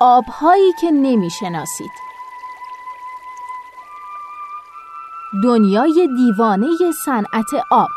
آبهایی 0.00 0.72
که 0.72 0.90
نمی‌شناسید. 0.90 1.90
دنیای 5.44 6.08
دیوانه 6.16 6.66
صنعت 7.04 7.54
آب. 7.70 7.88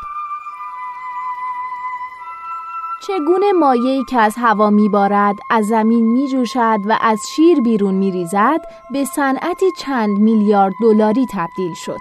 چگونه 3.08 3.52
مایعی 3.52 4.04
که 4.10 4.20
از 4.20 4.36
هوا 4.38 4.70
میبارد 4.70 5.36
از 5.50 5.66
زمین 5.66 6.12
میجوشد 6.12 6.80
و 6.86 6.98
از 7.02 7.22
شیر 7.30 7.62
بیرون 7.62 7.94
میریزد 7.94 8.62
به 8.92 9.06
صنعتی 9.06 9.72
چند 9.72 10.20
میلیارد 10.20 10.74
دلاری 10.82 11.26
تبدیل 11.32 11.74
شد. 11.74 12.00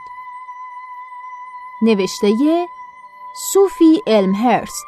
نوشته 1.82 2.68
سوفی 3.52 4.02
المهرست 4.06 4.86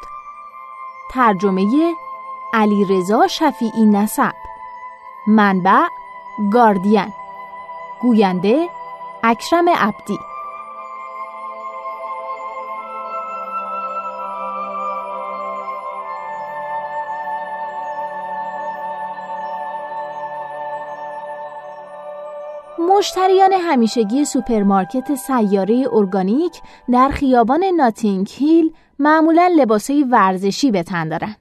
ترجمه 1.11 1.93
علیرضا 2.53 3.27
شفیعی 3.27 3.85
نسب. 3.85 4.54
منبع 5.27 5.87
گاردین 6.53 7.13
گوینده 8.01 8.67
اکرم 9.23 9.69
عبدی 9.69 10.19
مشتریان 22.79 23.53
همیشگی 23.53 24.25
سوپرمارکت 24.25 25.15
سیاره 25.15 25.87
ارگانیک 25.91 26.61
در 26.91 27.09
خیابان 27.09 27.63
ناتینگ 27.63 28.29
هیل 28.31 28.73
معمولا 28.99 29.51
لباسهای 29.57 30.03
ورزشی 30.03 30.71
به 30.71 30.83
تن 30.83 31.09
دارن. 31.09 31.35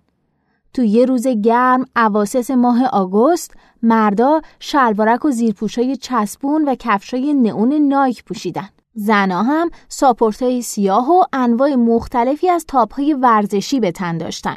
تو 0.74 0.84
یه 0.84 1.04
روز 1.04 1.26
گرم 1.26 1.84
اواسط 1.96 2.50
ماه 2.50 2.86
آگوست 2.86 3.54
مردا 3.82 4.40
شلوارک 4.60 5.24
و 5.24 5.30
زیرپوشای 5.30 5.96
چسبون 5.96 6.64
و 6.68 6.74
کفشای 6.74 7.34
نئون 7.34 7.72
نایک 7.72 8.24
پوشیدن. 8.24 8.68
زنا 8.94 9.42
هم 9.42 9.70
ساپورتای 9.88 10.62
سیاه 10.62 11.10
و 11.10 11.22
انواع 11.32 11.74
مختلفی 11.74 12.50
از 12.50 12.64
تاپهای 12.68 13.14
ورزشی 13.14 13.80
به 13.80 13.92
تن 13.92 14.18
داشتن. 14.18 14.56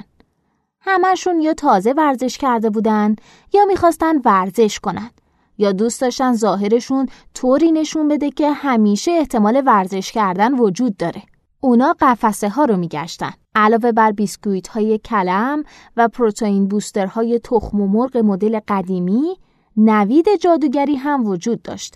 همشون 0.81 1.41
یا 1.41 1.53
تازه 1.53 1.93
ورزش 1.93 2.37
کرده 2.37 2.69
بودن 2.69 3.15
یا 3.53 3.65
می‌خواستن 3.65 4.17
ورزش 4.25 4.79
کنن. 4.79 5.09
یا 5.57 5.71
دوست 5.71 6.01
داشتن 6.01 6.33
ظاهرشون 6.33 7.09
طوری 7.33 7.71
نشون 7.71 8.07
بده 8.07 8.29
که 8.29 8.51
همیشه 8.51 9.11
احتمال 9.11 9.63
ورزش 9.65 10.11
کردن 10.11 10.53
وجود 10.53 10.97
داره. 10.97 11.21
اونا 11.59 11.95
قفسه 11.99 12.49
ها 12.49 12.65
رو 12.65 12.77
میگشتن. 12.77 13.31
علاوه 13.57 13.91
بر 13.91 14.11
بیسکویت 14.11 14.67
های 14.67 14.97
کلم 14.97 15.63
و 15.97 16.07
پروتئین 16.07 16.67
booster 16.67 17.05
های 17.05 17.39
تخم 17.39 17.87
مرغ 17.87 18.17
مدل 18.17 18.59
قدیمی، 18.67 19.37
نوید 19.77 20.25
جادوگری 20.41 20.95
هم 20.95 21.25
وجود 21.25 21.61
داشت. 21.61 21.95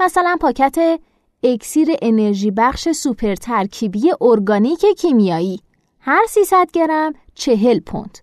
مثلا 0.00 0.36
پاکت 0.40 1.00
اکسیر 1.42 1.88
انرژی 2.02 2.50
بخش 2.50 2.88
سوپر 2.88 3.34
ترکیبی 3.34 4.10
ارگانیک 4.20 4.86
کیمیایی 4.98 5.60
هر 6.00 6.26
300 6.28 6.70
گرم 6.72 7.12
40 7.34 7.80
پوند. 7.80 8.18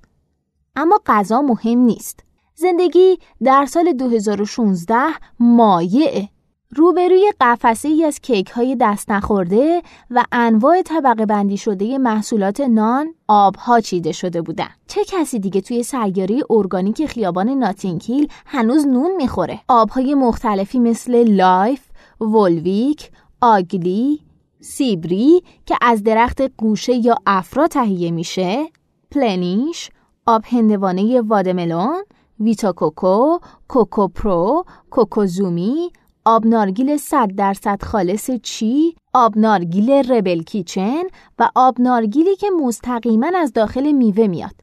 اما 0.76 1.00
غذا 1.06 1.42
مهم 1.42 1.80
نیست. 1.80 2.24
زندگی 2.56 3.20
در 3.44 3.66
سال 3.66 3.92
2016 3.94 4.96
مایعه. 5.40 6.30
روبروی 6.76 7.32
قفسه 7.42 7.88
ای 7.88 8.04
از 8.04 8.20
کیک 8.20 8.50
های 8.50 8.78
دست 8.82 9.12
نخورده 9.12 9.82
و 10.12 10.24
انواع 10.32 10.82
طبقه 10.82 11.26
بندی 11.26 11.58
شده 11.58 11.98
محصولات 11.98 12.62
نان 12.62 13.14
آبها 13.28 13.80
چیده 13.80 14.12
شده 14.12 14.42
بودن. 14.42 14.70
چه 14.88 15.02
کسی 15.08 15.40
دیگه 15.40 15.62
توی 15.62 15.84
سیاره 15.84 16.42
ارگانیک 16.50 17.06
خیابان 17.06 17.50
ناتینگ‌هیل 17.50 18.28
هنوز 18.46 18.88
نون 18.88 19.16
می‌خوره؟ 19.16 19.60
آبهای 19.68 20.16
مختلفی 20.16 20.80
مثل 20.80 21.24
Life، 21.24 21.82
Volvic، 22.22 23.12
Ugly، 23.42 24.20
Sibberi 24.60 25.42
که 25.66 25.76
از 25.82 26.04
درخت 26.04 26.42
غوشه 26.42 26.94
یا 27.06 27.16
افرا 27.26 27.68
تهیه 27.68 28.12
میشه، 28.12 28.66
Plenish، 29.12 29.90
آب 30.26 30.44
هندوانه 30.46 31.22
watermelon، 31.22 32.04
Vita 32.40 32.72
Coco، 32.72 33.40
Coco 33.68 34.08
Pro، 34.08 34.66
Coco 34.90 35.26
Zumi، 35.26 35.92
آب 36.30 36.48
نارگیل 36.48 36.98
100 36.98 37.28
درصد 37.28 37.84
خالص 37.84 38.32
Chi، 38.44 38.96
آب 39.14 39.38
نارگیل 39.38 39.90
Rebel 39.90 40.44
Kitchen 40.44 41.04
و 41.40 41.50
آب 41.56 41.82
نارگیلی 41.82 42.36
که 42.36 42.48
مستقیما 42.64 43.32
از 43.36 43.54
داخل 43.54 43.92
میوه 43.92 44.28
میاد 44.28 44.56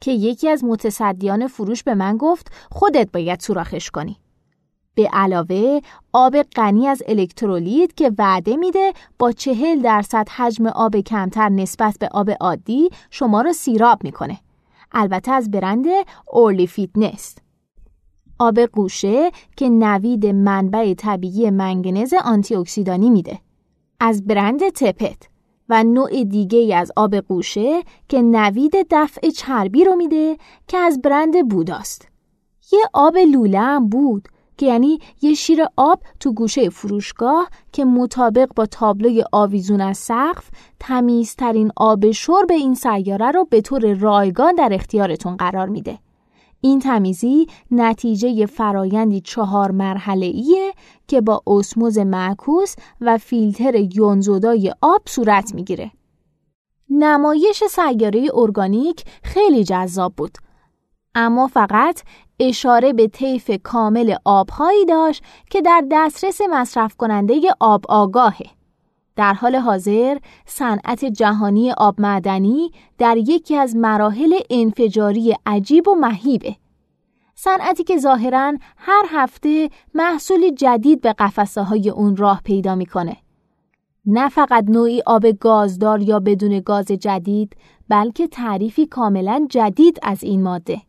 که 0.00 0.12
یکی 0.12 0.48
از 0.48 0.64
متصدیان 0.64 1.46
فروش 1.46 1.82
به 1.82 1.94
من 1.94 2.16
گفت 2.16 2.52
خودت 2.70 3.08
باید 3.12 3.40
سوراخش 3.40 3.90
کنی. 3.90 4.16
به 4.94 5.08
علاوه 5.12 5.80
آب 6.12 6.42
غنی 6.42 6.88
از 6.88 7.02
الکترولیت 7.08 7.96
که 7.96 8.12
وعده 8.18 8.56
میده 8.56 8.92
با 9.18 9.32
چهل 9.32 9.82
درصد 9.82 10.28
حجم 10.28 10.66
آب 10.66 10.96
کمتر 10.96 11.48
نسبت 11.48 11.96
به 11.98 12.08
آب 12.12 12.30
عادی 12.40 12.88
شما 13.10 13.42
رو 13.42 13.52
سیراب 13.52 14.04
می‌کنه. 14.04 14.38
البته 14.92 15.32
از 15.32 15.50
برند 15.50 15.86
Overly 16.26 16.66
Fitness. 16.66 17.34
آب 18.42 18.60
غوشه 18.60 19.30
که 19.56 19.68
نوید 19.68 20.26
منبع 20.26 20.94
طبیعی 20.94 21.50
منگنز 21.50 22.14
آنتی 22.24 22.54
اکسیدانی 22.54 23.10
میده. 23.10 23.38
از 24.00 24.26
برند 24.26 24.68
Tapped 24.68 25.28
و 25.68 25.84
نوع 25.84 26.24
دیگه 26.24 26.76
از 26.76 26.92
آب 26.96 27.16
غوشه 27.16 27.82
که 28.08 28.22
نوید 28.22 28.72
دفع 28.90 29.30
چربی 29.30 29.84
رو 29.84 29.94
میده 29.94 30.36
که 30.68 30.78
از 30.78 31.02
برند 31.02 31.48
بوداست. 31.48 32.08
یه 32.72 32.80
آب 32.92 33.16
لوله 33.16 33.60
هم 33.60 33.88
بود 33.88 34.28
که 34.56 34.66
یعنی 34.66 34.98
یه 35.22 35.34
شیر 35.34 35.64
آب 35.76 36.02
تو 36.20 36.32
گوشه 36.32 36.68
فروشگاه 36.68 37.48
که 37.72 37.84
مطابق 37.84 38.48
با 38.56 38.66
تابلوی 38.66 39.24
آویزون 39.32 39.80
از 39.80 39.98
سقف 39.98 40.50
تمیزترین 40.80 41.72
آب 41.76 42.10
شرب 42.10 42.50
این 42.50 42.74
سیاره 42.74 43.30
رو 43.30 43.44
به 43.50 43.60
طور 43.60 43.94
رایگان 43.94 44.54
در 44.54 44.68
اختیارتون 44.72 45.36
قرار 45.36 45.68
میده. 45.68 45.98
این 46.64 46.78
تمیزی 46.78 47.46
نتیجه 47.70 48.46
فرایندی 48.46 49.20
چهار 49.20 49.70
مرحله 49.70 50.26
ایه 50.26 50.72
که 51.08 51.20
با 51.20 51.42
اسموز 51.46 51.98
معکوس 51.98 52.74
و 53.00 53.18
فیلتر 53.18 53.74
یونزودای 53.94 54.74
آب 54.80 55.02
صورت 55.06 55.54
می‌گیره. 55.54 55.90
نمایش 56.90 57.64
سیاره 57.64 58.28
ارگانیک 58.34 59.04
خیلی 59.22 59.64
جذاب 59.64 60.12
بود 60.16 60.38
اما 61.14 61.46
فقط 61.46 62.02
اشاره 62.40 62.92
به 62.92 63.06
طیف 63.08 63.50
کامل 63.62 64.14
آبهایی 64.24 64.84
داشت 64.84 65.22
که 65.50 65.60
در 65.60 65.84
دسترس 65.90 66.40
مصرف 66.50 66.96
کننده 66.96 67.40
آب 67.60 67.84
آگاهه. 67.88 68.61
در 69.16 69.34
حال 69.34 69.56
حاضر 69.56 70.18
صنعت 70.46 71.04
جهانی 71.04 71.72
آب 71.72 72.00
معدنی 72.00 72.72
در 72.98 73.16
یکی 73.16 73.56
از 73.56 73.76
مراحل 73.76 74.34
انفجاری 74.50 75.36
عجیب 75.46 75.88
و 75.88 75.94
مهیبه. 75.94 76.56
صنعتی 77.34 77.84
که 77.84 77.98
ظاهرا 77.98 78.52
هر 78.76 79.02
هفته 79.08 79.70
محصولی 79.94 80.52
جدید 80.52 81.00
به 81.00 81.12
قفسه 81.12 81.62
های 81.62 81.90
اون 81.90 82.16
راه 82.16 82.40
پیدا 82.44 82.74
می‌کنه. 82.74 83.16
نه 84.06 84.28
فقط 84.28 84.64
نوعی 84.68 85.02
آب 85.06 85.26
گازدار 85.26 86.02
یا 86.02 86.20
بدون 86.20 86.60
گاز 86.60 86.86
جدید 86.86 87.56
بلکه 87.88 88.26
تعریفی 88.26 88.86
کاملا 88.86 89.46
جدید 89.50 89.98
از 90.02 90.24
این 90.24 90.42
ماده. 90.42 90.80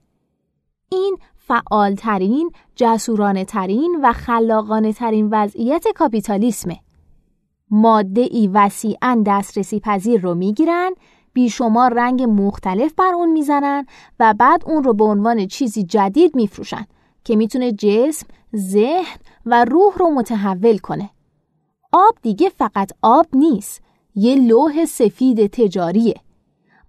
این 0.92 1.18
فعالترین، 1.38 2.52
جسورانه 2.76 3.46
ترین 3.46 4.00
و 4.04 4.14
خلاقانه 4.14 4.94
ترین 4.94 5.30
وضعیت 5.32 5.86
کاپیتالیسمه. 5.96 6.80
ماده 7.76 8.22
ای 8.22 8.50
وسیعا 8.54 9.24
دسترسی 9.26 9.80
پذیر 9.80 10.22
رو 10.22 10.36
می‌گیرن، 10.36 10.92
بیشمار 11.34 11.94
رنگ 11.94 12.24
مختلف 12.24 12.94
بر 12.94 13.14
اون 13.16 13.32
می‌زنن 13.32 13.86
و 14.20 14.34
بعد 14.34 14.64
اون 14.66 14.84
رو 14.84 14.94
به 14.94 15.04
عنوان 15.04 15.48
چیزی 15.48 15.84
جدید 15.84 16.36
میفروشن 16.36 16.86
که 17.24 17.36
می‌تونه 17.36 17.72
جسم، 17.72 18.28
ذهن 18.56 19.18
و 19.46 19.66
روح 19.66 19.98
رو 19.98 20.10
متحول 20.10 20.78
کنه. 20.78 21.10
آب 21.92 22.18
دیگه 22.22 22.50
فقط 22.50 22.92
آب 23.02 23.26
نیست، 23.34 23.82
یه 24.16 24.36
لوح 24.36 24.86
سفید 24.86 25.48
تجاریه. 25.48 26.16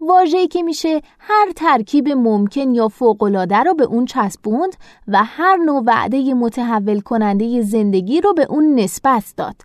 واژه‌ای 0.00 0.48
که 0.48 0.62
میشه 0.62 1.00
هر 1.18 1.52
ترکیب 1.56 2.08
ممکن 2.08 2.74
یا 2.74 2.88
فوق‌العاده 2.88 3.56
رو 3.56 3.74
به 3.74 3.84
اون 3.84 4.04
چسبوند 4.04 4.76
و 5.08 5.24
هر 5.24 5.56
نوع 5.56 5.82
وعده 5.86 6.34
متحول 6.34 7.00
کننده 7.00 7.62
زندگی 7.62 8.20
رو 8.20 8.32
به 8.32 8.46
اون 8.50 8.74
نسبت 8.74 9.34
داد 9.36 9.56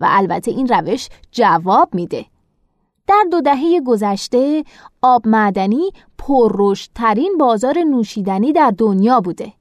و 0.00 0.06
البته 0.10 0.50
این 0.50 0.68
روش 0.68 1.08
جواب 1.32 1.94
میده 1.94 2.26
در 3.06 3.24
دو 3.30 3.40
دهه 3.40 3.80
گذشته 3.86 4.64
آب 5.02 5.28
معدنی 5.28 5.90
پررشدترین 6.18 7.34
بازار 7.38 7.78
نوشیدنی 7.78 8.52
در 8.52 8.74
دنیا 8.78 9.20
بوده 9.20 9.52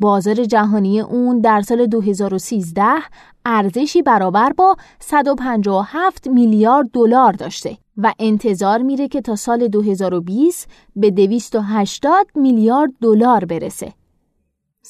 بازار 0.00 0.44
جهانی 0.44 1.00
اون 1.00 1.40
در 1.40 1.60
سال 1.60 1.86
2013 1.86 2.84
ارزشی 3.44 4.02
برابر 4.02 4.52
با 4.52 4.76
157 5.00 6.26
میلیارد 6.26 6.90
دلار 6.92 7.32
داشته 7.32 7.78
و 7.96 8.12
انتظار 8.18 8.82
میره 8.82 9.08
که 9.08 9.20
تا 9.20 9.36
سال 9.36 9.68
2020 9.68 10.68
به 10.96 11.10
280 11.10 12.26
میلیارد 12.34 12.90
دلار 13.02 13.44
برسه. 13.44 13.92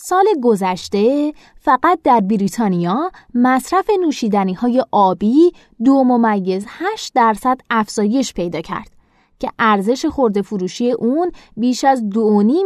سال 0.00 0.24
گذشته 0.42 1.32
فقط 1.60 1.98
در 2.04 2.20
بریتانیا 2.20 3.10
مصرف 3.34 3.90
نوشیدنی 4.00 4.54
های 4.54 4.84
آبی 4.90 5.52
دو 5.84 6.04
ممیز 6.04 6.66
8 6.68 7.14
درصد 7.14 7.60
افزایش 7.70 8.34
پیدا 8.34 8.60
کرد 8.60 8.90
که 9.38 9.50
ارزش 9.58 10.06
خورده 10.06 10.42
فروشی 10.42 10.90
اون 10.92 11.32
بیش 11.56 11.84
از 11.84 12.02
2.5 12.02 12.16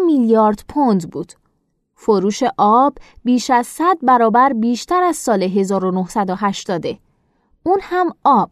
میلیارد 0.06 0.64
پوند 0.69 1.11
بود. 1.11 1.32
فروش 1.94 2.43
آب 2.58 2.99
بیش 3.25 3.50
از 3.50 3.67
100 3.67 3.99
برابر 4.02 4.52
بیشتر 4.52 5.02
از 5.02 5.17
سال 5.17 5.43
1980 5.43 6.85
اون 7.62 7.78
هم 7.82 8.14
آب 8.25 8.50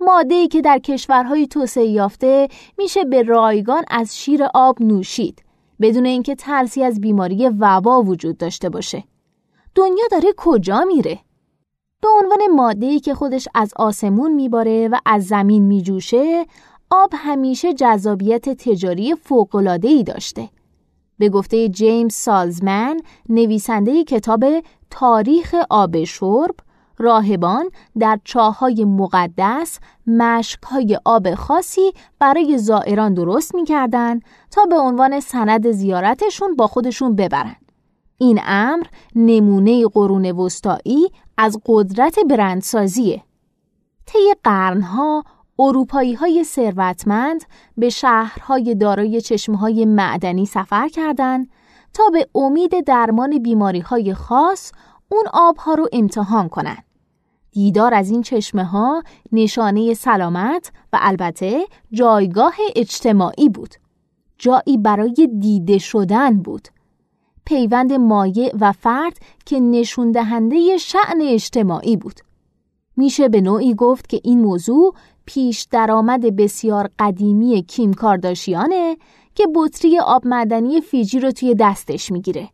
ماده 0.00 0.48
که 0.48 0.60
در 0.60 0.78
کشورهای 0.78 1.46
توسعه 1.46 1.84
یافته 1.84 2.48
میشه 2.78 3.04
به 3.04 3.22
رایگان 3.22 3.84
از 3.90 4.18
شیر 4.18 4.44
آب 4.54 4.82
نوشید 4.82 5.42
بدون 5.80 6.06
اینکه 6.06 6.34
ترسی 6.34 6.84
از 6.84 7.00
بیماری 7.00 7.48
وبا 7.48 8.02
وجود 8.02 8.38
داشته 8.38 8.68
باشه. 8.68 9.04
دنیا 9.74 10.04
داره 10.10 10.34
کجا 10.36 10.84
میره؟ 10.84 11.18
به 12.02 12.08
عنوان 12.22 12.38
ماده‌ای 12.54 13.00
که 13.00 13.14
خودش 13.14 13.48
از 13.54 13.72
آسمون 13.76 14.34
میباره 14.34 14.88
و 14.88 14.98
از 15.06 15.26
زمین 15.26 15.62
میجوشه، 15.62 16.46
آب 16.90 17.10
همیشه 17.14 17.74
جذابیت 17.74 18.48
تجاری 18.48 19.14
فوق‌العاده‌ای 19.14 20.02
داشته. 20.02 20.48
به 21.18 21.28
گفته 21.28 21.68
جیمز 21.68 22.14
سالزمن، 22.14 23.00
نویسنده 23.28 24.04
کتاب 24.04 24.44
تاریخ 24.90 25.54
آب 25.70 26.04
شرب، 26.04 26.54
راهبان 27.02 27.70
در 27.98 28.20
چاهای 28.24 28.84
مقدس 28.84 29.78
مشکهای 30.06 30.98
آب 31.04 31.34
خاصی 31.34 31.92
برای 32.18 32.58
زائران 32.58 33.14
درست 33.14 33.54
می‌کردن 33.54 34.20
تا 34.50 34.64
به 34.64 34.78
عنوان 34.78 35.20
سند 35.20 35.70
زیارتشون 35.70 36.56
با 36.56 36.66
خودشون 36.66 37.16
ببرن. 37.16 37.56
این 38.18 38.40
امر 38.44 38.86
نمونه 39.14 39.86
قرون 39.86 40.30
وسطایی 40.30 41.08
از 41.38 41.60
قدرت 41.66 42.18
برندسازیه. 42.18 43.22
طی 44.06 44.34
قرنها 44.44 45.24
اروپایی 45.58 46.14
های 46.14 46.44
ثروتمند 46.44 47.44
به 47.76 47.88
شهرهای 47.88 48.74
دارای 48.74 49.20
چشمه 49.20 49.58
های 49.58 49.84
معدنی 49.84 50.46
سفر 50.46 50.88
کردند 50.88 51.50
تا 51.94 52.02
به 52.12 52.26
امید 52.34 52.84
درمان 52.84 53.38
بیماری 53.38 53.80
های 53.80 54.14
خاص 54.14 54.72
اون 55.08 55.24
آبها 55.32 55.74
رو 55.74 55.88
امتحان 55.92 56.48
کنند. 56.48 56.84
دیدار 57.52 57.94
از 57.94 58.10
این 58.10 58.22
چشمه 58.22 58.64
ها 58.64 59.02
نشانه 59.32 59.94
سلامت 59.94 60.72
و 60.92 60.98
البته 61.00 61.64
جایگاه 61.92 62.54
اجتماعی 62.76 63.48
بود. 63.48 63.74
جایی 64.38 64.78
برای 64.78 65.28
دیده 65.40 65.78
شدن 65.78 66.42
بود. 66.42 66.68
پیوند 67.44 67.92
مایع 67.92 68.52
و 68.60 68.72
فرد 68.72 69.18
که 69.46 69.60
نشون 69.60 70.10
دهنده 70.12 70.76
شعن 70.76 71.22
اجتماعی 71.22 71.96
بود. 71.96 72.20
میشه 72.96 73.28
به 73.28 73.40
نوعی 73.40 73.74
گفت 73.74 74.08
که 74.08 74.20
این 74.24 74.40
موضوع 74.40 74.94
پیش 75.26 75.62
درآمد 75.70 76.36
بسیار 76.36 76.90
قدیمی 76.98 77.62
کیم 77.62 77.94
کارداشیانه 77.94 78.96
که 79.34 79.46
بطری 79.54 79.98
آب 79.98 80.26
معدنی 80.26 80.80
فیجی 80.80 81.20
رو 81.20 81.30
توی 81.30 81.54
دستش 81.54 82.12
می‌گیره. 82.12 82.48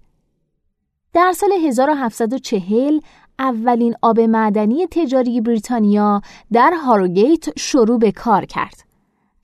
در 1.12 1.32
سال 1.32 1.50
1740 1.52 3.00
اولین 3.38 3.94
آب 4.02 4.20
معدنی 4.20 4.86
تجاری 4.86 5.40
بریتانیا 5.40 6.20
در 6.52 6.72
هاروگیت 6.84 7.58
شروع 7.58 7.98
به 7.98 8.12
کار 8.12 8.44
کرد. 8.44 8.88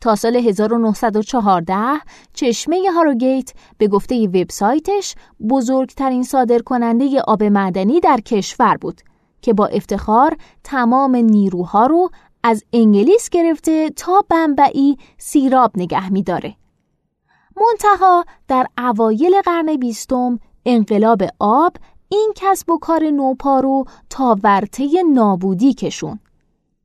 تا 0.00 0.14
سال 0.14 0.36
1914 0.36 1.76
چشمه 2.32 2.90
هاروگیت 2.96 3.52
به 3.78 3.88
گفته 3.88 4.26
وبسایتش 4.26 5.14
بزرگترین 5.50 6.22
صادرکننده 6.22 7.20
آب 7.20 7.42
معدنی 7.42 8.00
در 8.00 8.20
کشور 8.20 8.76
بود 8.76 9.00
که 9.42 9.52
با 9.52 9.66
افتخار 9.66 10.36
تمام 10.64 11.16
نیروها 11.16 11.86
رو 11.86 12.10
از 12.42 12.64
انگلیس 12.72 13.30
گرفته 13.30 13.90
تا 13.90 14.24
بمبئی 14.28 14.96
سیراب 15.18 15.70
نگه 15.76 16.12
میداره. 16.12 16.54
منتها 17.56 18.24
در 18.48 18.66
اوایل 18.78 19.40
قرن 19.44 19.76
بیستم 19.76 20.38
انقلاب 20.66 21.22
آب 21.38 21.76
این 22.14 22.32
کسب 22.36 22.70
و 22.70 22.78
کار 22.78 23.04
نوپا 23.04 23.60
رو 23.60 23.84
تا 24.10 24.36
ورطه 24.42 25.02
نابودی 25.12 25.74
کشون. 25.74 26.18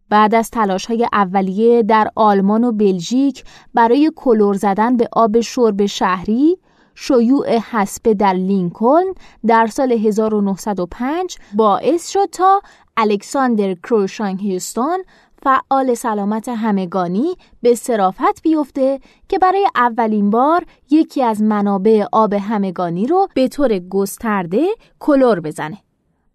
بعد 0.10 0.36
از 0.36 0.52
تلاش 0.52 0.86
های 0.86 1.08
اولیه 1.14 1.84
در 1.84 2.12
آلمان 2.16 2.64
و 2.64 2.72
بلژیک 2.72 3.44
برای 3.74 4.12
کلور 4.16 4.56
زدن 4.56 4.98
به 4.98 5.10
آب 5.12 5.40
شرب 5.40 5.86
شهری، 5.86 6.58
شیوع 6.96 7.58
حسبه 7.58 8.14
در 8.14 8.34
لینکلن 8.34 9.14
در 9.48 9.68
سال 9.68 9.92
1905 9.92 11.38
باعث 11.54 12.10
شد 12.10 12.30
تا 12.32 12.62
الکساندر 12.98 13.74
کروشان 13.74 14.40
هیوستون 14.40 15.04
فعال 15.42 15.94
سلامت 15.94 16.50
همگانی 16.50 17.36
به 17.62 17.76
صرافت 17.76 18.42
بیفته 18.44 19.00
که 19.30 19.40
برای 19.40 19.68
اولین 19.76 20.30
بار 20.30 20.66
یکی 20.92 21.24
از 21.24 21.42
منابع 21.42 22.06
آب 22.12 22.34
همگانی 22.34 23.08
رو 23.08 23.28
به 23.34 23.48
طور 23.48 23.80
گسترده 23.80 24.68
کلور 25.00 25.40
بزنه. 25.40 25.78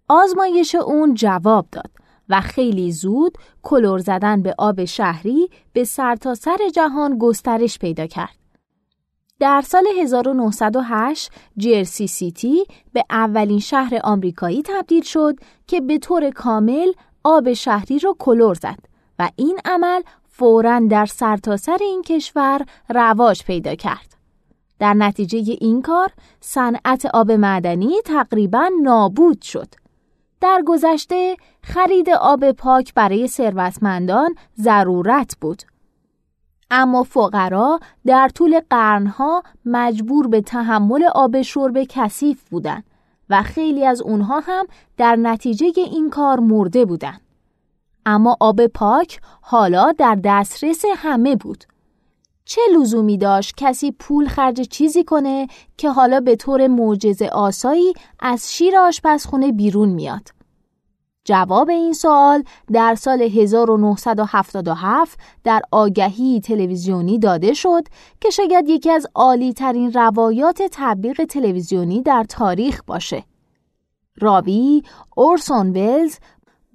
آزمایش 0.09 0.75
اون 0.75 1.13
جواب 1.13 1.67
داد 1.71 1.91
و 2.29 2.41
خیلی 2.41 2.91
زود 2.91 3.37
کلور 3.63 3.99
زدن 3.99 4.41
به 4.41 4.55
آب 4.57 4.85
شهری 4.85 5.49
به 5.73 5.83
سرتاسر 5.83 6.57
سر 6.57 6.69
جهان 6.69 7.17
گسترش 7.17 7.79
پیدا 7.79 8.07
کرد. 8.07 8.35
در 9.39 9.61
سال 9.61 9.83
1908 10.01 11.31
جرسی 11.57 12.07
سیتی 12.07 12.65
به 12.93 13.03
اولین 13.09 13.59
شهر 13.59 13.99
آمریکایی 14.03 14.61
تبدیل 14.61 15.03
شد 15.03 15.35
که 15.67 15.81
به 15.81 15.97
طور 15.97 16.29
کامل 16.29 16.91
آب 17.23 17.53
شهری 17.53 17.99
رو 17.99 18.15
کلور 18.19 18.53
زد 18.53 18.94
و 19.19 19.29
این 19.35 19.59
عمل 19.65 20.01
فوراً 20.37 20.79
در 20.89 21.05
سرتاسر 21.05 21.77
سر 21.77 21.83
این 21.83 22.01
کشور 22.01 22.65
رواج 22.89 23.43
پیدا 23.43 23.75
کرد. 23.75 24.15
در 24.79 24.93
نتیجه 24.93 25.57
این 25.61 25.81
کار 25.81 26.11
صنعت 26.39 27.05
آب 27.05 27.31
معدنی 27.31 28.01
تقریبا 28.05 28.69
نابود 28.81 29.41
شد. 29.41 29.67
در 30.41 30.63
گذشته 30.65 31.37
خرید 31.63 32.09
آب 32.09 32.51
پاک 32.51 32.93
برای 32.93 33.27
ثروتمندان 33.27 34.35
ضرورت 34.61 35.37
بود. 35.41 35.61
اما 36.71 37.03
فقرا 37.03 37.79
در 38.05 38.29
طول 38.29 38.59
قرنها 38.69 39.43
مجبور 39.65 40.27
به 40.27 40.41
تحمل 40.41 41.03
آب 41.03 41.41
شرب 41.41 41.83
کثیف 41.89 42.49
بودند 42.49 42.83
و 43.29 43.43
خیلی 43.43 43.85
از 43.85 44.01
اونها 44.01 44.39
هم 44.39 44.65
در 44.97 45.15
نتیجه 45.15 45.71
این 45.75 46.09
کار 46.09 46.39
مرده 46.39 46.85
بودند. 46.85 47.21
اما 48.05 48.37
آب 48.39 48.67
پاک 48.67 49.19
حالا 49.41 49.91
در 49.91 50.17
دسترس 50.23 50.81
همه 50.95 51.35
بود. 51.35 51.63
چه 52.45 52.61
لزومی 52.79 53.17
داشت 53.17 53.53
کسی 53.57 53.91
پول 53.91 54.27
خرج 54.27 54.61
چیزی 54.61 55.03
کنه 55.03 55.47
که 55.77 55.89
حالا 55.89 56.19
به 56.19 56.35
طور 56.35 56.67
معجزه 56.67 57.27
آسایی 57.27 57.93
از 58.19 58.53
شیر 58.53 58.77
آشپزخونه 58.77 59.51
بیرون 59.51 59.89
میاد؟ 59.89 60.29
جواب 61.27 61.69
این 61.69 61.93
سوال 61.93 62.43
در 62.73 62.95
سال 62.95 63.21
1977 63.21 65.19
در 65.43 65.61
آگهی 65.71 66.39
تلویزیونی 66.39 67.19
داده 67.19 67.53
شد 67.53 67.83
که 68.21 68.29
شاید 68.29 68.69
یکی 68.69 68.91
از 68.91 69.07
عالی 69.15 69.53
ترین 69.53 69.91
روایات 69.93 70.61
تبلیغ 70.71 71.23
تلویزیونی 71.23 72.01
در 72.01 72.23
تاریخ 72.29 72.81
باشه. 72.87 73.23
راوی 74.21 74.83
اورسون 75.15 75.69
ولز 75.69 76.17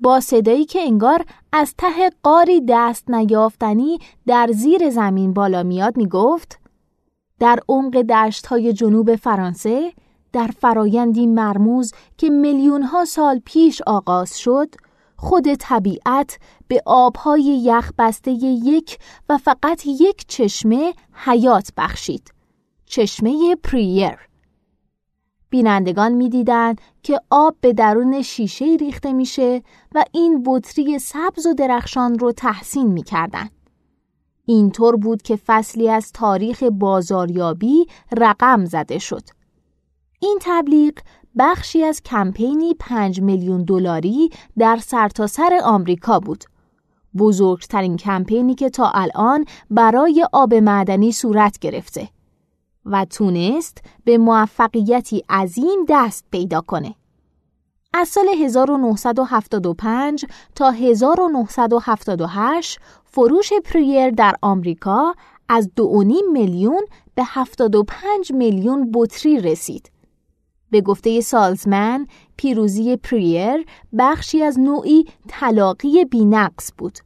با 0.00 0.21
صدایی 0.21 0.64
که 0.64 0.80
انگار 0.80 1.25
از 1.52 1.75
ته 1.78 2.11
قاری 2.23 2.62
دست 2.69 3.11
نیافتنی 3.11 3.99
در 4.26 4.50
زیر 4.52 4.90
زمین 4.90 5.33
بالا 5.33 5.62
میاد 5.62 5.97
می‌گفت 5.97 6.59
در 7.38 7.59
عمق 7.69 8.02
دشت 8.02 8.47
های 8.47 8.73
جنوب 8.73 9.16
فرانسه 9.16 9.92
در 10.33 10.50
فرایندی 10.61 11.26
مرموز 11.26 11.92
که 12.19 12.30
میلیون 12.30 12.83
ها 12.83 13.04
سال 13.04 13.40
پیش 13.45 13.83
آغاز 13.87 14.38
شد 14.38 14.75
خود 15.16 15.54
طبیعت 15.54 16.38
به 16.69 16.83
آبهای 16.87 17.42
یخ 17.42 17.92
بسته 17.99 18.30
یک 18.40 18.99
و 19.28 19.38
فقط 19.38 19.87
یک 19.87 20.25
چشمه 20.28 20.95
حیات 21.12 21.71
بخشید 21.76 22.35
چشمه 22.87 23.57
پریر. 23.62 24.30
بینندگان 25.50 26.12
می‌دیدند 26.12 26.80
که 27.02 27.21
آب 27.30 27.57
به 27.61 27.73
درون 27.73 28.23
شیشه 28.23 28.64
ریخته 28.64 29.12
میشه 29.12 29.62
و 29.95 30.04
این 30.12 30.42
بطری 30.47 30.99
سبز 30.99 31.47
و 31.47 31.54
درخشان 31.54 32.19
رو 32.19 32.33
تحسین 32.33 32.87
می‌کردند. 32.87 33.50
اینطور 34.47 34.97
بود 34.97 35.23
که 35.23 35.37
فصلی 35.47 35.88
از 35.88 36.12
تاریخ 36.12 36.62
بازاریابی 36.62 37.87
رقم 38.16 38.64
زده 38.64 38.99
شد. 38.99 39.23
این 40.21 40.38
تبلیغ 40.40 40.95
بخشی 41.38 41.85
از 41.85 42.02
کمپینی 42.02 42.75
5 42.75 43.21
میلیون 43.21 43.64
دلاری 43.64 44.30
در 44.59 44.76
سرتاسر 44.76 45.49
سر 45.49 45.61
آمریکا 45.64 46.21
بود. 46.21 46.45
بزرگترین 47.19 47.97
کمپینی 47.97 48.54
که 48.54 48.71
تا 48.71 48.90
الان 48.95 49.45
برای 49.71 50.26
آب 50.33 50.54
معدنی 50.54 51.12
صورت 51.12 51.59
گرفته. 51.59 52.09
و 52.85 53.05
تونست 53.05 53.79
به 54.05 54.19
موفقیتی 54.19 55.25
عظیم 55.31 55.85
دست 55.89 56.25
پیدا 56.31 56.61
کنه. 56.61 56.95
از 57.95 58.09
سال 58.09 58.29
1975 58.29 60.25
تا 60.55 60.71
1978 60.71 62.79
فروش 63.05 63.53
پریر 63.65 64.11
در 64.11 64.35
آمریکا 64.43 65.15
از 65.49 65.71
2.5 65.81 65.85
میلیون 66.33 66.83
به 67.15 67.23
75 67.27 68.33
میلیون 68.33 68.91
بطری 68.95 69.41
رسید. 69.41 69.91
به 70.71 70.81
گفته 70.81 71.21
سالزمن، 71.21 72.07
پیروزی 72.37 72.97
پریر 72.97 73.67
بخشی 73.99 74.43
از 74.43 74.61
نوعی 74.61 75.05
طلاقی 75.29 76.05
بینقص 76.05 76.73
بود. 76.79 76.99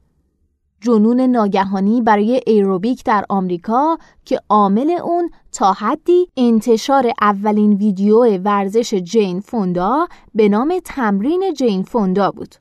جنون 0.81 1.21
ناگهانی 1.21 2.03
برای 2.03 2.41
ایروبیک 2.47 3.05
در 3.05 3.25
آمریکا 3.29 3.99
که 4.25 4.41
عامل 4.49 4.91
اون 4.91 5.31
تا 5.55 5.73
حدی 5.73 6.29
انتشار 6.37 7.13
اولین 7.23 7.73
ویدیو 7.73 8.39
ورزش 8.39 8.95
جین 8.95 9.41
فوندا 9.41 10.07
به 10.35 10.49
نام 10.49 10.81
تمرین 10.85 11.53
جین 11.57 11.83
فوندا 11.83 12.31
بود 12.31 12.55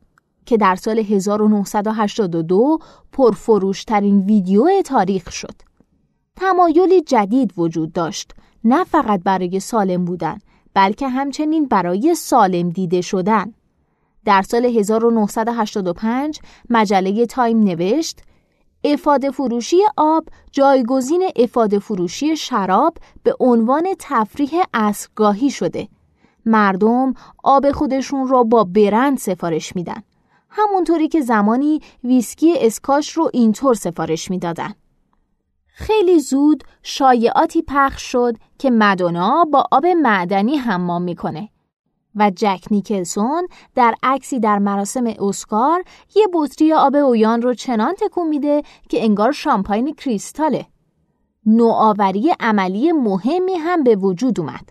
که 0.46 0.58
در 0.58 0.76
سال 0.76 1.00
1982 1.00 2.80
پرفروشترین 3.12 4.20
ویدیو 4.20 4.82
تاریخ 4.86 5.32
شد. 5.32 5.56
تمایلی 6.36 7.02
جدید 7.02 7.54
وجود 7.58 7.94
داشت 7.94 8.32
نه 8.64 8.84
فقط 8.84 9.24
برای 9.24 9.60
سالم 9.60 10.06
بودن 10.06 10.38
بلکه 10.74 11.08
همچنین 11.08 11.66
برای 11.66 12.16
سالم 12.16 12.70
دیده 12.70 13.02
شدن. 13.02 13.54
در 14.26 14.42
سال 14.42 14.66
1985 14.66 16.40
مجله 16.70 17.26
تایم 17.26 17.60
نوشت 17.64 18.22
افاده 18.84 19.32
فروشی 19.32 19.78
آب 19.98 20.28
جایگزین 20.52 21.30
افاده 21.36 21.80
فروشی 21.80 22.38
شراب 22.38 22.98
به 23.24 23.36
عنوان 23.40 23.88
تفریح 24.00 24.52
اسگاهی 24.74 25.50
شده. 25.50 25.88
مردم 26.46 27.14
آب 27.44 27.72
خودشون 27.72 28.28
را 28.28 28.44
با 28.44 28.64
برند 28.64 29.18
سفارش 29.18 29.76
میدن. 29.76 30.04
همونطوری 30.50 31.08
که 31.08 31.22
زمانی 31.22 31.82
ویسکی 32.04 32.54
اسکاش 32.58 33.12
رو 33.12 33.30
اینطور 33.34 33.74
سفارش 33.74 34.32
می‌دادن. 34.32 34.74
خیلی 35.68 36.20
زود 36.20 36.64
شایعاتی 36.84 37.62
پخش 37.62 38.02
شد 38.12 38.38
که 38.60 38.72
مدونا 38.72 39.46
با 39.46 39.68
آب 39.72 39.86
معدنی 39.86 40.58
حمام 40.58 41.02
می‌کنه 41.02 41.50
و 42.16 42.32
جک 42.36 42.64
نیکلسون 42.72 43.48
در 43.76 43.96
عکسی 44.04 44.40
در 44.40 44.60
مراسم 44.60 45.14
اسکار 45.20 45.84
یه 46.16 46.28
بطری 46.34 46.74
آب 46.74 46.96
اویان 46.96 47.42
رو 47.42 47.54
چنان 47.54 47.96
تکون 47.96 48.28
میده 48.28 48.62
که 48.90 49.04
انگار 49.04 49.32
شامپاین 49.32 49.94
کریستاله. 49.94 50.66
نوآوری 51.46 52.34
عملی 52.40 52.92
مهمی 52.92 53.56
هم 53.56 53.84
به 53.84 53.96
وجود 53.96 54.40
اومد. 54.40 54.70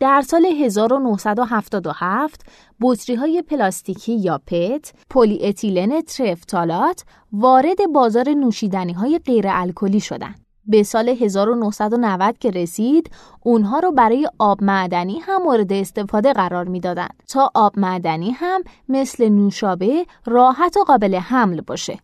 در 0.00 0.22
سال 0.22 0.46
1977 0.46 2.40
بطری 2.80 3.16
های 3.16 3.42
پلاستیکی 3.42 4.16
یا 4.16 4.40
پت، 4.46 4.92
پلی 5.10 5.46
اتیلن 5.46 6.00
ترفتالات 6.00 7.04
وارد 7.32 7.92
بازار 7.94 8.28
نوشیدنی 8.28 8.92
های 8.92 9.18
غیر 9.18 9.44
الکلی 9.48 10.00
شدند. 10.00 10.45
به 10.68 10.82
سال 10.82 11.08
1990 11.08 12.38
که 12.38 12.50
رسید 12.50 13.10
اونها 13.42 13.78
رو 13.78 13.92
برای 13.92 14.28
آب 14.38 14.62
معدنی 14.62 15.18
هم 15.18 15.42
مورد 15.42 15.72
استفاده 15.72 16.32
قرار 16.32 16.64
می‌دادند 16.64 17.22
تا 17.28 17.50
آب 17.54 17.78
معدنی 17.78 18.30
هم 18.30 18.62
مثل 18.88 19.28
نوشابه 19.28 20.06
راحت 20.26 20.76
و 20.76 20.84
قابل 20.84 21.14
حمل 21.14 21.60
باشه. 21.60 21.98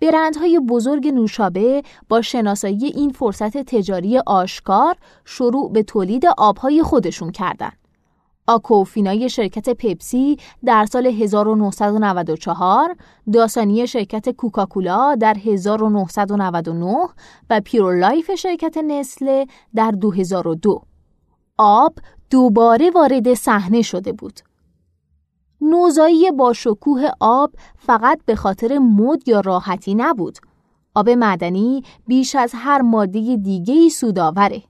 برندهای 0.00 0.60
بزرگ 0.60 1.08
نوشابه 1.08 1.82
با 2.08 2.22
شناسایی 2.22 2.86
این 2.86 3.10
فرصت 3.10 3.56
تجاری 3.56 4.18
آشکار 4.18 4.96
شروع 5.24 5.72
به 5.72 5.82
تولید 5.82 6.26
آبهای 6.38 6.82
خودشون 6.82 7.30
کردند. 7.30 7.85
آکوفینای 8.46 9.30
شرکت 9.30 9.68
پپسی 9.68 10.38
در 10.64 10.84
سال 10.84 11.06
1994 11.06 12.96
داسانی 13.32 13.86
شرکت 13.86 14.28
کوکاکولا 14.28 15.14
در 15.14 15.36
1999 15.44 16.96
و 17.50 17.60
پیرولایف 17.64 18.34
شرکت 18.34 18.78
نسله 18.78 19.46
در 19.74 19.90
2002 19.90 20.82
آب 21.58 21.98
دوباره 22.30 22.90
وارد 22.90 23.34
صحنه 23.34 23.82
شده 23.82 24.12
بود. 24.12 24.40
نوزایی 25.60 26.30
با 26.30 26.52
شکوه 26.52 27.08
آب 27.20 27.52
فقط 27.78 28.20
به 28.26 28.36
خاطر 28.36 28.78
مد 28.78 29.28
یا 29.28 29.40
راحتی 29.40 29.94
نبود. 29.94 30.38
آب 30.94 31.10
معدنی 31.10 31.82
بیش 32.06 32.34
از 32.36 32.52
هر 32.54 32.82
ماده 32.82 33.36
دیگه‌ای 33.36 33.90
سودآوره. 33.90 34.62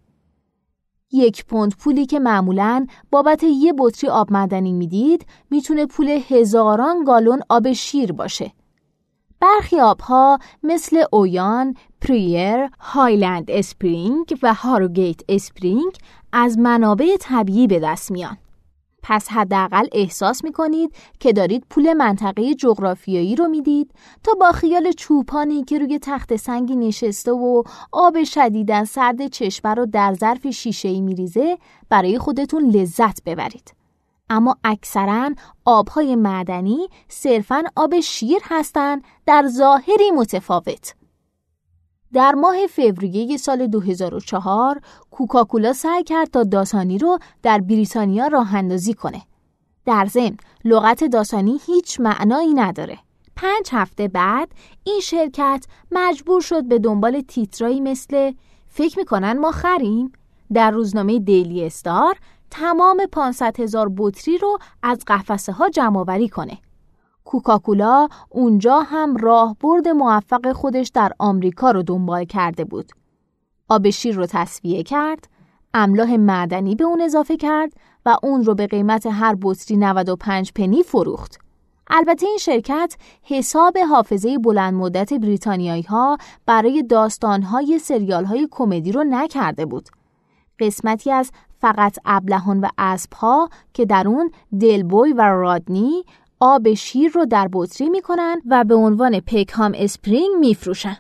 یک 1.13 1.45
پوند 1.47 1.75
پولی 1.77 2.07
که 2.07 2.19
معمولاً 2.19 2.87
بابت 3.11 3.45
یه 3.45 3.75
بطری 3.79 4.11
آب 4.11 4.33
معدنی 4.33 4.73
می‌دید 4.73 5.27
می‌تونه 5.51 5.87
پول 5.87 6.21
هزاران 6.29 7.05
گالون 7.05 7.41
آب 7.49 7.73
شیر 7.73 8.13
باشه. 8.13 8.53
برخی 9.41 9.81
آبها 9.81 10.39
مثل 10.63 11.05
Evian، 11.13 11.75
Perrier، 12.01 12.69
Highland 12.81 13.51
Spring 13.51 14.39
و 14.43 14.55
Harrogate 14.55 15.21
Spring 15.29 15.93
از 16.33 16.59
منابع 16.59 17.17
طبیعی 17.21 17.67
به 17.67 17.81
دست 17.81 18.11
میان. 18.11 18.37
پس 19.09 19.29
حداقل 19.29 19.87
احساس 19.93 20.45
می‌کنید 20.45 20.95
که 21.21 21.33
دارید 21.33 21.67
پول 21.71 21.93
منطقه 21.93 22.55
جغرافیایی 22.55 23.37
رو 23.37 23.49
می‌دید 23.49 23.91
تا 24.25 24.35
با 24.35 24.53
خیال 24.53 24.93
چوپانی 24.93 25.65
که 25.65 25.79
روی 25.79 25.99
تخت 26.03 26.37
سنگی 26.37 26.77
نشسته 26.77 27.33
و 27.33 27.63
آب 27.93 28.25
شدیدا 28.25 28.85
سرد 28.85 29.27
چشمه 29.27 29.75
رو 29.75 29.87
در 29.87 30.15
ظرف 30.15 30.47
شیشه 30.47 30.89
ای 30.89 31.01
میریزه 31.01 31.59
برای 31.89 32.19
خودتون 32.19 32.71
لذت 32.71 33.25
ببرید. 33.25 33.75
اما 34.31 34.57
اکثرا 34.65 35.31
آبهای 35.65 36.17
معدنی 36.17 36.89
صرفا 37.09 37.63
آب 37.77 38.01
شیر 38.01 38.41
هستند 38.45 39.05
در 39.27 39.49
ظاهری 39.49 40.11
متفاوت. 40.11 40.95
در 42.13 42.33
ماه 42.33 42.67
فوریه 42.67 43.37
سال 43.37 43.67
2004 43.67 44.81
کوکاکولا 45.11 45.73
سعی 45.73 46.03
کرد 46.05 46.31
تا 46.31 46.43
داسانی 46.43 46.99
رو 46.99 47.19
در 47.43 47.59
بریتانیا 47.59 48.27
راه 48.27 48.55
اندازی 48.55 48.95
کنه. 48.95 49.23
در 49.87 50.07
ضمن 50.07 50.37
لغت 50.65 51.05
داسانی 51.05 51.61
هیچ 51.67 52.01
معنایی 52.01 52.55
نداره. 52.55 52.99
پنج 53.37 53.69
هفته 53.73 54.09
بعد 54.09 54.49
این 54.85 55.01
شرکت 55.01 55.67
مجبور 55.93 56.41
شد 56.41 56.65
به 56.65 56.79
دنبال 56.79 57.21
تیترایی 57.21 57.81
مثل 57.81 58.33
فکر 58.67 58.99
می‌کنن 58.99 59.39
ما 59.39 59.51
خریم 59.51 60.13
در 60.53 60.71
روزنامه 60.71 61.19
دیلی 61.19 61.65
استار 61.65 62.17
تمام 62.51 63.07
500 63.13 63.61
هزار 63.61 63.93
بطری 63.97 64.39
رو 64.39 64.59
از 64.83 64.99
قفسه 65.07 65.53
ها 65.53 65.69
جمع 65.69 66.27
کنه. 66.29 66.59
کوکاکولا 67.27 68.09
اونجا 68.31 68.81
هم 68.81 69.17
راهبرد 69.17 69.89
موفق 69.89 70.53
خودش 70.53 70.91
در 70.95 71.13
آمریکا 71.19 71.71
رو 71.71 71.83
دنبال 71.83 72.25
کرده 72.25 72.65
بود. 72.65 72.93
آب 73.69 73.91
شیر 73.91 74.17
رو 74.17 74.27
تصفیه 74.27 74.83
کرد، 74.83 75.29
املاح 75.75 76.17
معدنی 76.17 76.75
به 76.75 76.85
اون 76.85 77.01
اضافه 77.01 77.37
کرد 77.37 77.73
و 78.07 78.17
اون 78.23 78.45
رو 78.45 78.55
به 78.55 78.67
قیمت 78.67 79.07
هر 79.07 79.37
بطری 79.43 79.77
95 79.77 80.53
پنی 80.53 80.83
فروخت. 80.83 81.39
البته 81.91 82.27
این 82.27 82.39
شرکت 82.39 82.97
حساب 83.23 83.79
حافظه 83.79 84.39
بلند 84.39 84.75
مدت 84.75 85.15
بریتانیایی 85.15 85.83
ها 85.83 86.19
برای 86.47 86.83
داستان 86.83 87.43
های 87.43 87.79
سریال 87.79 88.25
های 88.25 88.49
کمدی 88.51 88.93
رو 88.93 89.05
نکرده 89.05 89.67
بود. 89.67 89.89
قسمتی 90.59 91.13
از 91.13 91.31
فقط 91.59 91.99
ابلهان 92.05 92.61
و 92.61 92.69
اسب 92.79 93.13
ها 93.13 93.49
که 93.75 93.85
در 93.85 94.09
اون 94.09 94.31
دلبوی 94.61 95.13
و 95.13 95.23
رادنی 95.23 96.05
آب 96.41 96.75
شیر 96.75 97.13
رو 97.13 97.27
در 97.27 97.49
بطری 97.53 97.89
می‌کنن 97.89 98.43
و 98.47 98.65
به 98.65 98.75
عنوان 98.75 99.21
پیکهام 99.21 99.73
اسپرینگ 99.75 100.37
میفروشن. 100.41 100.97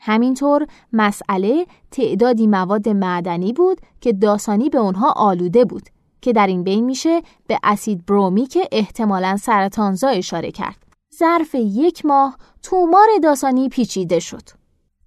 همینطور 0.00 0.66
مسئله 0.92 1.66
تعدادی 1.90 2.46
مواد 2.46 2.88
معدنی 2.88 3.52
بود 3.52 3.80
که 4.00 4.12
داسانی 4.12 4.68
به 4.68 4.78
اونها 4.78 5.12
آلوده 5.16 5.64
بود 5.64 5.82
که 6.20 6.32
در 6.32 6.46
این 6.46 6.64
بین 6.64 6.84
میشه 6.84 7.22
به 7.46 7.58
اسید 7.62 8.06
برومی 8.06 8.46
که 8.46 8.68
احتمالا 8.72 9.36
سرطانزا 9.36 10.08
اشاره 10.08 10.50
کرد. 10.50 10.76
ظرف 11.18 11.54
یک 11.54 12.06
ماه 12.06 12.36
تومار 12.62 13.08
داسانی 13.22 13.68
پیچیده 13.68 14.20
شد. 14.20 14.42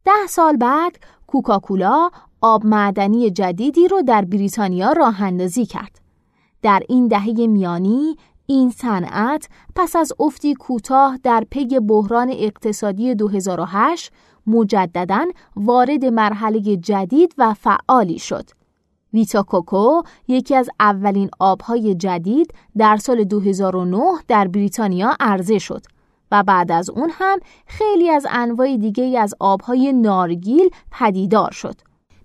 ده 0.05 0.27
سال 0.29 0.57
بعد 0.57 0.99
کوکاکولا 1.27 2.09
آب 2.41 2.65
معدنی 2.65 3.31
جدیدی 3.31 3.87
رو 3.87 4.01
در 4.01 4.25
بریتانیا 4.25 4.91
راه 4.91 5.21
اندازی 5.21 5.65
کرد. 5.65 6.01
در 6.61 6.83
این 6.89 7.07
دهه 7.07 7.47
میانی 7.47 8.15
این 8.45 8.69
صنعت 8.69 9.49
پس 9.75 9.95
از 9.95 10.13
افتی 10.19 10.53
کوتاه 10.53 11.19
در 11.23 11.43
پی 11.49 11.79
بحران 11.79 12.29
اقتصادی 12.29 13.15
2008 13.15 14.11
مجددا 14.47 15.25
وارد 15.55 16.05
مرحله 16.05 16.77
جدید 16.77 17.35
و 17.37 17.53
فعالی 17.53 18.19
شد. 18.19 18.49
ویتا 19.13 19.43
کوکو 19.43 20.01
یکی 20.27 20.55
از 20.55 20.69
اولین 20.79 21.29
آبهای 21.39 21.95
جدید 21.95 22.53
در 22.77 22.97
سال 22.97 23.23
2009 23.23 24.01
در 24.27 24.47
بریتانیا 24.47 25.15
عرضه 25.19 25.59
شد 25.59 25.85
و 26.31 26.43
بعد 26.43 26.71
از 26.71 26.89
اون 26.89 27.09
هم 27.13 27.39
خیلی 27.65 28.09
از 28.09 28.27
انواع 28.29 28.77
دیگه 28.77 29.19
از 29.19 29.33
آبهای 29.39 29.93
نارگیل 29.93 30.69
پدیدار 30.91 31.51
شد. 31.51 31.75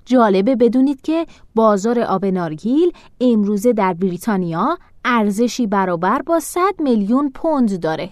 جالبه 0.04 0.56
بدونید 0.56 1.00
که 1.00 1.26
بازار 1.54 2.00
آب 2.00 2.24
نارگیل 2.24 2.92
امروزه 3.20 3.72
در 3.72 3.94
بریتانیا 3.94 4.78
ارزشی 5.08 5.66
برابر 5.66 6.22
با 6.22 6.40
100 6.40 6.60
میلیون 6.78 7.30
پوند 7.30 7.80
داره. 7.80 8.10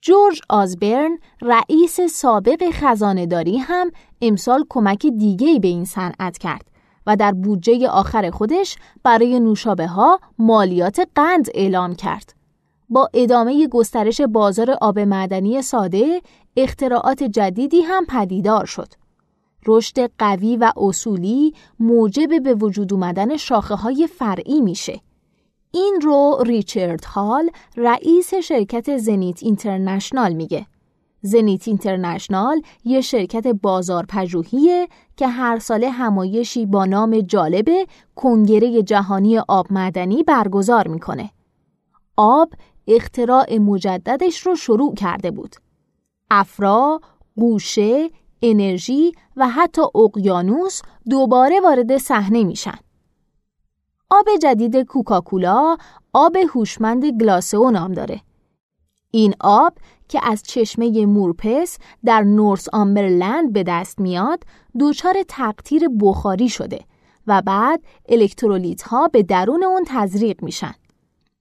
جورج 0.00 0.40
آزبرن 0.48 1.18
رئیس 1.40 2.00
سابق 2.00 2.70
خزانهداری 2.72 3.58
هم 3.58 3.90
امسال 4.20 4.64
کمک 4.68 5.06
دیگه‌ای 5.06 5.60
به 5.60 5.68
این 5.68 5.84
صنعت 5.84 6.38
کرد 6.38 6.70
و 7.06 7.16
در 7.16 7.32
بودجه 7.32 7.88
آخر 7.88 8.30
خودش 8.30 8.76
برای 9.02 9.40
نوشابه 9.40 9.86
ها 9.86 10.20
مالیات 10.38 11.08
قند 11.14 11.48
اعلام 11.54 11.94
کرد. 11.94 12.34
با 12.88 13.08
ادامه 13.14 13.68
گسترش 13.68 14.20
بازار 14.20 14.70
آب 14.70 14.98
معدنی 14.98 15.62
ساده، 15.62 16.22
اختراعات 16.56 17.22
جدیدی 17.22 17.80
هم 17.80 18.06
پدیدار 18.06 18.64
شد. 18.64 18.88
رشد 19.66 20.10
قوی 20.18 20.56
و 20.56 20.72
اصولی 20.76 21.54
موجب 21.80 22.42
به 22.42 22.54
وجود 22.54 22.92
اومدن 22.92 23.36
شاخه 23.36 23.74
های 23.74 24.06
فرعی 24.06 24.60
میشه. 24.60 25.00
این 25.74 26.00
رو 26.02 26.42
ریچارد 26.46 27.04
هال 27.04 27.50
رئیس 27.76 28.34
شرکت 28.34 28.96
زنیت 28.96 29.42
اینترنشنال 29.42 30.32
میگه. 30.32 30.66
زنیت 31.22 31.68
اینترنشنال 31.68 32.62
یه 32.84 33.00
شرکت 33.00 33.46
بازار 33.46 34.06
پژوهیه 34.08 34.88
که 35.16 35.26
هر 35.28 35.58
ساله 35.58 35.90
همایشی 35.90 36.66
با 36.66 36.84
نام 36.84 37.20
جالب 37.20 37.68
کنگره 38.14 38.82
جهانی 38.82 39.38
آب 39.38 39.66
معدنی 39.70 40.22
برگزار 40.22 40.88
می‌کنه. 40.88 41.30
آب 42.16 42.52
اختراع 42.86 43.58
مجددش 43.58 44.46
رو 44.46 44.56
شروع 44.56 44.94
کرده 44.94 45.30
بود. 45.30 45.56
افرا، 46.30 47.00
گوشه، 47.36 48.10
انرژی 48.42 49.12
و 49.36 49.48
حتی 49.48 49.82
اقیانوس 49.94 50.82
دوباره 51.10 51.60
وارد 51.60 51.96
صحنه 51.96 52.44
میشن. 52.44 52.78
آب 54.14 54.28
جدید 54.42 54.76
کوکاکولا 54.76 55.76
آب 56.12 56.36
هوشمند 56.36 57.04
گلاسئو 57.04 57.70
نام 57.70 57.92
داره. 57.92 58.20
این 59.10 59.34
آب 59.40 59.72
که 60.08 60.20
از 60.22 60.42
چشمه 60.42 61.06
مورپس 61.06 61.78
در 62.04 62.22
نورس 62.22 62.68
آمبرلند 62.72 63.52
به 63.52 63.62
دست 63.62 63.98
میاد 63.98 64.44
دچار 64.80 65.14
تقطیر 65.28 65.88
بخاری 66.00 66.48
شده 66.48 66.80
و 67.26 67.42
بعد 67.42 67.84
الکترولیت 68.08 68.82
ها 68.82 69.08
به 69.08 69.22
درون 69.22 69.64
اون 69.64 69.84
تزریق 69.86 70.42
میشن. 70.42 70.74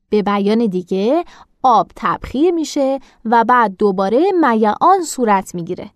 به 0.09 0.21
بیان 0.21 0.65
دیگه 0.65 1.23
آب 1.63 1.91
تبخیر 1.95 2.53
میشه 2.53 2.99
و 3.25 3.43
بعد 3.43 3.77
دوباره 3.77 4.31
میعان 4.31 5.03
صورت 5.03 5.55
می‌گیره. 5.55 5.91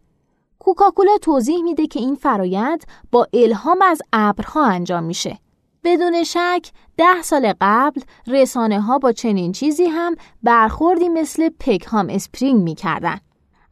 کوکاکولا 0.60 1.18
توضیح 1.22 1.64
میده 1.64 1.88
که 1.88 2.00
این 2.00 2.16
فرایند 2.16 2.84
با 3.12 3.28
الهام 3.34 3.82
از 3.82 4.02
ابرها 4.14 4.66
انجام 4.66 5.04
میشه. 5.04 5.38
بدون 5.86 6.24
شک 6.24 6.72
ده 6.98 7.22
سال 7.22 7.54
قبل 7.62 8.02
رسانه 8.28 8.82
ها 8.82 8.98
با 9.00 9.12
چنین 9.12 9.52
چیزی 9.52 9.86
هم 9.86 10.16
برخوردی 10.44 11.10
مثل 11.10 11.50
پکهام 11.60 12.08
اسپرینگ 12.10 12.64
می‌کردن. 12.64 13.18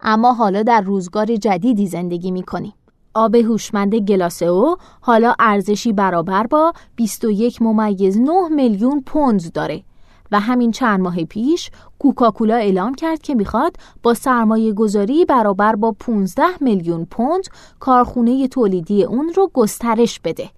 اما 0.01 0.33
حالا 0.33 0.63
در 0.63 0.81
روزگار 0.81 1.35
جدیدی 1.35 1.87
زندگی 1.87 2.31
می‌کنیم. 2.31 2.73
آب 3.13 3.35
هوشمند 3.35 3.95
گلاسئو 3.95 4.75
حالا 5.01 5.33
ارزشی 5.39 5.93
برابر 5.93 6.47
با 6.47 6.73
21 6.95 7.61
ممیز 7.61 8.17
9 8.17 8.31
میلیون 8.49 9.01
پوند 9.01 9.51
داره 9.51 9.83
و 10.31 10.39
همین 10.39 10.71
چند 10.71 10.99
ماه 10.99 11.23
پیش 11.23 11.71
کوکاکولا 11.99 12.55
اعلام 12.55 12.95
کرد 12.95 13.21
که 13.21 13.35
می‌خواد 13.35 13.77
با 14.03 14.13
سرمایه 14.13 14.73
گذاری 14.73 15.25
برابر 15.25 15.75
با 15.75 15.91
15 15.99 16.43
میلیون 16.61 17.05
پوند 17.05 17.43
کارخونه 17.79 18.47
تولیدی 18.47 19.03
اون 19.03 19.33
رو 19.35 19.51
گسترش 19.53 20.19
بده. 20.19 20.49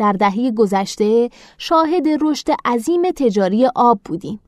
در 0.00 0.12
دهه 0.12 0.50
گذشته 0.50 1.30
شاهد 1.58 2.06
رشد 2.20 2.46
عظیم 2.64 3.10
تجاری 3.10 3.66
آب 3.74 4.00
بودیم. 4.04 4.40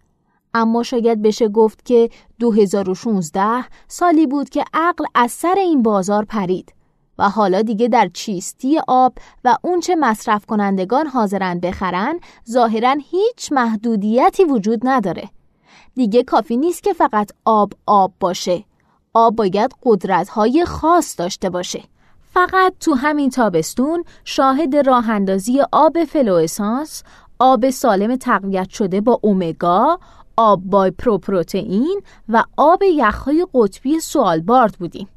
اما 0.54 0.82
شاید 0.82 1.22
بشه 1.22 1.48
گفت 1.48 1.84
که 1.84 2.10
2016 2.38 3.64
سالی 3.88 4.26
بود 4.26 4.48
که 4.48 4.64
عقل 4.74 5.04
از 5.14 5.32
سر 5.32 5.54
این 5.58 5.82
بازار 5.82 6.24
پرید 6.24 6.74
و 7.18 7.28
حالا 7.28 7.62
دیگه 7.62 7.88
در 7.88 8.10
چیستی 8.14 8.80
آب 8.88 9.12
و 9.44 9.56
اونچه 9.62 9.94
مصرف 9.94 10.46
کنندگان 10.46 11.06
حاضرن 11.06 11.60
بخرن 11.60 12.20
ظاهرا 12.50 12.96
هیچ 13.10 13.52
محدودیتی 13.52 14.44
وجود 14.44 14.80
نداره. 14.82 15.30
دیگه 15.94 16.22
کافی 16.22 16.56
نیست 16.56 16.82
که 16.82 16.92
فقط 16.92 17.30
آب 17.44 17.72
آب 17.86 18.12
باشه. 18.20 18.64
آب 19.14 19.36
باید 19.36 19.74
قدرت‌های 19.82 20.64
خاص 20.64 21.18
داشته 21.18 21.50
باشه. 21.50 21.82
فقط 22.34 22.74
تو 22.80 22.94
همین 22.94 23.30
تابستون 23.30 24.04
شاهد 24.24 24.76
راه 24.76 25.10
اندازی 25.10 25.60
آب 25.72 26.04
فلوئسانس، 26.04 27.02
آب 27.38 27.70
سالم 27.70 28.16
تقویت 28.16 28.70
شده 28.70 29.00
با 29.00 29.20
اومگا، 29.22 29.98
آب 30.36 30.60
بای 30.64 30.90
پروپروتئین 30.90 32.02
و 32.28 32.44
آب 32.56 32.82
یخهای 32.82 33.46
قطبی 33.54 34.00
سوالبارد 34.00 34.76
بودیم. 34.78 35.08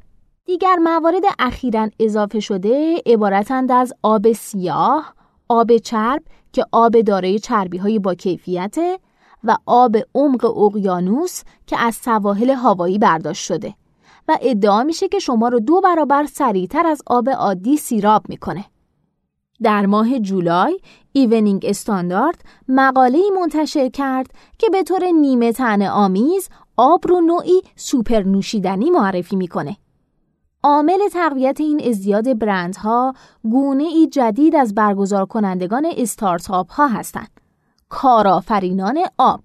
دیگر 0.44 0.76
موارد 0.76 1.22
اخیرا 1.38 1.88
اضافه 2.00 2.40
شده 2.40 3.02
عبارتند 3.06 3.72
از 3.72 3.92
آب 4.02 4.32
سیاه، 4.32 5.14
آب 5.48 5.76
چرب 5.76 6.22
که 6.52 6.64
آب 6.72 7.00
دارای 7.00 7.38
چربی 7.38 7.78
های 7.78 7.98
با 7.98 8.14
کیفیته 8.14 8.98
و 9.44 9.56
آب 9.66 9.96
عمق 10.14 10.44
اقیانوس 10.58 11.42
که 11.66 11.78
از 11.78 11.94
سواحل 11.94 12.50
هوایی 12.50 12.98
برداشت 12.98 13.44
شده. 13.44 13.74
و 14.28 14.38
ادعا 14.40 14.82
میشه 14.82 15.08
که 15.08 15.18
شما 15.18 15.48
رو 15.48 15.60
دو 15.60 15.80
برابر 15.80 16.26
سریعتر 16.26 16.86
از 16.86 17.02
آب 17.06 17.28
عادی 17.30 17.76
سیراب 17.76 18.22
می‌کنه. 18.28 18.64
در 19.62 19.86
ماه 19.86 20.18
جولای 20.18 20.80
Evening 21.12 21.64
Standard 21.68 22.44
مقاله 22.68 23.18
منتشر 23.40 23.88
کرد 23.88 24.26
که 24.58 24.70
به 24.70 24.82
طور 24.82 25.04
نیمه 25.04 25.52
طنزآمیز 25.52 26.48
آب 26.76 27.08
رو 27.08 27.20
نوعی 27.20 27.62
سوپر 27.76 28.22
نوشیدنی 28.22 28.90
معرفی 28.90 29.36
می‌کنه. 29.36 29.76
عامل 30.62 30.98
تقویت 31.12 31.60
این 31.60 31.88
ازدیاد 31.88 32.38
برندها 32.38 33.14
گونه 33.42 33.84
ای 33.84 34.06
جدید 34.06 34.56
از 34.56 34.74
برگزار 34.74 35.26
کنندگان 35.26 35.86
استارتاپ 35.96 36.72
ها 36.72 36.86
هستند. 36.86 37.40
کارآفرینان 37.88 38.98
آب 39.18 39.40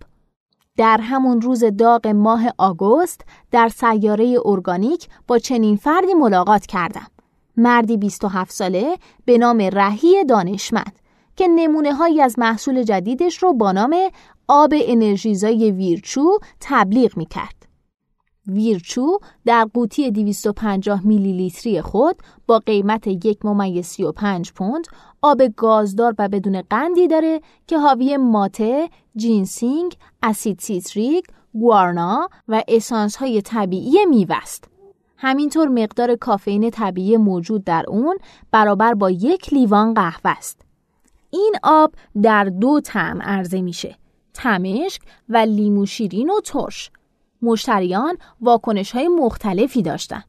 در 0.77 0.99
همون 1.01 1.41
روز 1.41 1.63
داغ 1.63 2.07
ماه 2.07 2.43
آگوست 2.57 3.21
در 3.51 3.69
سیاره 3.69 4.37
ارگانیک 4.45 5.07
با 5.27 5.39
چنین 5.39 5.75
فردی 5.75 6.13
ملاقات 6.13 6.65
کردم. 6.65 7.07
مردی 7.57 7.97
27 7.97 8.51
ساله 8.51 8.97
به 9.25 9.37
نام 9.37 9.57
رهی 9.61 10.25
دانشمند 10.25 10.99
که 11.35 11.47
نمونه 11.47 11.93
هایی 11.93 12.21
از 12.21 12.39
محصول 12.39 12.83
جدیدش 12.83 13.43
رو 13.43 13.53
با 13.53 13.71
نام 13.71 13.95
آب 14.47 14.73
انرژیزای 14.73 15.71
ویرچو 15.71 16.39
تبلیغ 16.59 17.17
می 17.17 17.25
کرد. 17.25 17.60
ویرچو 18.47 19.19
در 19.45 19.67
قوطی 19.73 20.11
250 20.11 21.05
میلی 21.05 21.33
لیتری 21.33 21.81
خود 21.81 22.15
با 22.47 22.59
قیمت 22.59 23.07
یک 23.07 23.45
ممیز 23.45 23.85
35 23.85 24.51
پوند 24.51 24.87
آب 25.21 25.41
گازدار 25.57 26.15
و 26.19 26.29
بدون 26.29 26.61
قندی 26.61 27.07
داره 27.07 27.41
که 27.67 27.77
حاوی 27.77 28.17
ماته، 28.17 28.89
جینسینگ، 29.15 29.95
اسید 30.23 30.59
سیتریک، 30.59 31.25
گوارنا 31.53 32.29
و 32.47 32.63
اسانس 32.67 33.15
های 33.15 33.41
طبیعی 33.41 34.05
میوه 34.05 34.35
است. 34.35 34.67
همینطور 35.17 35.67
مقدار 35.67 36.15
کافئین 36.15 36.69
طبیعی 36.69 37.17
موجود 37.17 37.63
در 37.63 37.85
اون 37.87 38.17
برابر 38.51 38.93
با 38.93 39.11
یک 39.11 39.53
لیوان 39.53 39.93
قهوه 39.93 40.31
است. 40.37 40.61
این 41.29 41.55
آب 41.63 41.93
در 42.21 42.43
دو 42.43 42.81
طعم 42.83 43.21
عرضه 43.21 43.61
میشه. 43.61 43.95
تمشک 44.33 45.01
و 45.29 45.37
لیمو 45.37 45.85
شیرین 45.85 46.29
و 46.29 46.39
ترش. 46.39 46.91
مشتریان 47.41 48.17
واکنش 48.41 48.91
های 48.91 49.07
مختلفی 49.07 49.81
داشتن. 49.81 50.23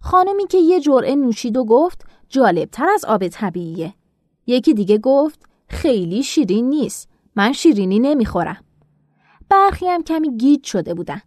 خانمی 0.00 0.46
که 0.46 0.58
یه 0.58 0.80
جرعه 0.80 1.14
نوشید 1.14 1.56
و 1.56 1.64
گفت 1.64 2.04
جالبتر 2.28 2.88
از 2.94 3.04
آب 3.04 3.28
طبیعیه. 3.28 3.94
یکی 4.46 4.74
دیگه 4.74 4.98
گفت 4.98 5.40
خیلی 5.68 6.22
شیرین 6.22 6.68
نیست. 6.68 7.08
من 7.36 7.52
شیرینی 7.52 7.98
نمی‌خورم. 7.98 8.64
برخی 9.48 9.86
هم 9.86 10.02
کمی 10.02 10.36
گیج 10.36 10.64
شده 10.64 10.94
بودن. 10.94 11.20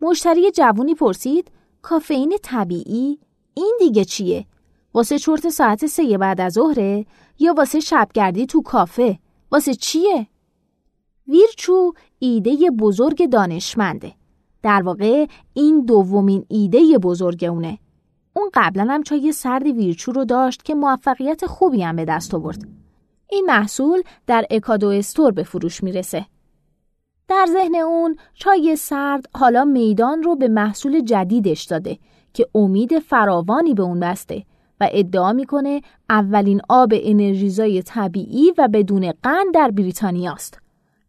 مشتری 0.00 0.50
جوونی 0.50 0.94
پرسید 0.94 1.50
کافئین 1.82 2.36
طبیعی 2.42 3.18
این 3.54 3.76
دیگه 3.78 4.04
چیه؟ 4.04 4.46
واسه 4.94 5.18
چرت 5.18 5.48
ساعت 5.48 5.86
سه 5.86 6.18
بعد 6.18 6.40
از 6.40 6.52
ظهره 6.52 7.06
یا 7.38 7.54
واسه 7.54 7.80
شبگردی 7.80 8.46
تو 8.46 8.62
کافه؟ 8.62 9.18
واسه 9.52 9.74
چیه؟ 9.74 10.26
ویرچو 11.28 11.92
ایده 12.18 12.70
بزرگ 12.70 13.30
دانشمنده. 13.30 14.12
در 14.66 14.82
واقع 14.82 15.26
این 15.54 15.84
دومین 15.84 16.44
ایده 16.48 16.98
بزرگ 16.98 17.44
اونه. 17.44 17.78
اون 18.32 18.50
قبلا 18.54 18.86
هم 18.90 19.02
چای 19.02 19.32
سرد 19.32 19.66
ویرچو 19.66 20.12
رو 20.12 20.24
داشت 20.24 20.62
که 20.62 20.74
موفقیت 20.74 21.46
خوبی 21.46 21.82
هم 21.82 21.96
به 21.96 22.04
دست 22.04 22.34
آورد. 22.34 22.68
این 23.30 23.44
محصول 23.46 24.02
در 24.26 24.46
اکادو 24.50 24.88
استور 24.88 25.32
به 25.32 25.42
فروش 25.42 25.82
می‌رسه. 25.82 26.26
در 27.28 27.46
ذهن 27.48 27.74
اون 27.74 28.16
چای 28.34 28.76
سرد 28.76 29.26
حالا 29.34 29.64
میدان 29.64 30.22
رو 30.22 30.36
به 30.36 30.48
محصول 30.48 31.00
جدیدش 31.00 31.64
داده 31.64 31.98
که 32.32 32.46
امید 32.54 32.98
فراوانی 32.98 33.74
به 33.74 33.82
اون 33.82 34.00
بسته 34.00 34.44
و 34.80 34.88
ادعا 34.92 35.32
می‌کنه 35.32 35.80
اولین 36.10 36.60
آب 36.68 36.92
انرژیزای 36.96 37.82
طبیعی 37.82 38.52
و 38.58 38.68
بدون 38.68 39.12
قند 39.22 39.54
در 39.54 39.70
بریتانیاست. 39.70 40.65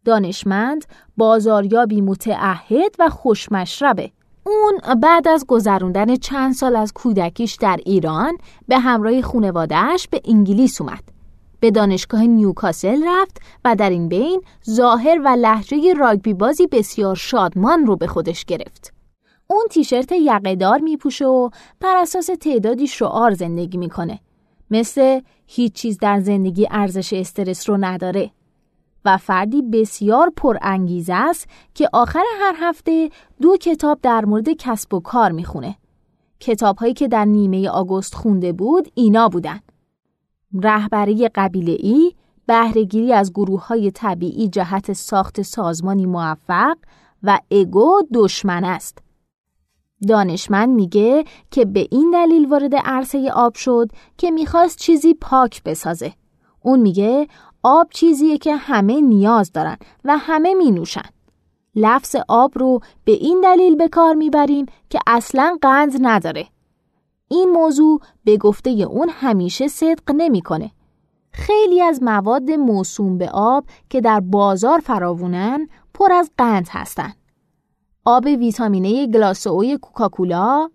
دانشمند 0.08 0.84
بازاریابی 1.16 2.00
متعهد 2.00 2.96
و 2.98 3.08
خوشمشربه. 3.08 4.10
اون 4.46 5.00
بعد 5.02 5.28
از 5.28 5.44
گذروندن 5.48 6.16
چند 6.16 6.54
سال 6.54 6.76
از 6.76 6.92
کودکیش 6.92 7.54
در 7.54 7.80
ایران 7.86 8.38
به 8.68 8.78
همراه 8.78 9.22
خونوادهش 9.22 10.08
به 10.10 10.20
انگلیس 10.24 10.80
اومد. 10.80 11.02
به 11.60 11.70
دانشگاه 11.70 12.22
نیوکاسل 12.22 13.04
رفت 13.06 13.40
و 13.64 13.76
در 13.76 13.90
این 13.90 14.08
بین 14.08 14.42
ظاهر 14.70 15.20
و 15.24 15.28
لحجه 15.28 15.94
راگبی 15.94 16.34
بازی 16.34 16.66
بسیار 16.66 17.14
شادمان 17.14 17.86
رو 17.86 17.96
به 17.96 18.06
خودش 18.06 18.44
گرفت. 18.44 18.92
اون 19.46 19.66
تیشرت 19.70 20.12
یقهدار 20.12 20.78
میپوشه 20.78 21.26
و 21.26 21.50
بر 21.80 21.96
اساس 21.96 22.30
تعدادی 22.40 22.86
شعار 22.86 23.34
زندگی 23.34 23.78
می‌کنه. 23.78 24.18
مثل 24.70 25.20
هیچ 25.46 25.72
چیز 25.72 25.98
در 25.98 26.20
زندگی 26.20 26.68
ارزش 26.70 27.12
استرس 27.12 27.68
رو 27.68 27.76
نداره. 27.80 28.30
و 29.08 29.16
فردی 29.16 29.62
بسیار 29.62 30.32
پرانگیزه 30.36 31.14
است 31.14 31.48
که 31.74 31.88
آخر 31.92 32.24
هر 32.40 32.54
هفته 32.60 33.10
دو 33.42 33.56
کتاب 33.56 33.98
در 34.02 34.24
مورد 34.24 34.48
کسب 34.48 34.94
و 34.94 35.00
کار 35.00 35.32
می‌خونه. 35.32 35.76
کتابهایی 36.40 36.94
که 36.94 37.08
در 37.08 37.24
نیمه 37.24 37.68
آگوست 37.68 38.14
خونده 38.14 38.52
بود 38.52 38.88
اینا 38.94 39.28
بودن. 39.28 39.60
رهبری 40.54 41.28
قبیله 41.28 41.76
ای، 41.80 42.12
بهرهگیری 42.46 43.12
از 43.12 43.32
گروه 43.32 43.66
های 43.66 43.90
طبیعی 43.90 44.48
جهت 44.48 44.92
ساخت 44.92 45.42
سازمانی 45.42 46.06
موفق 46.06 46.76
و 47.22 47.38
اگو 47.50 48.02
دشمن 48.14 48.64
است. 48.64 48.98
دانشمند 50.08 50.68
میگه 50.68 51.24
که 51.50 51.64
به 51.64 51.88
این 51.90 52.10
دلیل 52.10 52.48
وارد 52.48 52.74
عرصه 52.74 53.30
آب 53.30 53.54
شد 53.54 53.90
که 54.18 54.30
می‌خواست 54.30 54.78
چیزی 54.78 55.14
پاک 55.14 55.62
بسازه. 55.62 56.12
اون 56.62 56.80
میگه 56.80 57.28
آب 57.62 57.88
چیزیه 57.90 58.38
که 58.38 58.56
همه 58.56 59.00
نیاز 59.00 59.52
دارن 59.52 59.76
و 60.04 60.18
همه 60.18 60.54
می 60.54 60.70
نوشن. 60.70 61.08
لفظ 61.74 62.16
آب 62.28 62.58
رو 62.58 62.80
به 63.04 63.12
این 63.12 63.40
دلیل 63.40 63.76
به 63.76 63.88
کار 63.88 64.14
می‌بریم 64.14 64.66
که 64.90 64.98
اصلا 65.06 65.58
قند 65.62 65.92
نداره. 66.00 66.46
این 67.28 67.50
موضوع 67.50 68.00
به 68.24 68.36
گفته 68.36 68.70
اون 68.70 69.08
همیشه 69.12 69.68
صدق 69.68 70.12
نمی‌کنه. 70.14 70.70
خیلی 71.32 71.82
از 71.82 72.02
مواد 72.02 72.50
موسوم 72.50 73.18
به 73.18 73.30
آب 73.30 73.64
که 73.90 74.00
در 74.00 74.20
بازار 74.20 74.78
فراوونن 74.78 75.68
پر 75.94 76.12
از 76.12 76.30
قند 76.38 76.68
هستن. 76.70 77.12
آب 78.04 78.24
ویتامینه 78.24 79.06
گلاسئوی 79.06 79.78
کوکاکولا 79.78 80.70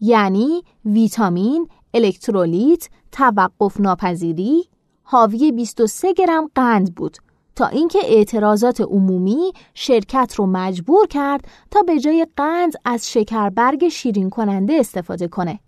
یعنی 0.00 0.62
ویتامین، 0.84 1.68
الکترولیت، 1.94 2.88
توقف 3.12 3.80
ناپذیری، 3.80 4.68
حاوی 5.08 5.52
23 5.52 6.12
گرم 6.12 6.50
قند 6.54 6.94
بود 6.94 7.16
تا 7.56 7.66
اینکه 7.66 7.98
اعتراضات 8.04 8.80
عمومی 8.80 9.52
شرکت 9.74 10.34
رو 10.36 10.46
مجبور 10.46 11.06
کرد 11.06 11.48
تا 11.70 11.82
به 11.82 12.00
جای 12.00 12.26
قند 12.36 12.72
از 12.84 13.10
شکربرگ 13.12 13.88
شیرین 13.88 14.30
کننده 14.30 14.72
استفاده 14.72 15.28
کنه. 15.28 15.60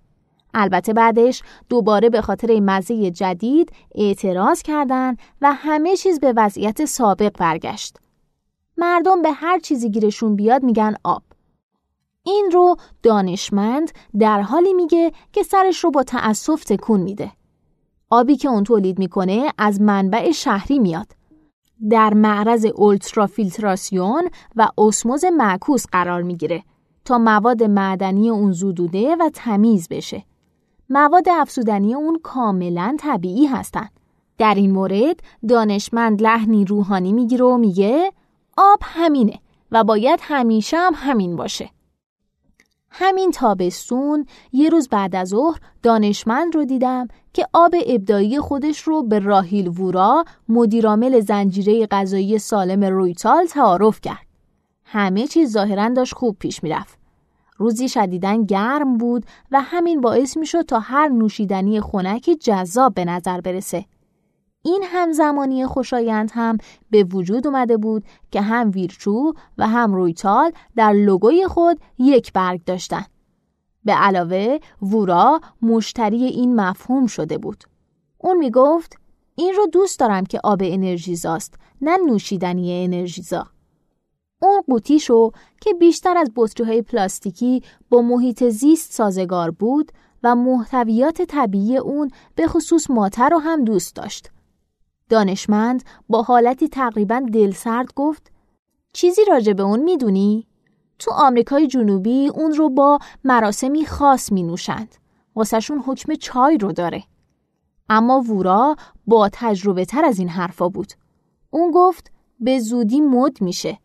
البته 0.55 0.93
بعدش 0.93 1.43
دوباره 1.69 2.11
به 2.11 2.21
خاطر 2.21 2.61
مزه 2.61 3.11
جدید 3.11 3.73
اعتراض 3.95 4.63
کردند 4.63 5.19
و 5.41 5.53
همه 5.53 5.97
چیز 5.97 6.21
به 6.21 6.33
وضعیت 6.37 6.85
سابق 6.85 7.39
برگشت. 7.39 7.97
مردم 8.77 9.23
به 9.23 9.33
هر 9.33 9.59
چیزی 9.59 9.91
گیرشون 9.91 10.37
بیاد 10.37 10.63
میگن 10.63 10.95
آب. 11.05 11.23
این 12.23 12.51
رو 12.53 12.77
دانشمند 13.03 13.93
در 14.19 14.41
حالی 14.41 14.73
میگه 14.75 15.13
که 15.33 15.43
سرش 15.43 15.85
رو 15.85 15.91
با 15.91 16.03
تأسف 16.03 16.65
تکون 16.65 17.01
میده. 17.01 17.33
آبی 18.11 18.37
که 18.37 18.49
اون 18.49 18.65
تولید 18.65 18.99
می‌کنه 18.99 19.53
از 19.59 19.81
منبع 19.81 20.31
شهری 20.31 20.79
میاد. 20.79 21.07
در 21.91 22.15
معرض 22.15 22.65
اولترافیلتراسیون 22.65 24.29
و 24.57 24.69
اسموز 24.79 25.25
معکوس 25.25 25.87
قرار 25.87 26.23
می‌گیره 26.23 26.63
تا 27.05 27.19
مواد 27.19 27.63
معدنی 27.63 28.31
اون 28.31 28.53
زودوده 28.53 29.17
و 29.17 29.31
تمیز 29.35 29.89
بشه. 29.89 30.25
مواد 30.91 31.29
افزودنی 31.29 31.95
اون 31.95 32.19
کاملا 32.23 32.97
طبیعی 33.01 33.47
هستند. 33.47 33.91
در 34.39 34.55
این 34.55 34.71
مورد 34.71 35.21
دانشمند 35.49 36.23
لحنی 36.23 36.65
روحانی 36.65 37.13
می‌گیره 37.13 37.45
و 37.45 37.57
میگه 37.57 38.13
آب 38.57 38.79
همینه 38.83 39.39
و 39.73 39.85
باید 39.85 40.21
همیشه 40.23 40.77
هم 40.77 40.93
همین 40.97 41.37
باشه. 41.37 41.71
همین 42.91 43.31
تابستون 43.31 44.27
یه 44.53 44.69
روز 44.69 44.89
بعد 44.89 45.17
از 45.17 45.29
ظهر 45.29 45.61
دانشمند 45.83 46.55
رو 46.55 46.65
دیدم 46.65 47.09
که 47.33 47.47
آب 47.53 47.75
ابدایی 47.87 48.41
خودش 48.41 48.81
رو 48.81 49.03
به 49.03 49.19
راهیل 49.19 49.69
وورا 49.69 50.25
مدیرعامل 50.49 51.21
زنجیره 51.21 51.87
غذایی 51.87 52.39
سالم 52.39 52.85
رویتال 52.85 53.47
تعارف 53.47 54.01
کرد. 54.01 54.27
همه 54.85 55.27
چیز 55.27 55.53
ظاهرا 55.53 55.89
داشت 55.89 56.15
خوب 56.15 56.37
پیش 56.39 56.63
می‌رفت. 56.63 56.99
روزی 57.57 57.89
شدیدن 57.89 58.45
گرم 58.45 58.99
بود 58.99 59.27
و 59.51 59.61
همین 59.61 60.01
باعث 60.01 60.37
می‌شد 60.37 60.63
تا 60.63 60.81
هر 60.81 61.09
نوشیدنی 61.09 61.81
خنکی 61.81 62.37
جذاب 62.37 62.95
به 62.95 63.05
نظر 63.05 63.41
برسه. 63.41 63.85
این 64.69 64.85
همزمانی 64.87 65.67
خوشایند 65.67 66.31
هم 66.35 66.59
به 66.91 67.05
وجود 67.05 67.47
اومده 67.47 67.77
بود 67.77 68.05
که 68.31 68.41
هم 68.41 68.71
ویرچو 68.71 69.33
و 69.59 69.69
هم 69.69 69.95
رویتال 69.95 70.53
در 70.77 70.93
لوگوی 70.93 71.47
خود 71.47 71.81
یک 71.99 72.33
برگ 72.33 72.65
داشتن. 72.65 73.05
به 73.85 73.93
علاوه 73.93 74.59
وورا 74.83 75.41
مشتری 75.63 76.25
این 76.25 76.61
مفهوم 76.61 77.07
شده 77.07 77.39
بود. 77.39 77.65
اون 78.19 78.37
می 78.37 78.51
گفت 78.51 78.97
این 79.35 79.55
رو 79.55 79.67
دوست 79.67 80.01
دارم 80.01 80.27
که 80.27 80.41
آب 80.45 80.61
انرژیزاست 80.65 81.55
نه 81.81 81.97
نوشیدنی 82.07 82.85
انرژیزا. 82.85 83.47
اون 84.43 84.63
قوطیشو 84.67 85.31
که 85.61 85.75
بیشتر 85.75 86.17
از 86.17 86.31
بطریهای 86.37 86.83
پلاستیکی 86.83 87.63
با 87.91 88.03
محیط 88.03 88.45
زیست 88.45 88.93
سازگار 88.93 89.51
بود 89.51 89.93
و 90.23 90.35
محتویات 90.35 91.23
طبیعی 91.23 91.77
اون 91.77 92.11
به 92.35 92.47
خصوص 92.47 92.91
ماتر 92.91 93.29
رو 93.29 93.39
هم 93.39 93.65
دوست 93.65 93.97
داشت. 93.97 94.31
دانشمند 95.09 95.85
با 96.09 96.23
حالتی 96.23 96.69
تقریبا 96.69 97.27
دلسرد 97.33 97.95
گفت 97.95 98.33
چیزی 98.93 99.25
راجع 99.29 99.53
به 99.53 99.63
اون 99.63 99.81
می‌دونی؟ 99.81 100.47
تو 100.99 101.11
آمریکای 101.11 101.67
جنوبی 101.67 102.29
اون 102.29 102.53
رو 102.53 102.71
با 102.71 102.99
مراسمی 103.25 103.87
خاص 103.87 104.33
می 104.33 104.43
نوشند. 104.43 104.95
واسهشون 105.37 105.79
حکم 105.79 106.15
چای 106.15 106.59
رو 106.59 106.73
داره. 106.73 107.05
اما 107.89 108.21
وورا 108.21 108.77
با 109.07 109.29
تجربه 109.33 109.85
تر 109.85 110.05
از 110.05 110.19
این 110.19 110.29
حرفا 110.29 110.69
بود. 110.69 110.93
اون 111.51 111.71
گفت 111.71 112.13
به 112.41 112.59
زودی 112.59 113.01
مد 113.01 113.43
میشه. 113.43 113.79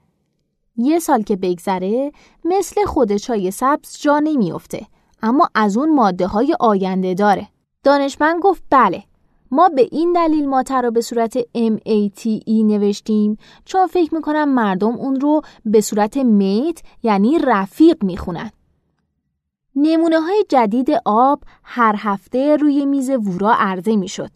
یه 0.75 0.99
سال 0.99 1.21
که 1.21 1.35
بگذره 1.35 2.11
مثل 2.45 2.85
خود 2.85 3.15
چای 3.15 3.51
سبز 3.51 3.97
جا 3.99 4.19
نمیافته 4.19 4.87
اما 5.21 5.49
از 5.55 5.77
اون 5.77 5.95
ماده 5.95 6.27
های 6.27 6.55
آینده 6.59 7.13
داره. 7.13 7.47
دانشمند 7.83 8.41
گفت 8.41 8.63
بله 8.69 9.03
ما 9.53 9.69
به 9.69 9.87
این 9.91 10.13
دلیل 10.13 10.49
ماتر 10.49 10.81
رو 10.81 10.91
به 10.91 11.01
صورت 11.01 11.39
MATE 11.41 12.47
نوشتیم 12.47 13.37
چون 13.65 13.87
فکر 13.87 14.15
می‌کنم 14.15 14.49
مردم 14.49 14.95
اون 14.95 15.19
رو 15.19 15.41
به 15.65 15.81
صورت 15.81 16.17
میت 16.17 16.81
یعنی 17.03 17.39
رفیق 17.39 18.03
می‌خونن. 18.03 18.51
نمونه 19.75 20.19
های 20.19 20.45
جدید 20.49 20.87
آب 21.05 21.41
هر 21.63 21.95
هفته 21.97 22.55
روی 22.55 22.85
میز 22.85 23.09
وورا 23.09 23.53
عرضه 23.57 23.95
می‌شد. 23.95 24.29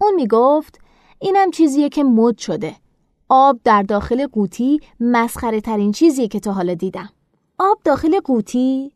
اون 0.00 0.14
می‌گفت 0.14 0.78
اینم 1.20 1.50
چیزیه 1.50 1.88
که 1.88 2.04
مد 2.04 2.38
شده. 2.38 2.76
آب 3.28 3.60
در 3.64 3.82
داخل 3.82 4.26
قوطی 4.26 4.80
مسخره 5.00 5.60
ترین 5.60 5.92
چیزیه 5.92 6.28
که 6.28 6.40
تا 6.40 6.52
حالا 6.52 6.74
دیدم. 6.74 7.10
آب 7.58 7.78
داخل 7.84 8.20
قوطی 8.20 8.92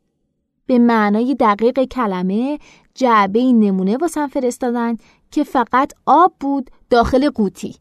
به 0.67 0.79
معنای 0.79 1.35
دقیق 1.35 1.85
کلمه 1.85 2.59
جعبه 2.95 3.39
این 3.39 3.61
نمونه 3.61 3.97
واسم 3.97 4.27
فرستادن 4.27 4.97
که 5.31 5.45
فقط 5.45 5.93
آب 6.07 6.33
بود 6.41 6.71
داخل 6.91 7.31
قوطی. 7.31 7.77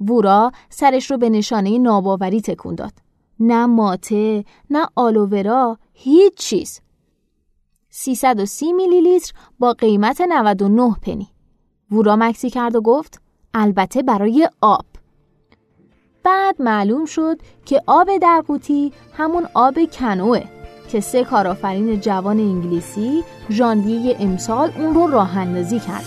وورا 0.00 0.52
سرش 0.68 1.10
رو 1.10 1.18
به 1.18 1.30
نشانه 1.30 1.78
ناباوری 1.78 2.40
تکون 2.40 2.74
داد. 2.74 2.92
نه 3.40 3.66
ماته، 3.66 4.44
نه 4.70 4.86
آلوورا، 4.96 5.78
هیچ 5.92 6.34
چیز. 6.34 6.80
330 7.90 8.72
میلی 8.72 9.00
لیتر 9.00 9.32
با 9.58 9.72
قیمت 9.72 10.20
99 10.20 10.94
پنی. 11.02 11.28
وورا 11.90 12.16
مکسی 12.16 12.50
کرد 12.50 12.76
و 12.76 12.80
گفت 12.80 13.20
البته 13.54 14.02
برای 14.02 14.48
آب. 14.60 14.84
بعد 16.22 16.62
معلوم 16.62 17.04
شد 17.04 17.40
که 17.64 17.82
آب 17.86 18.16
در 18.16 18.42
قوطی 18.46 18.92
همون 19.12 19.46
آب 19.54 19.90
کنوه 19.90 20.44
که 20.88 21.00
سه 21.00 21.24
کارآفرین 21.24 22.00
جوان 22.00 22.38
انگلیسی 22.38 23.24
ژانویه 23.50 24.16
امسال 24.20 24.70
اون 24.76 24.94
رو 24.94 25.06
راه 25.06 25.38
اندازی 25.38 25.80
کرد. 25.80 26.04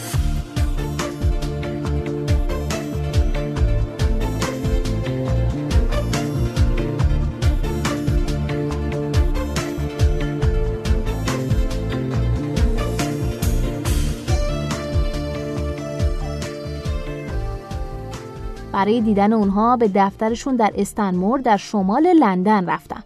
برای 18.78 19.02
دیدن 19.02 19.34
اونها 19.34 19.78
به 19.78 19.92
دفترشون 19.96 20.56
در 20.56 20.72
استنمور 20.76 21.40
در 21.40 21.58
شمال 21.58 22.14
لندن 22.14 22.70
رفتم. 22.70 23.04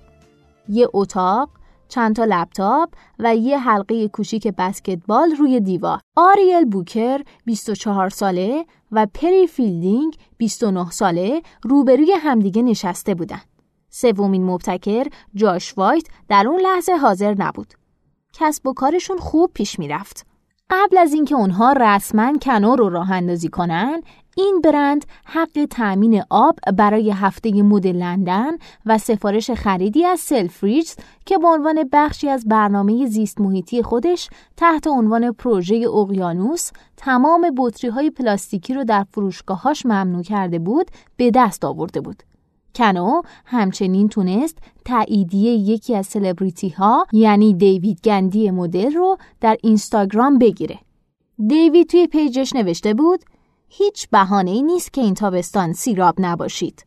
یه 0.70 0.88
اتاق 0.94 1.50
چند 1.92 2.16
تا 2.16 2.26
لپتاپ 2.26 2.90
و 3.20 3.36
یه 3.36 3.60
حلقه 3.60 4.08
کوچیک 4.08 4.48
بسکتبال 4.48 5.32
روی 5.32 5.60
دیوار. 5.60 6.00
آریل 6.16 6.66
بوکر 6.66 7.22
24 7.46 8.10
ساله 8.10 8.66
و 8.92 9.08
پری 9.14 9.48
فیلدینگ 9.48 10.18
29 10.38 10.90
ساله 10.90 11.42
روبروی 11.64 12.12
همدیگه 12.12 12.62
نشسته 12.62 13.16
بودن. 13.16 13.42
سومین 13.90 14.44
مبتکر 14.44 15.08
جاش 15.36 15.78
وایت 15.78 16.08
در 16.30 16.48
اون 16.48 16.60
لحظه 16.60 16.94
حاضر 16.94 17.36
نبود. 17.38 17.74
کسب 18.34 18.68
و 18.68 18.74
کارشون 18.74 19.18
خوب 19.18 19.52
پیش 19.54 19.80
می‌رفت. 19.80 20.31
قبل 20.72 20.98
از 20.98 21.14
اینکه 21.14 21.36
اونها 21.36 21.74
رسما 21.74 22.38
کنو 22.42 22.78
رو 22.78 22.90
راه 22.90 23.12
اندازی 23.12 23.50
کنن 23.50 24.02
این 24.38 24.62
برند 24.64 25.06
حق 25.26 25.68
تأمین 25.70 26.24
آب 26.30 26.60
برای 26.78 27.12
هفته 27.12 27.64
مد 27.64 27.88
لندن 27.88 28.52
و 28.86 28.98
سفارش 28.98 29.52
خریدی 29.52 30.06
از 30.06 30.20
سلفریجز 30.20 30.96
که 31.26 31.38
به 31.38 31.48
عنوان 31.48 31.90
بخشی 31.92 32.30
از 32.30 32.48
برنامه 32.48 33.06
زیست 33.06 33.42
محیطی 33.42 33.84
خودش 33.84 34.30
تحت 34.58 34.88
عنوان 34.88 35.32
پروژه 35.32 35.76
اقیانوس 35.76 36.72
تمام 36.98 37.52
بطری 37.58 37.90
های 37.90 38.10
پلاستیکی 38.10 38.74
رو 38.74 38.84
در 38.84 39.06
فروشگاهاش 39.12 39.86
ممنوع 39.86 40.24
کرده 40.24 40.60
بود 40.60 40.92
به 41.18 41.32
دست 41.32 41.66
آورده 41.66 42.02
بود. 42.02 42.24
کنو 42.76 43.22
همچنین 43.46 44.10
تونست 44.10 44.58
تاییدیه 44.86 45.52
یکی 45.52 45.96
از 45.96 46.08
سلبریتی 46.08 46.70
ها 46.70 47.08
یعنی 47.14 47.54
دیوید 47.54 48.02
گندی 48.04 48.52
مدل 48.52 48.94
رو 48.94 49.18
در 49.42 49.58
اینستاگرام 49.64 50.38
بگیره. 50.38 50.80
دیوید 51.48 51.90
توی 51.90 52.08
پیجش 52.08 52.56
نوشته 52.56 52.94
بود 52.94 53.26
هیچ 53.70 54.10
بهانه 54.10 54.62
نیست 54.62 54.94
که 54.94 55.02
این 55.02 55.14
تابستان 55.14 55.74
سیراب 55.74 56.16
نباشید. 56.18 56.86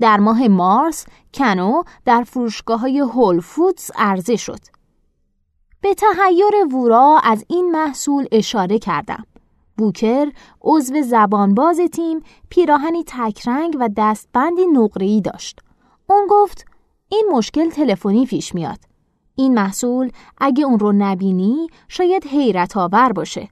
در 0.00 0.20
ماه 0.20 0.48
مارس 0.48 1.06
کنو 1.34 1.82
در 2.04 2.22
فروشگاه 2.22 2.80
های 2.80 2.98
هول 2.98 3.40
فودز 3.40 3.90
عرضه 3.96 4.36
شد. 4.36 4.60
به 5.80 5.94
تهیر 5.94 6.74
وورا 6.74 7.20
از 7.24 7.44
این 7.48 7.70
محصول 7.70 8.26
اشاره 8.32 8.78
کردم. 8.78 9.24
بوکر 9.76 10.32
عضو 10.62 11.02
زبانباز 11.02 11.80
تیم 11.92 12.20
پیراهنی 12.48 13.04
تکرنگ 13.06 13.76
و 13.80 13.88
دستبندی 13.96 14.66
نقره‌ای 14.66 15.20
داشت. 15.20 15.60
اون 16.10 16.26
گفت 16.30 16.64
این 17.08 17.28
مشکل 17.32 17.70
تلفنی 17.70 18.26
پیش 18.26 18.54
میاد. 18.54 18.78
این 19.34 19.54
محصول 19.54 20.10
اگه 20.38 20.64
اون 20.64 20.78
رو 20.78 20.92
نبینی 20.92 21.66
شاید 21.88 22.24
حیرت 22.26 22.76
آور 22.76 23.12
باشه. 23.12 23.48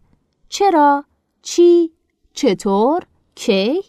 چرا؟ 0.48 1.04
چی؟ 1.42 1.90
چطور؟ 2.32 3.02
کی؟ 3.34 3.80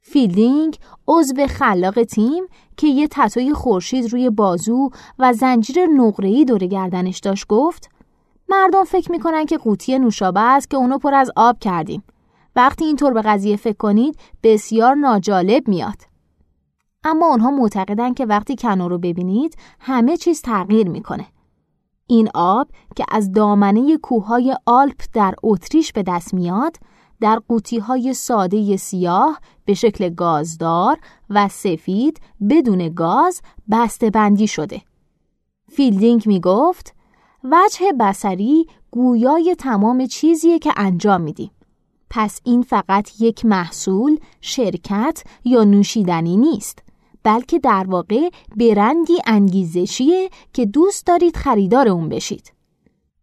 فیلدینگ 0.00 0.78
عضو 1.08 1.46
خلاق 1.46 2.04
تیم 2.04 2.46
که 2.76 2.86
یه 2.86 3.08
تتوی 3.10 3.54
خورشید 3.54 4.12
روی 4.12 4.30
بازو 4.30 4.90
و 5.18 5.32
زنجیر 5.32 5.86
نقره‌ای 5.86 6.44
دور 6.44 6.58
گردنش 6.58 7.18
داشت 7.18 7.46
گفت 7.46 7.90
مردم 8.48 8.84
فکر 8.84 9.12
می‌کنن 9.12 9.46
که 9.46 9.58
قوطی 9.58 9.98
نوشابه 9.98 10.40
است 10.40 10.70
که 10.70 10.76
اونو 10.76 10.98
پر 10.98 11.14
از 11.14 11.30
آب 11.36 11.58
کردیم. 11.58 12.02
وقتی 12.56 12.84
اینطور 12.84 13.12
به 13.12 13.22
قضیه 13.22 13.56
فکر 13.56 13.76
کنید 13.76 14.18
بسیار 14.42 14.94
ناجالب 14.94 15.68
میاد. 15.68 15.96
اما 17.04 17.32
آنها 17.32 17.50
معتقدن 17.50 18.14
که 18.14 18.26
وقتی 18.26 18.56
کنو 18.56 18.88
رو 18.88 18.98
ببینید 18.98 19.56
همه 19.80 20.16
چیز 20.16 20.42
تغییر 20.42 20.88
می‌کنه. 20.88 21.26
این 22.06 22.28
آب 22.34 22.68
که 22.96 23.04
از 23.10 23.32
دامنه 23.32 23.96
کوههای 23.96 24.56
آلپ 24.66 25.02
در 25.12 25.34
اتریش 25.42 25.92
به 25.92 26.02
دست 26.02 26.34
میاد 26.34 26.76
در 27.20 27.38
قوطی 27.48 27.78
های 27.78 28.14
ساده 28.14 28.76
سیاه 28.76 29.40
به 29.64 29.74
شکل 29.74 30.08
گازدار 30.08 30.98
و 31.30 31.48
سفید 31.48 32.20
بدون 32.50 32.88
گاز 32.88 33.42
بسته 33.70 34.10
بندی 34.10 34.46
شده. 34.46 34.82
فیلدینگ 35.68 36.22
می 36.26 36.40
گفت 36.40 36.95
وجه 37.52 37.92
بصری 38.00 38.66
گویای 38.90 39.54
تمام 39.58 40.06
چیزیه 40.06 40.58
که 40.58 40.72
انجام 40.76 41.20
میدیم. 41.20 41.50
پس 42.10 42.40
این 42.44 42.62
فقط 42.62 43.20
یک 43.20 43.44
محصول، 43.44 44.18
شرکت 44.40 45.22
یا 45.44 45.64
نوشیدنی 45.64 46.36
نیست. 46.36 46.82
بلکه 47.22 47.58
در 47.58 47.84
واقع 47.88 48.30
برندی 48.56 49.18
انگیزشیه 49.26 50.30
که 50.52 50.66
دوست 50.66 51.06
دارید 51.06 51.36
خریدار 51.36 51.88
اون 51.88 52.08
بشید. 52.08 52.52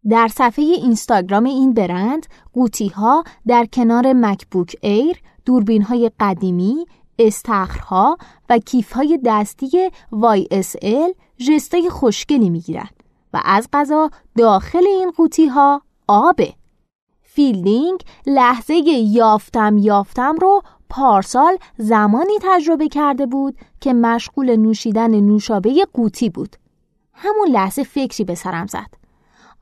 در 0.09 0.27
صفحه 0.27 0.65
اینستاگرام 0.65 1.43
این 1.43 1.73
برند 1.73 2.25
قوطی 2.53 2.87
ها 2.87 3.23
در 3.47 3.65
کنار 3.65 4.13
مکبوک 4.13 4.75
ایر، 4.81 5.17
دوربین 5.45 5.81
های 5.81 6.11
قدیمی، 6.19 6.85
استخرها 7.19 8.17
و 8.49 8.57
کیف 8.57 8.91
های 8.91 9.19
دستی 9.25 9.89
YSL 10.11 11.15
جستای 11.37 11.89
خوشگلی 11.89 12.49
می‌گیرن 12.49 12.89
و 13.33 13.41
از 13.45 13.69
غذا 13.73 14.09
داخل 14.37 14.87
این 14.87 15.11
قوطی 15.11 15.47
ها 15.47 15.81
آبه. 16.07 16.53
فیلدینگ 17.21 17.99
لحظه 18.27 18.73
یافتم 18.73 19.77
یافتم 19.77 20.35
رو 20.35 20.61
پارسال 20.89 21.57
زمانی 21.77 22.33
تجربه 22.41 22.87
کرده 22.87 23.25
بود 23.25 23.57
که 23.81 23.93
مشغول 23.93 24.55
نوشیدن 24.55 25.19
نوشابه 25.19 25.87
قوطی 25.93 26.29
بود. 26.29 26.55
همون 27.13 27.47
لحظه 27.47 27.83
فکری 27.83 28.23
به 28.23 28.35
سرم 28.35 28.67
زد. 28.67 28.93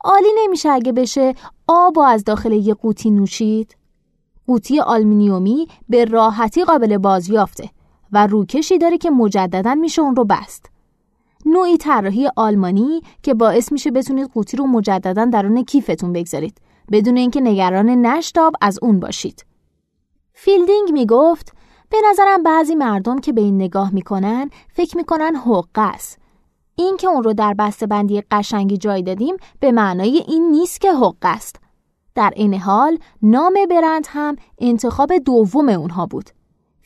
عالی 0.04 0.28
نمیشه 0.44 0.68
اگه 0.70 0.92
بشه 0.92 1.34
آب 1.68 1.98
و 1.98 2.00
از 2.00 2.24
داخل 2.24 2.52
یه 2.52 2.74
قوطی 2.74 3.10
نوشید؟ 3.10 3.76
قوطی 4.46 4.80
آلمینیومی 4.80 5.68
به 5.88 6.04
راحتی 6.04 6.64
قابل 6.64 6.98
بازیافته 6.98 7.70
و 8.12 8.26
روکشی 8.26 8.78
داره 8.78 8.98
که 8.98 9.10
مجددا 9.10 9.74
میشه 9.74 10.02
اون 10.02 10.16
رو 10.16 10.24
بست. 10.24 10.71
نوعی 11.46 11.76
طراحی 11.76 12.28
آلمانی 12.36 13.00
که 13.22 13.34
باعث 13.34 13.72
میشه 13.72 13.90
بتونید 13.90 14.30
قوطی 14.34 14.56
رو 14.56 14.66
مجددا 14.66 15.24
درون 15.24 15.64
کیفتون 15.64 16.12
بگذارید 16.12 16.60
بدون 16.92 17.16
اینکه 17.16 17.40
نگران 17.40 17.88
نشت 17.88 18.32
آب 18.32 18.54
از 18.60 18.78
اون 18.82 19.00
باشید. 19.00 19.46
فیلدینگ 20.34 20.92
می‌گفت 20.92 21.52
به 21.90 21.96
نظرم 22.10 22.42
بعضی 22.42 22.74
مردم 22.74 23.18
که 23.18 23.32
به 23.32 23.40
این 23.40 23.56
نگاه 23.56 23.94
می‌کنن 23.94 24.50
فکر 24.72 24.96
می‌کنن 24.96 25.36
حقه 25.36 25.82
است 25.82 26.18
این 26.76 26.96
که 26.96 27.08
اون 27.08 27.22
رو 27.22 27.32
در 27.32 27.54
بسته 27.54 27.86
بندی 27.86 28.22
قشنگی 28.30 28.76
جای 28.76 29.02
دادیم 29.02 29.36
به 29.60 29.72
معنای 29.72 30.24
این 30.28 30.50
نیست 30.50 30.80
که 30.80 30.92
حقه 30.92 31.16
است. 31.22 31.56
در 32.14 32.32
این 32.36 32.54
حال 32.54 32.98
نام 33.22 33.54
برند 33.70 34.06
هم 34.08 34.36
انتخاب 34.58 35.18
دوم 35.18 35.68
اونها 35.68 36.06
بود. 36.06 36.30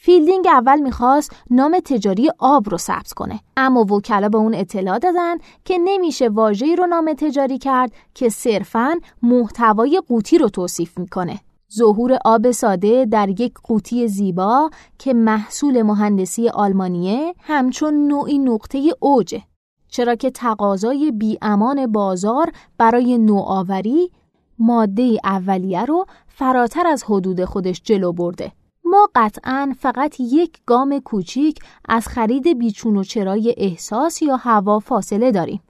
فیلدینگ 0.06 0.46
اول 0.46 0.80
می‌خواست 0.80 1.32
نام 1.50 1.78
تجاری 1.84 2.30
آب 2.38 2.70
رو 2.70 2.78
ثبت 2.78 3.12
کنه 3.12 3.40
اما 3.56 3.80
وکلا 3.80 4.28
به 4.28 4.38
اون 4.38 4.54
اطلاع 4.54 4.98
دادن 4.98 5.36
که 5.64 5.78
نمیشه 5.78 6.28
واژه‌ای 6.28 6.76
رو 6.76 6.86
نام 6.86 7.14
تجاری 7.18 7.58
کرد 7.58 7.92
که 8.14 8.28
صرفاً 8.28 8.94
محتوای 9.22 10.02
قوطی 10.08 10.38
رو 10.38 10.48
توصیف 10.48 10.98
می‌کنه. 10.98 11.40
ظهور 11.72 12.18
آب 12.24 12.50
ساده 12.50 13.04
در 13.04 13.28
یک 13.28 13.54
قوطی 13.62 14.08
زیبا 14.08 14.70
که 14.98 15.14
محصول 15.14 15.82
مهندسی 15.82 16.48
آلمانیه 16.48 17.34
همچون 17.40 18.08
نوعی 18.08 18.38
نقطه 18.38 18.94
اوجه 19.00 19.42
چرا 19.88 20.14
که 20.14 20.30
تقاضای 20.30 21.10
بی‌امان 21.10 21.92
بازار 21.92 22.52
برای 22.78 23.18
نوآوری 23.18 24.10
ماده 24.58 25.18
اولیه 25.24 25.84
رو 25.84 26.06
فراتر 26.28 26.86
از 26.86 27.04
حدود 27.04 27.44
خودش 27.44 27.82
جلو 27.84 28.12
برده. 28.12 28.52
ما 28.86 29.08
قطعا 29.14 29.74
فقط 29.78 30.20
یک 30.20 30.58
گام 30.66 30.98
کوچیک 30.98 31.58
از 31.88 32.08
خرید 32.08 32.58
بیچون 32.58 32.96
و 32.96 33.04
چرای 33.04 33.54
احساس 33.56 34.22
یا 34.22 34.36
هوا 34.36 34.78
فاصله 34.78 35.32
داریم. 35.32 35.62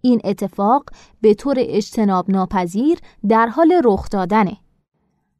این 0.00 0.20
اتفاق 0.24 0.84
به 1.20 1.34
طور 1.34 1.54
اجتناب 1.58 2.30
ناپذیر 2.30 2.98
در 3.28 3.46
حال 3.46 3.72
رخ 3.84 4.08
دادنه. 4.10 4.56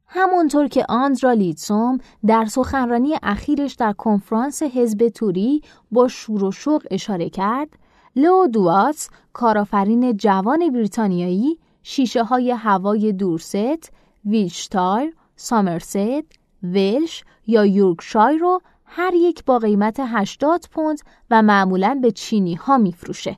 همونطور 0.07 0.67
که 0.67 0.85
آندرا 0.89 1.33
لیتسوم 1.33 1.97
در 2.25 2.45
سخنرانی 2.45 3.15
اخیرش 3.23 3.73
در 3.73 3.93
کنفرانس 3.93 4.63
حزب 4.63 5.07
توری 5.07 5.61
با 5.91 6.07
شور 6.07 6.43
و 6.43 6.51
شوق 6.51 6.83
اشاره 6.91 7.29
کرد، 7.29 7.69
لو 8.15 8.47
دواتس 8.47 9.09
کارآفرین 9.33 10.17
جوان 10.17 10.69
بریتانیایی 10.73 11.59
شیشه 11.83 12.23
های 12.23 12.51
هوای 12.51 13.13
دورست، 13.13 13.91
ویلشتایر، 14.25 15.15
سامرست، 15.35 16.38
ولش 16.63 17.23
یا 17.47 17.65
یورکشایر 17.65 18.39
رو 18.39 18.61
هر 18.85 19.13
یک 19.13 19.45
با 19.45 19.59
قیمت 19.59 19.97
80 19.99 20.65
پوند 20.71 20.99
و 21.31 21.41
معمولا 21.41 21.99
به 22.01 22.11
چینی 22.11 22.55
ها 22.55 22.77
میفروشه. 22.77 23.37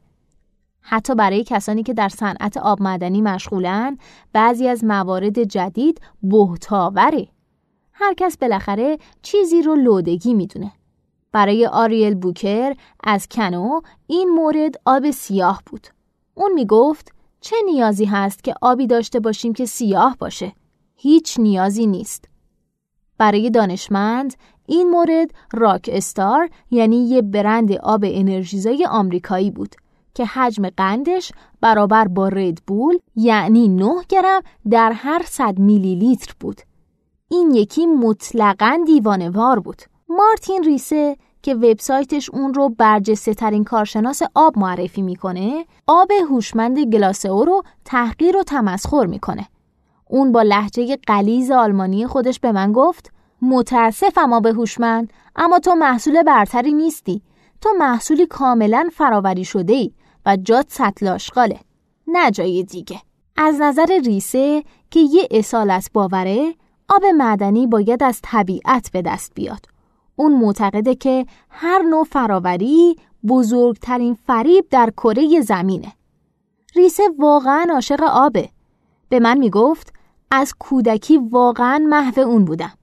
حتی 0.82 1.16
برای 1.16 1.44
کسانی 1.44 1.84
که 1.84 1.94
در 1.94 2.10
صنعت 2.10 2.58
آب 2.58 2.82
معدنی 2.82 3.22
مشغولن 3.22 3.98
بعضی 4.34 4.68
از 4.68 4.84
موارد 4.84 5.44
جدید 5.44 6.02
بهت‌آوره. 6.24 7.28
هر 7.94 8.14
کس 8.14 8.38
بالاخره 8.38 8.98
چیزی 9.22 9.62
رو 9.62 9.76
لودگی 9.76 10.34
می‌دونه. 10.34 10.72
برای 11.32 11.66
آریل 11.66 12.16
بوکر 12.16 12.76
از 13.04 13.28
کنو 13.28 13.82
این 14.08 14.30
مورد 14.30 14.76
آب 14.86 15.12
سیاه 15.12 15.64
بود. 15.66 15.88
اون 16.36 16.54
می 16.54 16.66
گفت 16.66 17.12
چه 17.42 17.56
نیازی 17.66 18.06
هست 18.06 18.44
که 18.44 18.54
آبی 18.62 18.88
داشته 18.88 19.20
باشیم 19.20 19.54
که 19.54 19.66
سیاه 19.66 20.16
باشه؟ 20.20 20.54
هیچ 20.96 21.40
نیازی 21.40 21.86
نیست. 21.86 22.31
برای 23.22 23.50
دانشمند 23.50 24.34
این 24.66 24.90
مورد 24.90 25.32
راک 25.54 25.90
استار 25.94 26.50
یعنی 26.72 27.10
یه 27.10 27.22
برند 27.22 27.72
آب 27.72 28.04
انرژیزای 28.08 28.88
آمریکایی 28.90 29.52
بود 29.52 29.76
که 30.14 30.26
حجم 30.26 30.70
قندش 30.70 31.32
برابر 31.62 32.08
با 32.08 32.28
ردبول 32.28 33.00
یعنی 33.16 33.68
9 33.68 33.94
گرم 34.10 34.42
در 34.70 34.92
هر 34.92 35.22
100 35.26 35.60
میلی 35.60 35.96
لیتر 35.96 36.34
بود. 36.40 36.62
این 37.28 37.52
یکی 37.52 37.86
مطلقاً 37.86 38.80
دیوانوار 38.86 39.60
بود. 39.60 39.82
مارتین 40.10 40.64
ریسه 40.64 41.18
که 41.42 41.56
وبسایتش 41.56 42.30
اون 42.30 42.54
رو 42.54 42.70
برجسته 42.70 43.34
ترین 43.34 43.64
کارشناس 43.64 44.22
آب 44.36 44.58
معرفی 44.58 45.02
می‌کنه 45.02 45.66
آب 45.88 46.12
هوشمند 46.30 46.80
گلاسئو 46.80 47.46
رو 47.46 47.64
تحقیر 47.86 48.38
و 48.38 48.44
تمسخر 48.44 49.06
می‌کنه 49.06 49.48
اون 50.12 50.32
با 50.32 50.42
لحجه 50.42 50.98
قلیز 51.08 51.52
آلمانی 51.52 52.08
خودش 52.08 52.40
به 52.40 52.52
من 52.52 52.72
گفت 52.72 53.12
متاسفم 53.42 54.34
آب 54.34 54.46
هوشمند 54.46 55.14
اما 55.36 55.60
تو 55.60 55.76
محصول 55.76 56.24
برتری 56.24 56.74
نیستی 56.74 57.22
تو 57.62 57.70
محصولی 57.80 58.26
کاملا 58.26 58.90
فراوری 58.94 59.46
شده 59.46 59.74
ای 59.74 59.92
و 60.26 60.38
جات 60.44 60.66
سطل 60.70 61.08
آشغاله 61.08 61.60
نه 62.08 62.32
جای 62.32 62.64
دیگه 62.64 63.02
از 63.38 63.62
نظر 63.62 64.00
ریسه 64.06 64.64
که 64.92 65.00
یه 65.00 65.28
اصالت 65.32 65.90
باوره 65.94 66.54
آب 66.90 67.06
معدنی 67.06 67.68
باید 67.68 68.04
از 68.04 68.20
طبیعت 68.24 68.90
به 68.94 69.02
دست 69.02 69.32
بیاد 69.36 69.66
اون 70.16 70.34
معتقده 70.34 70.96
که 70.96 71.26
هر 71.50 71.82
نوع 71.82 72.04
فراوری 72.04 72.96
بزرگترین 73.28 74.18
فریب 74.28 74.66
در 74.70 74.90
کره 74.90 75.42
زمینه. 75.42 75.94
ریسه 76.76 77.04
واقعا 77.20 77.66
عاشق 77.74 78.04
آبه. 78.04 78.50
به 79.10 79.20
من 79.20 79.38
می‌گفت 79.38 79.94
از 80.32 80.54
کودکی 80.60 81.18
واقعا 81.18 81.86
محو 81.90 82.20
اون 82.20 82.46
بودم. 82.46 82.74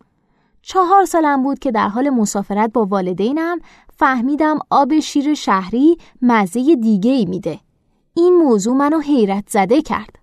چهار 0.63 1.05
سالم 1.05 1.43
بود 1.43 1.59
که 1.59 1.71
در 1.71 1.89
حال 1.89 2.11
مسافرت 2.11 2.73
با 2.73 2.85
والدینم 2.85 3.59
فهمیدم 3.97 4.59
آب 4.71 4.99
شیر 4.99 5.35
شهری 5.35 5.99
مزه 6.23 6.77
دیگه 6.77 7.11
ای 7.11 7.25
میده. 7.25 7.61
این 8.15 8.37
موضوع 8.37 8.77
منو 8.77 9.01
حیرت 9.01 9.45
زده 9.49 9.83
کرد. 9.83 10.19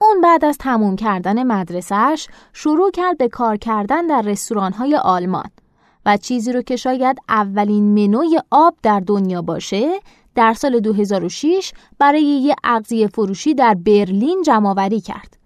اون 0.00 0.20
بعد 0.20 0.44
از 0.44 0.58
تموم 0.58 0.96
کردن 0.96 1.42
مدرسهش 1.42 2.28
شروع 2.52 2.90
کرد 2.90 3.18
به 3.18 3.28
کار 3.28 3.56
کردن 3.56 4.06
در 4.06 4.22
رستوران‌های 4.22 4.96
آلمان. 4.96 5.50
و 6.06 6.16
چیزی 6.16 6.52
رو 6.52 6.62
که 6.62 6.76
شاید 6.76 7.18
اولین 7.28 7.84
منوی 7.84 8.40
آب 8.50 8.74
در 8.82 9.00
دنیا 9.00 9.42
باشه 9.42 10.00
در 10.34 10.52
سال 10.54 10.80
2006 10.80 11.72
برای 11.98 12.22
یه 12.22 12.54
اغذیه 12.64 13.06
فروشی 13.06 13.54
در 13.54 13.74
برلین 13.74 14.42
جمعآوری 14.42 15.00
کرد. 15.00 15.39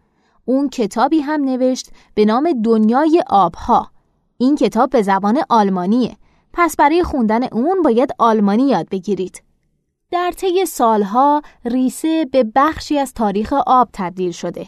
اون 0.44 0.68
کتابی 0.68 1.20
هم 1.20 1.44
نوشت 1.44 1.90
به 2.14 2.24
نام 2.24 2.62
دنیای 2.64 3.22
آبها. 3.26 3.90
این 4.38 4.56
کتاب 4.56 4.90
به 4.90 5.02
زبان 5.02 5.38
آلمانیه. 5.48 6.16
پس 6.52 6.76
برای 6.76 7.02
خوندن 7.02 7.44
اون 7.44 7.82
باید 7.82 8.10
آلمانی 8.18 8.68
یاد 8.68 8.88
بگیرید. 8.88 9.42
در 10.10 10.32
طی 10.36 10.66
سالها 10.66 11.42
ریسه 11.64 12.24
به 12.32 12.44
بخشی 12.54 12.98
از 12.98 13.14
تاریخ 13.14 13.52
آب 13.66 13.88
تبدیل 13.92 14.30
شده. 14.30 14.66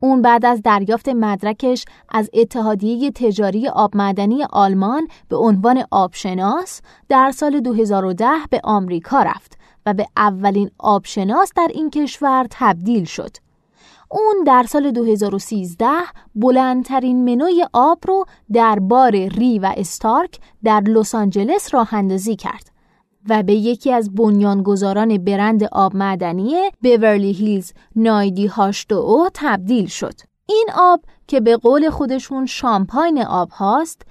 اون 0.00 0.22
بعد 0.22 0.46
از 0.46 0.62
دریافت 0.62 1.08
مدرکش 1.08 1.84
از 2.08 2.30
اتحادیه 2.32 3.10
تجاری 3.10 3.68
آب 3.68 3.96
معدنی 3.96 4.44
آلمان 4.44 5.08
به 5.28 5.36
عنوان 5.36 5.84
آبشناس 5.90 6.80
در 7.08 7.30
سال 7.30 7.60
2010 7.60 8.26
به 8.50 8.60
آمریکا 8.64 9.22
رفت 9.22 9.58
و 9.86 9.94
به 9.94 10.06
اولین 10.16 10.70
آبشناس 10.78 11.52
در 11.56 11.68
این 11.74 11.90
کشور 11.90 12.46
تبدیل 12.50 13.04
شد. 13.04 13.36
اون 14.12 14.44
در 14.46 14.62
سال 14.68 14.90
2013 14.90 15.86
بلندترین 16.34 17.24
منوی 17.24 17.66
آب 17.72 17.98
رو 18.08 18.24
در 18.52 18.78
بار 18.78 19.10
ری 19.10 19.58
و 19.58 19.72
استارک 19.76 20.38
در 20.64 20.80
لس 20.80 21.14
آنجلس 21.14 21.74
راه 21.74 21.94
اندازی 21.94 22.36
کرد. 22.36 22.70
و 23.28 23.42
به 23.42 23.54
یکی 23.54 23.92
از 23.92 24.14
بنیانگذاران 24.14 25.18
برند 25.18 25.64
آب 25.64 25.96
معدنی 25.96 26.54
بیورلی 26.80 27.32
هیلز 27.32 27.72
نایدی 27.96 28.46
هاشت 28.46 28.92
او 28.92 29.28
تبدیل 29.34 29.86
شد. 29.86 30.14
این 30.46 30.66
آب 30.74 31.00
که 31.26 31.40
به 31.40 31.56
قول 31.56 31.90
خودشون 31.90 32.46
شامپاین 32.46 33.22
آب 33.22 33.50
هاست 33.50 34.02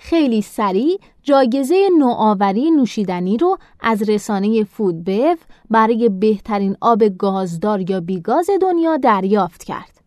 خیلی 0.00 0.42
سریع 0.42 0.98
جایزه 1.22 1.88
نوآوری 1.98 2.70
نوشیدنی 2.70 3.36
رو 3.36 3.58
از 3.80 4.02
رسانه 4.02 4.64
فودبیو 4.64 5.36
برای 5.70 6.08
بهترین 6.08 6.76
آب 6.80 7.04
گازدار 7.04 7.90
یا 7.90 8.00
بیگاز 8.00 8.50
دنیا 8.62 8.96
دریافت 8.96 9.64
کرد. 9.64 10.00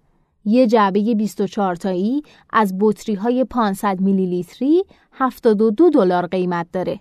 یه 0.46 0.68
جعبه 0.68 1.16
24 1.16 1.76
تایی 1.76 2.24
از 2.50 2.74
بطری 2.80 3.16
های 3.16 3.44
500 3.44 4.02
میلی 4.02 4.26
لیتری 4.26 4.84
72 5.12 5.90
دلار 5.90 6.28
قیمت 6.28 6.68
داره 6.74 7.00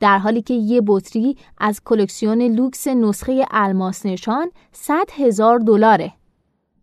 در 0.00 0.18
حالی 0.18 0.42
که 0.42 0.54
یه 0.54 0.82
بطری 0.86 1.36
از 1.58 1.80
کلکسیون 1.84 2.42
لوکس 2.42 2.86
نسخه 2.86 3.46
الماس 3.50 4.06
نشان 4.06 4.50
100 4.72 5.10
هزار 5.16 5.58
دلاره. 5.58 6.12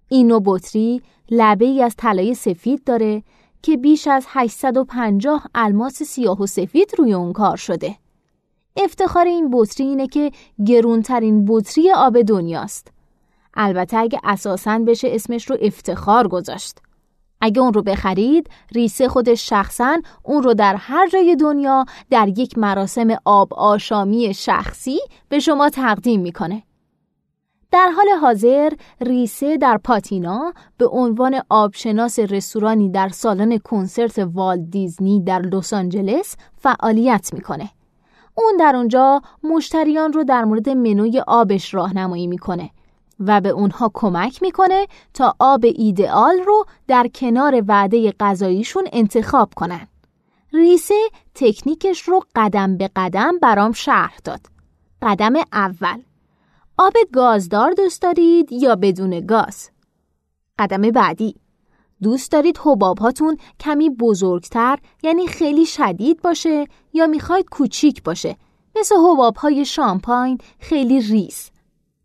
این 0.10 0.28
نوع 0.28 0.42
بطری 0.46 1.02
لبه 1.32 1.66
ای 1.66 1.84
از 1.84 1.96
طلای 1.98 2.34
سفید 2.34 2.84
داره 2.84 3.24
که 3.62 3.78
بیش 3.78 4.08
از 4.08 4.26
850 4.30 5.48
الماس 5.56 6.04
سیاه 6.04 6.42
و 6.42 6.46
سفید 6.46 6.92
روی 6.98 7.14
اون 7.14 7.34
کار 7.34 7.58
شده. 7.58 7.96
افتخار 8.78 9.26
این 9.26 9.50
بطری 9.54 9.88
اینه 9.88 10.08
که 10.08 10.32
گرونترین 10.66 11.46
بطری 11.48 11.92
آب 11.92 12.22
دنیاست. 12.22 12.92
البته 13.54 13.98
اگه 13.98 14.20
اساساً 14.24 14.80
بشه 14.80 15.08
اسمش 15.12 15.50
رو 15.50 15.58
افتخار 15.62 16.28
گذاشت. 16.28 16.80
اگه 17.42 17.62
اون 17.62 17.74
رو 17.74 17.82
بخرید 17.82 18.50
ریسه 18.72 19.08
خودش 19.08 19.50
شخصا 19.50 20.02
اون 20.24 20.44
رو 20.44 20.54
در 20.54 20.76
هر 20.76 21.08
جای 21.08 21.36
دنیا 21.36 21.86
در 22.10 22.28
یک 22.28 22.58
مراسم 22.58 23.08
آب 23.26 23.54
آشامی 23.54 24.34
شخصی 24.34 25.00
به 25.30 25.40
شما 25.40 25.70
تقدیم 25.70 26.22
می‌کنه. 26.22 26.64
در 27.76 27.92
حال 27.96 28.10
حاضر 28.22 28.74
ریسه 29.02 29.58
در 29.58 29.78
پاتینا 29.78 30.54
به 30.78 30.88
عنوان 30.88 31.42
آبشناس 31.50 32.20
رستورانی 32.20 32.90
در 32.90 33.10
سالن 33.10 33.58
کنسرت 33.58 34.20
والت 34.20 34.70
دیزنی 34.70 35.24
در 35.24 35.40
لس 35.40 35.74
آنجلس 35.74 36.36
فعالیت 36.58 37.34
می‌کنه. 37.34 37.70
اون 38.36 38.58
در 38.60 38.76
اونجا 38.76 39.22
مشتریان 39.44 40.14
رو 40.14 40.24
در 40.24 40.44
مورد 40.44 40.70
منوی 40.70 41.20
آبش 41.28 41.74
راهنمایی 41.74 42.28
می‌کنه 42.28 42.70
و 43.20 43.42
به 43.42 43.50
اونها 43.50 43.92
کمک 43.94 44.42
می‌کنه 44.42 44.88
تا 45.14 45.36
آب 45.40 45.66
ایدئال 45.66 46.38
رو 46.46 46.66
در 46.88 47.08
کنار 47.08 47.64
وعده 47.68 48.14
غذاییشون 48.20 48.84
انتخاب 48.94 49.50
کنن. 49.56 49.88
ریسه 50.54 51.10
تکنیکش 51.36 52.02
رو 52.02 52.24
قدم 52.36 52.78
به 52.78 52.90
قدم 52.96 53.40
برام 53.42 53.72
شرح 53.72 54.18
داد. 54.24 54.42
قدم 55.02 55.34
اول 55.54 56.02
آب 56.78 56.94
گازدار 57.14 57.72
دوست 57.72 58.02
دارید 58.02 58.52
یا 58.52 58.76
بدون 58.76 59.26
گاز؟ 59.26 59.70
قدم 60.60 60.82
بعدی. 60.82 61.36
دوست 62.04 62.32
دارید 62.32 62.60
حباب 62.64 63.00
هاتون 63.00 63.38
کمی 63.60 63.90
بزرگتر 63.90 64.80
یعنی 65.04 65.28
خیلی 65.28 65.66
شدید 65.66 66.22
باشه 66.22 66.66
یا 66.94 67.08
می‌خواید 67.08 67.50
کوچیک 67.50 68.04
باشه 68.04 68.36
مثل 68.80 68.96
حباب 68.96 69.36
های 69.36 69.66
شامپاین 69.66 70.38
خیلی 70.60 71.02
ریز 71.02 71.52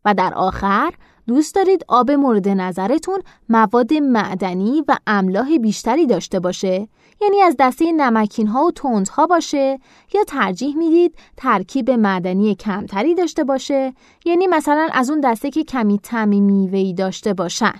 و 0.05 0.15
در 0.15 0.35
آخر 0.35 0.95
دوست 1.27 1.55
دارید 1.55 1.85
آب 1.89 2.11
مورد 2.11 2.49
نظرتون 2.49 3.23
مواد 3.49 3.95
معدنی 3.95 4.85
و 4.89 4.97
املاح 5.07 5.59
بیشتری 5.59 6.07
داشته 6.07 6.41
باشه. 6.41 6.89
یعنی 7.23 7.43
از 7.43 7.57
دسته 7.59 7.93
نمکین 7.93 8.47
ها 8.47 8.65
و 8.65 8.71
تند 8.71 9.09
ها 9.09 9.27
باشه 9.27 9.79
یا 10.15 10.25
ترجیح 10.25 10.77
می‌دید 10.77 11.15
ترکیب 11.37 11.91
معدنی 11.91 12.55
کمتری 12.55 13.15
داشته 13.15 13.45
باشه 13.45 13.95
یعنی 14.25 14.47
مثلا 14.47 14.89
از 14.93 15.11
اون 15.11 15.21
دسته 15.21 15.51
که 15.51 15.65
کمی 15.65 15.99
تعمی 15.99 16.41
میوهی 16.41 16.95
داشته 16.95 17.35
باشن 17.35 17.75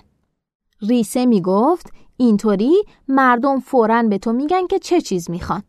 ریسه 0.81 1.25
می‌گفت 1.25 1.93
اینطوری 2.17 2.73
مردم 3.07 3.59
فوراً 3.59 4.03
به 4.03 4.17
تو 4.17 4.33
میگن 4.33 4.67
که 4.67 4.79
چه 4.79 5.01
چیز 5.01 5.29
می‌خوان 5.29 5.63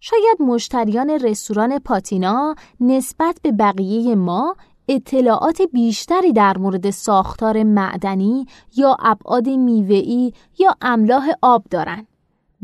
شاید 0.00 0.42
مشتریان 0.42 1.10
رستوران 1.10 1.78
پاتینا 1.78 2.54
نسبت 2.80 3.38
به 3.42 3.52
بقیه 3.52 4.14
ما 4.14 4.56
اطلاعات 4.88 5.62
بیشتری 5.62 6.32
در 6.32 6.58
مورد 6.58 6.90
ساختار 6.90 7.62
معدنی 7.62 8.46
یا 8.76 8.96
ابعاد 9.00 9.48
میوه‌ای 9.48 10.32
یا 10.58 10.76
املاح 10.80 11.30
آب 11.42 11.64
دارند. 11.70 12.11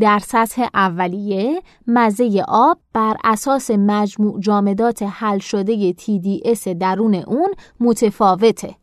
در 0.00 0.18
سطح 0.18 0.66
اولیه 0.74 1.62
مزه 1.86 2.44
آب 2.48 2.78
بر 2.92 3.16
اساس 3.24 3.70
مجموع 3.70 4.40
جامدات 4.40 5.02
حل 5.02 5.38
شده 5.38 5.92
TDS 5.92 6.68
درون 6.68 7.14
اون 7.14 7.54
متفاوته. 7.80 8.74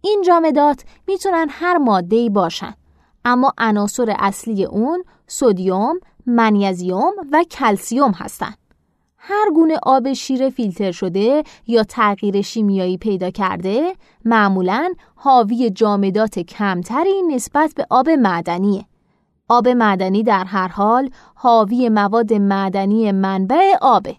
این 0.00 0.22
جامدات 0.26 0.84
می‌تونن 1.08 1.46
هر 1.50 1.78
ماده‌ای 1.78 2.30
باشن 2.30 2.74
اما 3.24 3.52
عناصر 3.58 4.14
اصلی 4.18 4.64
اون 4.64 5.04
سودیوم، 5.26 6.00
منیزیوم 6.26 7.12
و 7.32 7.44
کلسیوم 7.50 8.10
هستند. 8.10 8.58
هر 9.18 9.50
گونه 9.54 9.78
آب 9.82 10.12
شیر 10.12 10.50
فیلتر 10.50 10.92
شده 10.92 11.42
یا 11.66 11.82
تغییر 11.82 12.42
شیمیایی 12.42 12.98
پیدا 12.98 13.30
کرده 13.30 13.94
معمولا 14.24 14.94
حاوی 15.14 15.70
جامدات 15.70 16.38
کمتری 16.38 17.22
نسبت 17.30 17.72
به 17.76 17.86
آب 17.90 18.08
معدنیه. 18.08 18.84
آب 19.48 19.68
معدنی 19.68 20.22
در 20.22 20.44
هر 20.44 20.68
حال 20.68 21.10
حاوی 21.34 21.88
مواد 21.88 22.32
معدنی 22.32 23.12
منبع 23.12 23.74
آبه. 23.80 24.16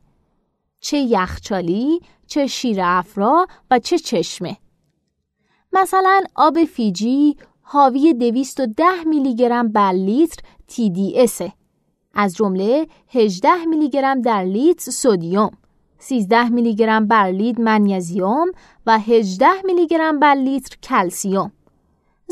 چه 0.80 0.98
یخچالی، 0.98 2.00
چه 2.28 2.48
شیر 2.48 2.78
افرا 2.82 3.48
و 3.72 3.80
چه 3.80 4.00
چشمه. 4.00 4.58
مثلا 5.74 6.22
آب 6.36 6.64
فیجی 6.64 7.38
حاوی 7.62 8.14
210 8.14 9.04
میلی 9.06 9.36
گرم 9.36 9.72
بر 9.72 9.92
لیتر 9.92 10.42
TDS 10.72 11.52
از 12.14 12.36
جمله 12.36 12.88
18 13.08 13.66
میلی 13.66 13.90
گرم 13.90 14.22
در 14.22 14.44
لیتر 14.44 14.92
سودیوم 14.92 15.52
13 16.00 16.50
میلی 16.50 16.76
گرم 16.76 17.08
بر 17.08 17.32
لیتر 17.32 17.62
منیزیم 17.62 18.46
و 18.86 19.00
18 19.00 19.48
میلی 19.66 19.88
گرم 19.88 20.20
بر 20.20 20.36
لیتر 20.36 20.78
کلسیوم 20.84 21.52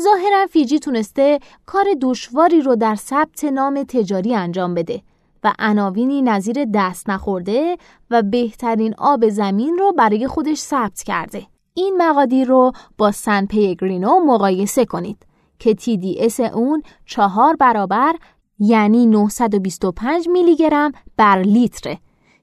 ظاهرا 0.00 0.46
فیجی 0.50 0.78
تونسته 0.78 1.38
کار 1.66 1.84
دشواری 2.00 2.60
رو 2.60 2.76
در 2.76 2.94
ثبت 2.94 3.44
نام 3.44 3.82
تجاری 3.82 4.34
انجام 4.34 4.74
بده 4.74 5.02
و 5.44 5.52
عناوینی 5.58 6.22
نظیر 6.22 6.64
دست 6.74 7.10
نخورده 7.10 7.76
و 8.10 8.22
بهترین 8.22 8.94
آب 8.98 9.28
زمین 9.28 9.78
رو 9.78 9.92
برای 9.92 10.28
خودش 10.28 10.58
ثبت 10.58 11.02
کرده. 11.02 11.46
این 11.74 11.96
مقادیر 11.98 12.48
رو 12.48 12.72
با 12.98 13.12
سن 13.12 13.46
پیگرینو 13.46 14.20
مقایسه 14.26 14.84
کنید 14.84 15.26
که 15.58 15.74
TDS 15.74 16.40
اون 16.40 16.82
چهار 17.06 17.56
برابر 17.56 18.14
یعنی 18.58 19.06
925 19.06 20.28
میلی 20.28 20.56
گرم 20.56 20.92
بر 21.16 21.42
لیتره 21.42 21.98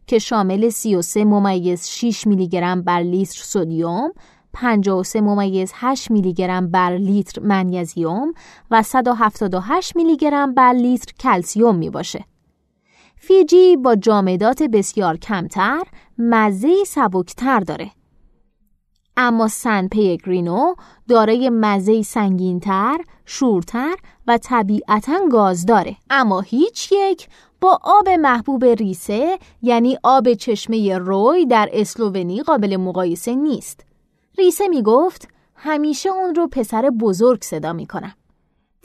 که 0.08 0.20
شامل 0.20 0.70
33 0.70 1.26
ممیز 1.26 1.88
6 1.88 2.28
میلی 2.28 2.48
گرم 2.48 2.82
بر 2.82 3.00
لیتر 3.00 3.42
سودیوم 3.44 4.12
53 4.54 5.22
ممیز 5.22 5.72
8 5.76 6.12
میلی 6.12 6.34
گرم 6.34 6.72
بر 6.72 6.98
لیتر 6.98 7.42
منیزیم 7.42 8.34
و 8.72 8.84
178 8.84 9.96
میلی 9.96 10.18
گرم 10.18 10.54
بر 10.54 10.74
لیتر 10.74 11.14
کلسیوم 11.20 11.76
می 11.76 11.90
باشه. 11.90 12.26
فیجی 13.16 13.78
با 13.78 13.96
جامدات 13.96 14.64
بسیار 14.64 15.18
کمتر 15.18 15.84
مزه 16.18 16.84
سبکتر 16.88 17.60
داره. 17.60 17.92
اما 19.18 19.48
سن 19.48 19.88
پیگرینو 19.88 20.76
دارای 21.08 21.50
مزه 21.50 22.02
سنگینتر، 22.02 22.98
شورتر 23.26 23.96
و 24.28 24.38
طبیعتا 24.38 25.20
گاز 25.32 25.66
داره. 25.66 25.96
اما 26.10 26.42
هیچ 26.42 26.92
یک 26.92 27.28
با 27.62 27.80
آب 27.84 28.10
محبوب 28.10 28.66
ریسه 28.66 29.40
یعنی 29.62 29.98
آب 30.04 30.34
چشمه 30.34 30.98
روی 30.98 31.46
در 31.46 31.70
اسلوونی 31.74 32.42
قابل 32.42 32.78
مقایسه 32.78 33.36
نیست. 33.36 33.86
ریسه 34.38 34.68
می 34.68 34.82
گفت 34.82 35.28
همیشه 35.56 36.10
اون 36.10 36.36
رو 36.36 36.48
پسر 36.48 36.90
بزرگ 36.90 37.44
صدا 37.44 37.74
می 37.74 37.88
کنم. 37.88 38.14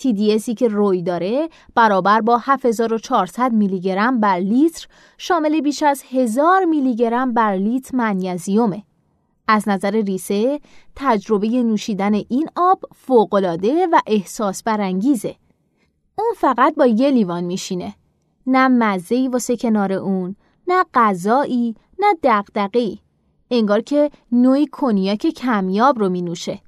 TDSی 0.00 0.54
که 0.54 0.68
روی 0.68 1.02
داره 1.02 1.48
برابر 1.74 2.20
با 2.20 2.38
7400 2.42 3.52
میلی 3.52 3.80
گرم 3.80 4.20
بر 4.20 4.38
لیتر 4.38 4.86
شامل 5.18 5.60
بیش 5.60 5.82
از 5.82 6.02
1000 6.10 6.64
میلی 6.64 6.96
گرم 6.96 7.34
بر 7.34 7.56
لیتر 7.56 7.96
منیزیومه. 7.96 8.82
از 9.48 9.68
نظر 9.68 9.90
ریسه 9.90 10.60
تجربه 10.96 11.48
نوشیدن 11.48 12.14
این 12.14 12.48
آب 12.56 12.80
فوقالعاده 12.94 13.86
و 13.86 14.00
احساس 14.06 14.62
برانگیزه. 14.62 15.36
اون 16.18 16.32
فقط 16.36 16.74
با 16.74 16.86
یه 16.86 17.10
لیوان 17.10 17.44
میشینه. 17.44 17.94
نه 18.46 18.68
مزهی 18.68 19.28
واسه 19.28 19.56
کنار 19.56 19.92
اون، 19.92 20.36
نه 20.68 20.84
غذایی، 20.94 21.74
نه 21.98 22.14
دقدقی. 22.22 23.00
انگار 23.50 23.80
که 23.80 24.10
نوعی 24.32 24.66
کنیاک 24.66 25.26
کمیاب 25.26 25.98
رو 25.98 26.08
می 26.08 26.22
نوشه. 26.22 26.60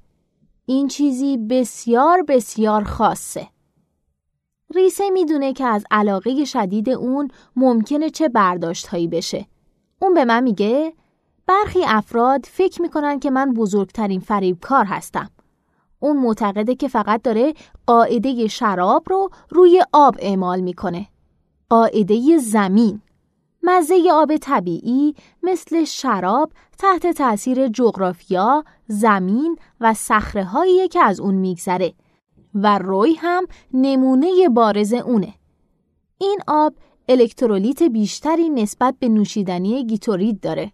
این 0.65 0.87
چیزی 0.87 1.37
بسیار 1.37 2.23
بسیار 2.23 2.83
خاصه. 2.83 3.47
ریسه 4.75 5.09
می‌دونه 5.09 5.53
که 5.53 5.65
از 5.65 5.83
علاقه 5.91 6.45
شدید 6.45 6.89
اون 6.89 7.27
ممکنه 7.55 8.09
چه 8.09 8.29
برداشت 8.29 8.87
هایی 8.87 9.07
بشه. 9.07 9.45
اون 10.01 10.13
به 10.13 10.25
من 10.25 10.43
میگه 10.43 10.93
برخی 11.47 11.79
افراد 11.85 12.45
فکر 12.45 12.81
می‌کنن 12.81 13.19
که 13.19 13.31
من 13.31 13.53
بزرگترین 13.53 14.19
فریبکار 14.19 14.85
هستم. 14.85 15.29
اون 15.99 16.17
معتقده 16.17 16.75
که 16.75 16.87
فقط 16.87 17.21
داره 17.21 17.53
قاعده 17.85 18.47
شراب 18.47 19.03
رو 19.09 19.29
روی 19.49 19.83
آب 19.93 20.15
اعمال 20.19 20.61
می‌کنه. 20.61 21.07
قاعده 21.69 22.37
زمین. 22.37 23.01
مزه 23.63 24.11
آب 24.11 24.37
طبیعی 24.37 25.15
مثل 25.43 25.83
شراب 25.83 26.51
تحت 26.77 27.07
تأثیر 27.07 27.67
جغرافیا، 27.67 28.63
زمین 28.87 29.55
و 29.81 29.93
صخره 29.93 30.87
که 30.87 30.99
از 30.99 31.19
اون 31.19 31.35
میگذره 31.35 31.93
و 32.55 32.77
روی 32.77 33.13
هم 33.13 33.47
نمونه 33.73 34.49
بارز 34.49 34.93
اونه. 34.93 35.33
این 36.17 36.39
آب 36.47 36.73
الکترولیت 37.09 37.83
بیشتری 37.83 38.49
نسبت 38.49 38.95
به 38.99 39.09
نوشیدنی 39.09 39.85
گیتورید 39.85 40.39
داره. 40.39 40.71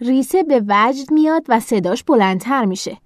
ریسه 0.00 0.42
به 0.42 0.64
وجد 0.68 1.12
میاد 1.12 1.44
و 1.48 1.60
صداش 1.60 2.04
بلندتر 2.04 2.64
میشه. 2.64 2.96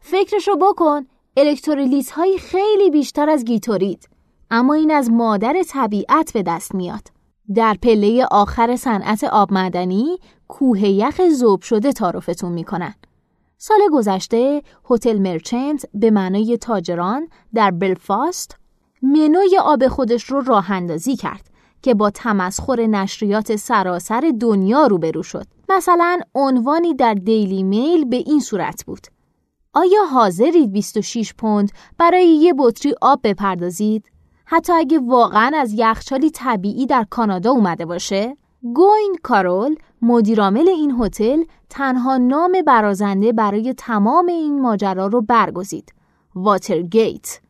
فکرشو 0.00 0.56
بکن 0.56 1.06
الکترولیت 1.36 2.10
های 2.10 2.38
خیلی 2.38 2.90
بیشتر 2.90 3.30
از 3.30 3.44
گیتورید 3.44 4.08
اما 4.50 4.74
این 4.74 4.90
از 4.90 5.10
مادر 5.10 5.62
طبیعت 5.68 6.32
به 6.32 6.42
دست 6.42 6.74
میاد. 6.74 7.17
در 7.54 7.76
پله 7.82 8.26
آخر 8.30 8.76
صنعت 8.76 9.24
آب 9.24 9.52
معدنی 9.52 10.18
کوه 10.48 10.88
یخ 10.88 11.20
زوب 11.28 11.62
شده 11.62 11.92
تعارفتون 11.92 12.52
می‌کنن. 12.52 12.94
سال 13.58 13.78
گذشته 13.92 14.62
هتل 14.90 15.18
مرچنت 15.18 15.86
به 15.94 16.10
معنای 16.10 16.56
تاجران 16.56 17.28
در 17.54 17.70
بلفاست 17.70 18.56
منوی 19.02 19.58
آب 19.62 19.88
خودش 19.88 20.24
رو 20.24 20.40
راه 20.40 20.70
اندازی 20.70 21.16
کرد 21.16 21.50
که 21.82 21.94
با 21.94 22.10
تمسخر 22.10 22.86
نشریات 22.86 23.56
سراسر 23.56 24.32
دنیا 24.40 24.86
روبرو 24.86 25.22
شد. 25.22 25.46
مثلا 25.68 26.18
عنوانی 26.34 26.94
در 26.94 27.14
دیلی 27.14 27.62
میل 27.62 28.04
به 28.04 28.16
این 28.16 28.40
صورت 28.40 28.84
بود. 28.84 29.06
آیا 29.74 30.04
حاضرید 30.12 30.72
26 30.72 31.34
پوند 31.34 31.72
برای 31.98 32.26
یه 32.26 32.54
بطری 32.58 32.94
آب 33.02 33.20
بپردازید؟ 33.24 34.10
حتی 34.50 34.72
اگه 34.72 34.98
واقعا 34.98 35.50
از 35.54 35.72
یخچالی 35.74 36.30
طبیعی 36.30 36.86
در 36.86 37.06
کانادا 37.10 37.50
اومده 37.50 37.86
باشه؟ 37.86 38.36
گوین 38.62 39.16
کارول 39.22 39.76
مدیرعامل 40.02 40.68
این 40.68 40.96
هتل 41.00 41.44
تنها 41.70 42.16
نام 42.16 42.52
برازنده 42.66 43.32
برای 43.32 43.74
تمام 43.74 44.26
این 44.26 44.62
ماجرا 44.62 45.06
رو 45.06 45.20
برگزید. 45.20 45.92
واترگیت 46.34 47.40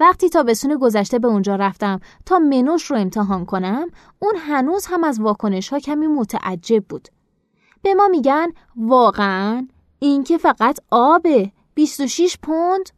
وقتی 0.00 0.28
تا 0.28 0.42
بسون 0.42 0.76
گذشته 0.76 1.18
به 1.18 1.28
اونجا 1.28 1.56
رفتم 1.56 2.00
تا 2.26 2.38
منوش 2.38 2.84
رو 2.84 2.96
امتحان 2.96 3.44
کنم 3.44 3.88
اون 4.18 4.34
هنوز 4.36 4.86
هم 4.86 5.04
از 5.04 5.20
واکنش 5.20 5.68
ها 5.68 5.78
کمی 5.78 6.06
متعجب 6.06 6.84
بود. 6.84 7.08
به 7.82 7.94
ما 7.94 8.08
میگن 8.08 8.48
واقعا 8.76 9.68
این 9.98 10.24
که 10.24 10.38
فقط 10.38 10.78
آبه 10.90 11.52
26 11.74 12.38
پوند 12.42 12.90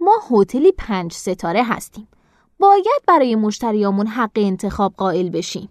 ما 0.00 0.12
هتلی 0.30 0.72
پنج 0.72 1.12
ستاره 1.12 1.64
هستیم. 1.64 2.08
باید 2.62 3.02
برای 3.08 3.34
مشتریامون 3.34 4.06
حق 4.06 4.30
انتخاب 4.34 4.94
قائل 4.96 5.28
بشیم. 5.30 5.68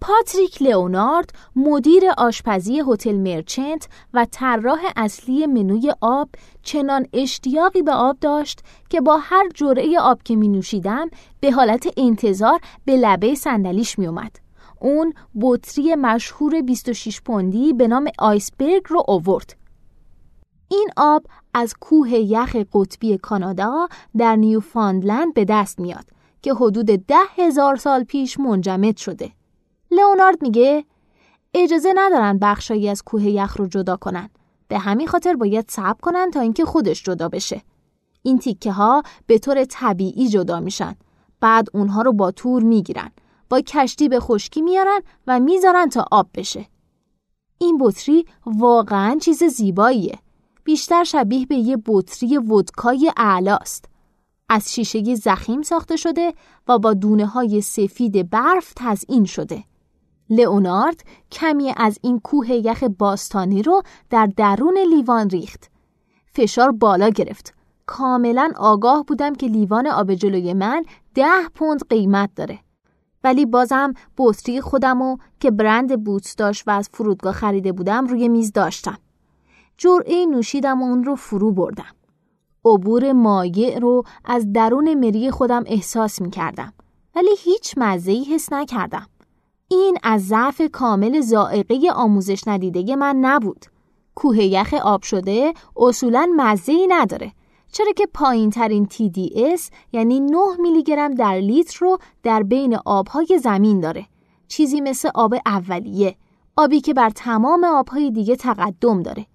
پاتریک 0.00 0.62
لئونارد 0.62 1.30
مدیر 1.56 2.02
آشپزی 2.18 2.82
هتل 2.88 3.16
مرچنت 3.16 3.88
و 4.14 4.26
طراح 4.30 4.78
اصلی 4.96 5.46
منوی 5.46 5.92
آب 6.00 6.28
چنان 6.62 7.06
اشتیاقی 7.12 7.82
به 7.82 7.92
آب 7.92 8.18
داشت 8.20 8.60
که 8.90 9.00
با 9.00 9.18
هر 9.22 9.48
جرعه 9.54 10.00
آب 10.00 10.22
که 10.22 10.36
می 10.36 10.48
نوشیدم 10.48 11.10
به 11.40 11.52
حالت 11.52 11.86
انتظار 11.96 12.60
به 12.84 12.96
لبه 12.96 13.34
صندلیش 13.34 13.98
می 13.98 14.06
اومد. 14.06 14.36
اون 14.80 15.12
بطری 15.40 15.94
مشهور 15.94 16.60
26 16.60 17.20
پوندی 17.20 17.72
به 17.72 17.88
نام 17.88 18.08
آیسبرگ 18.18 18.82
رو 18.88 19.02
آورد. 19.08 19.56
این 20.68 20.88
آب 20.96 21.22
از 21.58 21.74
کوه 21.80 22.14
یخ 22.14 22.56
قطبی 22.72 23.18
کانادا 23.18 23.88
در 24.16 24.36
نیوفاندلند 24.36 25.34
به 25.34 25.44
دست 25.44 25.80
میاد 25.80 26.04
که 26.42 26.54
حدود 26.54 26.86
ده 26.86 27.16
هزار 27.36 27.76
سال 27.76 28.04
پیش 28.04 28.40
منجمد 28.40 28.96
شده. 28.96 29.32
لئونارد 29.90 30.42
میگه 30.42 30.84
اجازه 31.54 31.92
ندارن 31.96 32.38
بخشایی 32.38 32.88
از 32.88 33.02
کوه 33.02 33.26
یخ 33.26 33.56
رو 33.56 33.66
جدا 33.66 33.96
کنن. 33.96 34.30
به 34.68 34.78
همین 34.78 35.06
خاطر 35.06 35.34
باید 35.34 35.70
صبر 35.70 36.00
کنن 36.02 36.30
تا 36.30 36.40
اینکه 36.40 36.64
خودش 36.64 37.02
جدا 37.02 37.28
بشه. 37.28 37.62
این 38.22 38.38
تیکه 38.38 38.72
ها 38.72 39.02
به 39.26 39.38
طور 39.38 39.64
طبیعی 39.64 40.28
جدا 40.28 40.60
میشن. 40.60 40.96
بعد 41.40 41.68
اونها 41.74 42.02
رو 42.02 42.12
با 42.12 42.30
تور 42.30 42.62
می‌گیرن. 42.62 43.10
با 43.48 43.60
کشتی 43.60 44.08
به 44.08 44.20
خشکی 44.20 44.62
میارن 44.62 45.00
و 45.26 45.40
می‌ذارن 45.40 45.88
تا 45.88 46.04
آب 46.10 46.28
بشه. 46.34 46.66
این 47.58 47.78
بطری 47.80 48.24
واقعا 48.46 49.18
چیز 49.20 49.44
زیباییه. 49.44 50.18
بیشتر 50.66 51.04
شبیه 51.04 51.46
به 51.46 51.54
یه 51.54 51.78
بطری 51.86 52.38
ودکای 52.38 53.12
اعلاست. 53.16 53.84
از 54.48 54.74
شیشه 54.74 55.14
زخیم 55.14 55.62
ساخته 55.62 55.96
شده 55.96 56.34
و 56.68 56.78
با 56.78 56.94
دونه 56.94 57.26
های 57.26 57.60
سفید 57.60 58.30
برف 58.30 58.72
تزئین 58.76 59.24
شده. 59.24 59.64
لئونارد 60.30 61.04
کمی 61.32 61.72
از 61.76 61.98
این 62.02 62.20
کوه 62.20 62.50
یخ 62.50 62.84
باستانی 62.98 63.62
رو 63.62 63.82
در 64.10 64.26
درون 64.26 64.78
لیوان 64.78 65.30
ریخت. 65.30 65.70
فشار 66.34 66.72
بالا 66.72 67.08
گرفت 67.08 67.54
کاملا 67.86 68.52
آگاه 68.56 69.04
بودم 69.04 69.34
که 69.34 69.46
لیوان 69.46 69.86
آب 69.86 70.14
جلوی 70.14 70.54
من 70.54 70.84
ده 71.14 71.48
پوند 71.54 71.88
قیمت 71.88 72.30
داره. 72.36 72.58
ولی 73.24 73.46
بازم 73.46 73.94
بطری 74.18 74.60
خودمو 74.60 75.16
که 75.40 75.50
برند 75.50 76.04
بوتس 76.04 76.36
داشت 76.36 76.68
و 76.68 76.70
از 76.70 76.88
فرودگاه 76.92 77.32
خریده 77.32 77.72
بودم 77.72 78.06
روی 78.06 78.28
میز 78.28 78.52
داشتم. 78.52 78.98
جرعه 79.78 80.26
نوشیدم 80.26 80.82
و 80.82 80.84
اون 80.84 81.04
رو 81.04 81.16
فرو 81.16 81.52
بردم. 81.52 81.94
عبور 82.64 83.12
مایع 83.12 83.78
رو 83.78 84.02
از 84.24 84.52
درون 84.52 84.94
مری 84.94 85.30
خودم 85.30 85.64
احساس 85.66 86.20
می 86.20 86.30
کردم. 86.30 86.72
ولی 87.16 87.30
هیچ 87.38 87.74
مزهی 87.76 88.24
حس 88.24 88.52
نکردم. 88.52 89.06
این 89.68 89.98
از 90.02 90.26
ضعف 90.26 90.62
کامل 90.72 91.20
زائقه 91.20 91.90
آموزش 91.94 92.48
ندیده 92.48 92.96
من 92.96 93.16
نبود. 93.16 93.66
کوه 94.14 94.44
یخ 94.44 94.74
آب 94.74 95.02
شده 95.02 95.54
اصولا 95.76 96.28
مزه‌ای 96.36 96.86
نداره. 96.86 97.32
چرا 97.72 97.92
که 97.96 98.06
پایین 98.14 98.50
ترین 98.50 98.88
TDS 98.92 99.60
یعنی 99.92 100.20
9 100.20 100.36
میلی 100.58 100.82
گرم 100.82 101.14
در 101.14 101.34
لیتر 101.34 101.78
رو 101.80 101.98
در 102.22 102.42
بین 102.42 102.76
آبهای 102.84 103.40
زمین 103.42 103.80
داره. 103.80 104.06
چیزی 104.48 104.80
مثل 104.80 105.10
آب 105.14 105.34
اولیه. 105.46 106.16
آبی 106.56 106.80
که 106.80 106.94
بر 106.94 107.10
تمام 107.10 107.64
آبهای 107.64 108.10
دیگه 108.10 108.36
تقدم 108.36 109.02
داره. 109.02 109.26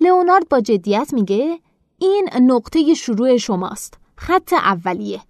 لئونارد 0.00 0.48
با 0.48 0.60
جدیت 0.60 1.10
میگه 1.12 1.58
این 1.98 2.28
نقطه 2.40 2.94
شروع 2.94 3.36
شماست. 3.36 3.98
خط 4.16 4.52
اولیه. 4.52 5.20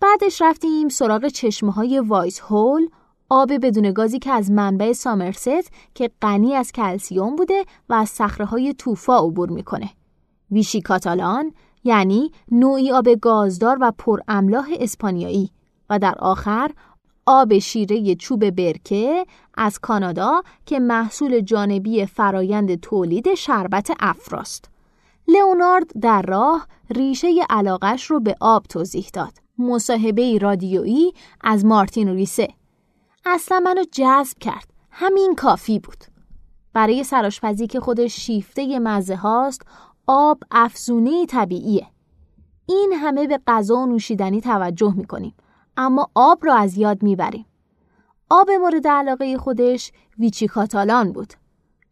بعدش 0.00 0.42
رفتیم 0.42 0.88
سراغ 0.88 1.28
چشمه 1.28 1.72
های 1.72 1.98
وایس 1.98 2.40
هول 2.40 2.88
آب 3.28 3.52
بدون 3.52 3.92
گازی 3.92 4.18
که 4.18 4.30
از 4.30 4.50
منبع 4.50 4.92
سامرست 4.92 5.72
که 5.94 6.10
غنی 6.22 6.54
از 6.54 6.72
کلسیوم 6.72 7.36
بوده 7.36 7.64
و 7.88 7.94
از 7.94 8.08
صخره 8.08 8.46
های 8.46 8.74
توفا 8.74 9.18
عبور 9.18 9.50
می‌کنه. 9.50 9.90
ویشی 10.50 10.80
کاتالان 10.80 11.52
یعنی 11.84 12.30
نوعی 12.50 12.92
آب 12.92 13.08
گازدار 13.08 13.78
و 13.80 13.92
پر 13.98 14.20
املاح 14.28 14.68
اسپانیایی 14.80 15.50
و 15.90 15.98
در 15.98 16.14
آخر 16.18 16.70
آب 17.26 17.58
شیره 17.58 18.14
چوب 18.14 18.50
برکه 18.50 19.26
از 19.54 19.78
کانادا 19.78 20.42
که 20.66 20.78
محصول 20.78 21.40
جانبی 21.40 22.06
فرایند 22.06 22.80
تولید 22.80 23.34
شربت 23.34 23.90
افراست. 24.00 24.70
لئونارد 25.28 25.90
در 26.00 26.22
راه 26.22 26.66
ریشه 26.90 27.28
علاقش 27.50 28.04
رو 28.04 28.20
به 28.20 28.36
آب 28.40 28.62
توضیح 28.62 29.06
داد. 29.12 29.32
مصاحبه 29.58 30.38
رادیویی 30.38 31.12
از 31.40 31.64
مارتین 31.64 32.08
ریسه. 32.08 32.48
اصلا 33.26 33.60
منو 33.60 33.84
جذب 33.92 34.38
کرد. 34.38 34.68
همین 34.90 35.34
کافی 35.34 35.78
بود. 35.78 36.04
برای 36.72 37.04
سراشپزی 37.04 37.66
که 37.66 37.80
خودش 37.80 38.16
شیفته 38.16 38.78
مزه 38.78 39.16
هاست، 39.16 39.62
آب 40.06 40.38
افزونه 40.50 41.26
طبیعیه. 41.26 41.86
این 42.66 42.92
همه 42.96 43.26
به 43.26 43.40
غذا 43.46 43.76
و 43.76 43.86
نوشیدنی 43.86 44.40
توجه 44.40 44.94
می‌کنیم. 44.96 45.34
اما 45.76 46.10
آب 46.14 46.38
را 46.42 46.54
از 46.54 46.78
یاد 46.78 47.02
می‌بریم. 47.02 47.46
آب 48.30 48.50
مورد 48.50 48.86
علاقه 48.88 49.38
خودش 49.38 49.92
ویچی 50.18 50.46
کاتالان 50.46 51.12
بود. 51.12 51.32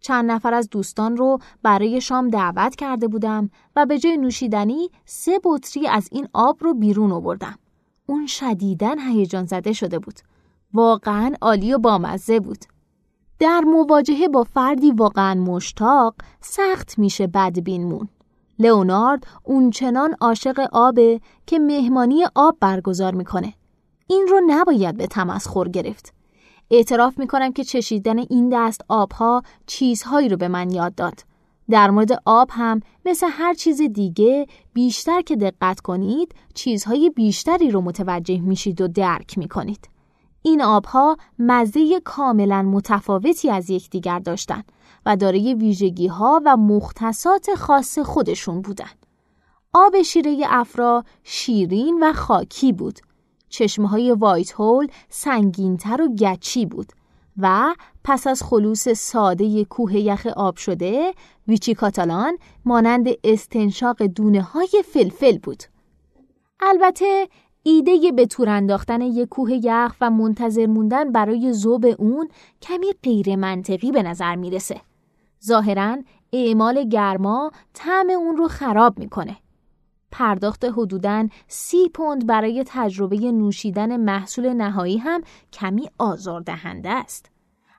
چند 0.01 0.31
نفر 0.31 0.55
از 0.55 0.71
دوستان 0.71 1.17
رو 1.17 1.39
برای 1.63 2.01
شام 2.01 2.29
دعوت 2.29 2.77
کرده 2.77 3.09
بودم 3.09 3.51
و 3.77 3.87
به 3.87 3.99
جای 3.99 4.17
نوشیدنی 4.17 4.91
سه 5.05 5.41
بطری 5.45 5.89
از 5.89 6.09
این 6.13 6.29
آب 6.33 6.57
رو 6.61 6.75
بیرون 6.75 7.13
آوردم. 7.13 7.59
اون 8.07 8.27
شدیدن 8.27 8.99
هیجان 8.99 9.45
زده 9.45 9.73
شده 9.73 9.99
بود. 9.99 10.21
واقعا 10.75 11.35
عالی 11.41 11.75
و 11.75 11.79
بامزه 11.79 12.41
بود. 12.41 12.59
در 13.39 13.61
مواجهه 13.61 14.29
با 14.29 14.45
فردی 14.45 14.91
واقعا 14.91 15.35
مشتاق 15.35 16.15
سخت 16.41 16.99
میشه 16.99 17.27
بدبین 17.27 17.85
مون. 17.85 18.09
لئونارد 18.59 19.27
اونچنان 19.45 20.15
عاشق 20.21 20.69
آبه 20.73 21.21
که 21.47 21.59
مهمانی 21.59 22.25
آب 22.35 22.57
برگزار 22.61 23.15
می‌کنه. 23.15 23.55
این 24.07 24.27
رو 24.31 24.41
نباید 24.47 24.97
به 24.97 25.07
تمسخر 25.07 25.69
گرفت. 25.69 26.13
اعتراف 26.71 27.19
می‌کنم 27.19 27.53
که 27.53 27.65
چشیدن 27.65 28.19
این 28.19 28.49
دست 28.53 28.81
آبها 28.89 29.43
چیزهایی 29.67 30.29
رو 30.29 30.37
به 30.37 30.49
من 30.49 30.71
یاد 30.71 30.95
داد. 30.95 31.21
در 31.71 31.91
مورد 31.91 32.23
آب 32.25 32.49
هم 32.53 32.81
مثل 33.05 33.27
هر 33.31 33.55
چیز 33.55 33.83
دیگه 33.83 34.47
بیشتر 34.73 35.23
که 35.23 35.37
دقت 35.37 35.81
کنید 35.81 36.35
چیزهای 36.55 37.11
بیشتری 37.11 37.71
رو 37.71 37.81
متوجه 37.81 38.41
میشید 38.41 38.81
و 38.81 38.89
درک 38.89 39.39
می‌کنید. 39.39 39.89
این 40.43 40.63
آبها 40.63 41.17
مزه 41.39 42.01
کاملا 42.05 42.63
متفاوتی 42.63 43.51
از 43.51 43.71
یکدیگر 43.71 44.19
داشتند 44.19 44.73
و 45.07 45.17
دارای 45.17 45.55
ویژگی 45.55 46.07
ها 46.07 46.43
و 46.45 46.57
مختصات 46.57 47.55
خاص 47.55 47.99
خودشون 47.99 48.63
بودن. 48.63 48.91
آب 49.73 50.03
شیره 50.03 50.37
افرا 50.49 51.05
شیرین 51.25 51.99
و 52.03 52.13
خاکی 52.13 52.73
بود 52.73 52.99
چشمه 53.53 53.89
های 53.89 54.13
وایت 54.13 54.53
هول 54.53 54.89
سنگینتر 55.09 56.03
و 56.03 56.09
گچی 56.15 56.67
بود 56.67 56.93
و 57.37 57.75
پس 58.05 58.27
از 58.27 58.43
خلوص 58.43 58.89
ساده 58.89 59.65
کوه 59.65 59.97
یخ 59.97 60.27
آب 60.27 60.57
شده 60.57 61.15
ویچی 61.49 61.75
کاتالان 61.75 62.39
مانند 62.65 63.09
استنشاق 63.25 64.03
دونه 64.03 64.43
های 64.43 64.85
فلفل 64.93 65.39
بود. 65.39 65.63
البته 66.61 67.29
ایده 67.63 68.13
به 68.13 68.27
تور 68.27 68.49
انداختن 68.49 69.01
یک 69.01 69.29
کوه 69.29 69.53
یخ 69.53 69.95
و 70.01 70.11
منتظر 70.11 70.67
موندن 70.67 71.13
برای 71.13 71.53
زوب 71.53 71.87
اون 71.99 72.29
کمی 72.63 72.93
غیر 73.03 73.37
منطقی 73.37 73.93
به 73.93 74.03
نظر 74.03 74.37
می‌رسه. 74.37 74.81
ظاهرا 75.45 75.97
اعمال 76.33 76.89
گرما 76.89 77.51
طعم 77.75 78.11
اون 78.11 78.37
رو 78.37 78.49
خراب 78.49 78.99
می‌کنه. 78.99 79.37
پرداخت 80.13 80.65
حدوداً 80.65 81.29
سی 81.49 81.89
پوند 81.89 82.27
برای 82.27 82.65
تجربه 82.67 83.17
نوشیدن 83.17 83.97
محصول 83.97 84.53
نهایی 84.53 84.99
هم 84.99 85.21
کمی 85.53 85.89
آزاردهنده 85.99 86.91
است. 86.91 87.31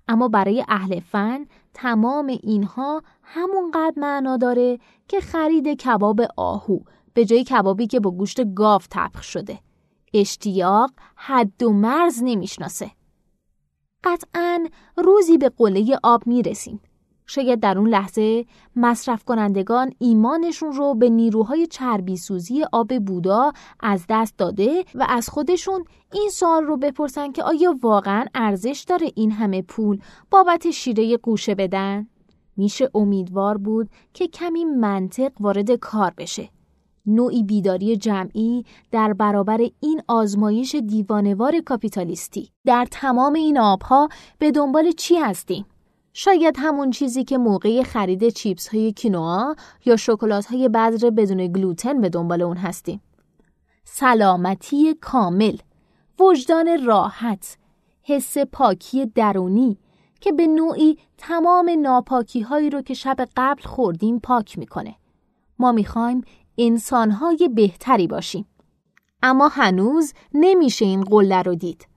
اما 0.07 0.27
برای 0.27 0.65
اهل 0.67 0.99
فن 0.99 1.45
تمام 1.73 2.27
اینها 2.27 3.01
همونقدر 3.23 3.93
معنا 3.97 4.37
داره 4.37 4.79
که 5.07 5.19
خرید 5.19 5.67
کباب 5.67 6.21
آهو 6.37 6.79
به 7.13 7.25
جای 7.25 7.43
کبابی 7.43 7.87
که 7.87 7.99
با 7.99 8.11
گوشت 8.11 8.53
گاو 8.53 8.81
طبخ 8.89 9.23
شده. 9.23 9.59
اشتیاق 10.13 10.91
حد 11.15 11.63
و 11.63 11.73
مرز 11.73 12.19
نمی‌شناسه. 12.23 12.91
قطعا 14.03 14.67
روزی 14.97 15.37
به 15.37 15.49
قله 15.49 15.97
آب 16.03 16.27
می‌رسیم. 16.27 16.81
شاید 17.25 17.59
در 17.59 17.77
اون 17.77 17.89
لحظه 17.89 18.45
مصرف 18.75 19.23
کنندگان 19.23 19.93
ایمانشون 19.99 20.71
رو 20.71 20.93
به 20.93 21.09
نیروهای 21.09 21.67
چربی 21.67 22.17
سوزی 22.17 22.63
آب 22.71 22.99
بودا 22.99 23.51
از 23.79 24.05
دست 24.09 24.37
داده 24.37 24.85
و 24.95 25.05
از 25.09 25.29
خودشون 25.29 25.85
این 26.13 26.29
سوال 26.29 26.63
رو 26.63 26.77
بپرسن 26.77 27.31
که 27.31 27.43
آیا 27.43 27.75
واقعا 27.81 28.25
ارزش 28.35 28.85
داره 28.87 29.11
این 29.15 29.31
همه 29.31 29.61
پول 29.61 29.99
بابت 30.31 30.71
شیره 30.71 31.17
قوشه 31.17 31.55
بدن؟ 31.55 32.07
میشه 32.57 32.89
امیدوار 32.95 33.57
بود 33.57 33.89
که 34.13 34.27
کمی 34.27 34.65
منطق 34.65 35.31
وارد 35.39 35.71
کار 35.71 36.13
بشه. 36.17 36.49
نوعی 37.05 37.43
بیداری 37.43 37.97
جمعی 37.97 38.65
در 38.91 39.13
برابر 39.13 39.57
این 39.79 40.01
آزمایش 40.07 40.75
دیوانوار 40.75 41.59
کاپیتالیستی. 41.59 42.49
در 42.65 42.87
تمام 42.91 43.33
این 43.33 43.59
آبها 43.59 44.09
به 44.39 44.51
دنبال 44.51 44.91
چی 44.91 45.15
هستیم؟ 45.15 45.65
شاید 46.13 46.55
همون 46.59 46.91
چیزی 46.91 47.23
که 47.23 47.37
موقع 47.37 47.83
خرید 47.83 48.29
چیپس 48.29 48.67
های 48.67 48.93
کینوا 48.93 49.55
یا 49.85 49.95
شکلات 49.95 50.45
های 50.45 50.69
بذر 50.69 51.09
بدون 51.09 51.47
گلوتن 51.47 52.01
به 52.01 52.09
دنبال 52.09 52.41
اون 52.41 52.57
هستیم. 52.57 53.01
سلامتی 53.83 54.93
کامل، 54.93 55.57
وجدان 56.19 56.85
راحت، 56.85 57.57
حس 58.03 58.37
پاکی 58.37 59.05
درونی 59.05 59.77
که 60.21 60.31
به 60.31 60.47
نوعی 60.47 60.97
تمام 61.17 61.71
ناپاکی 61.81 62.41
هایی 62.41 62.69
رو 62.69 62.81
که 62.81 62.93
شب 62.93 63.17
قبل 63.37 63.63
خوردیم 63.63 64.19
پاک 64.19 64.57
می‌کنه. 64.57 64.95
ما 65.59 65.71
می‌خوایم 65.71 66.21
انسانهای 66.57 67.49
بهتری 67.55 68.07
باشیم. 68.07 68.45
اما 69.23 69.47
هنوز 69.47 70.13
نمیشه 70.33 70.85
این 70.85 71.03
قله 71.03 71.41
رو 71.41 71.55
دید. 71.55 71.87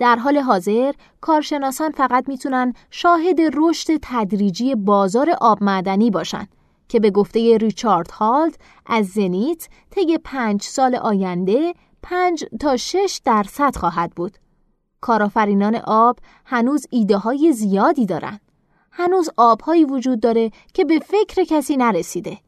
در 0.00 0.16
حال 0.16 0.38
حاضر 0.38 0.92
کارشناسان 1.20 1.90
فقط 1.90 2.28
می‌تونن 2.28 2.74
شاهد 2.90 3.40
رشد 3.54 3.96
تدریجی 4.02 4.74
بازار 4.74 5.30
آب 5.40 5.62
معدنی 5.62 6.10
باشن 6.10 6.46
که 6.88 7.00
به 7.00 7.10
گفته 7.10 7.56
ریچارد 7.56 8.10
هالد 8.10 8.58
از 8.86 9.06
زنیت 9.06 9.68
طی 9.90 10.18
پنج 10.18 10.62
سال 10.62 10.94
آینده 10.94 11.74
پنج 12.02 12.44
تا 12.60 12.76
شش 12.76 13.20
درصد 13.24 13.76
خواهد 13.76 14.10
بود. 14.16 14.38
کارآفرینان 15.00 15.76
آب 15.84 16.18
هنوز 16.44 16.86
ایده 16.90 17.16
های 17.16 17.52
زیادی 17.52 18.06
دارن. 18.06 18.40
هنوز 18.90 19.30
آبهایی 19.36 19.84
وجود 19.84 20.20
داره 20.20 20.50
که 20.74 20.84
به 20.84 20.98
فکر 20.98 21.44
کسی 21.44 21.76
نرسیده. 21.76 22.38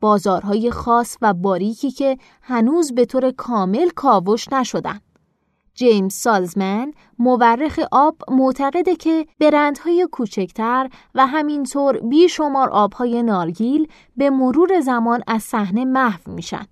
بازارهای 0.00 0.70
خاص 0.70 1.16
و 1.22 1.34
باریکی 1.34 1.90
که 1.90 2.18
هنوز 2.42 2.94
به 2.94 3.04
طور 3.04 3.30
کامل 3.30 3.88
کاوش 3.88 4.52
نشدن. 4.52 5.00
جیمز 5.78 6.14
سالزمن 6.14 6.92
مورخ 7.18 7.80
آب 7.92 8.16
معتقده 8.30 8.96
که 8.96 9.26
برندهای 9.40 10.08
کوچکتر 10.12 10.90
و 11.14 11.26
همینطور 11.26 11.98
بیشمار 11.98 12.70
آبهای 12.70 13.22
نارگیل 13.22 13.88
به 14.16 14.30
مرور 14.30 14.80
زمان 14.80 15.22
از 15.26 15.42
صحنه 15.42 15.84
محو 15.84 16.32
میشن 16.32 16.66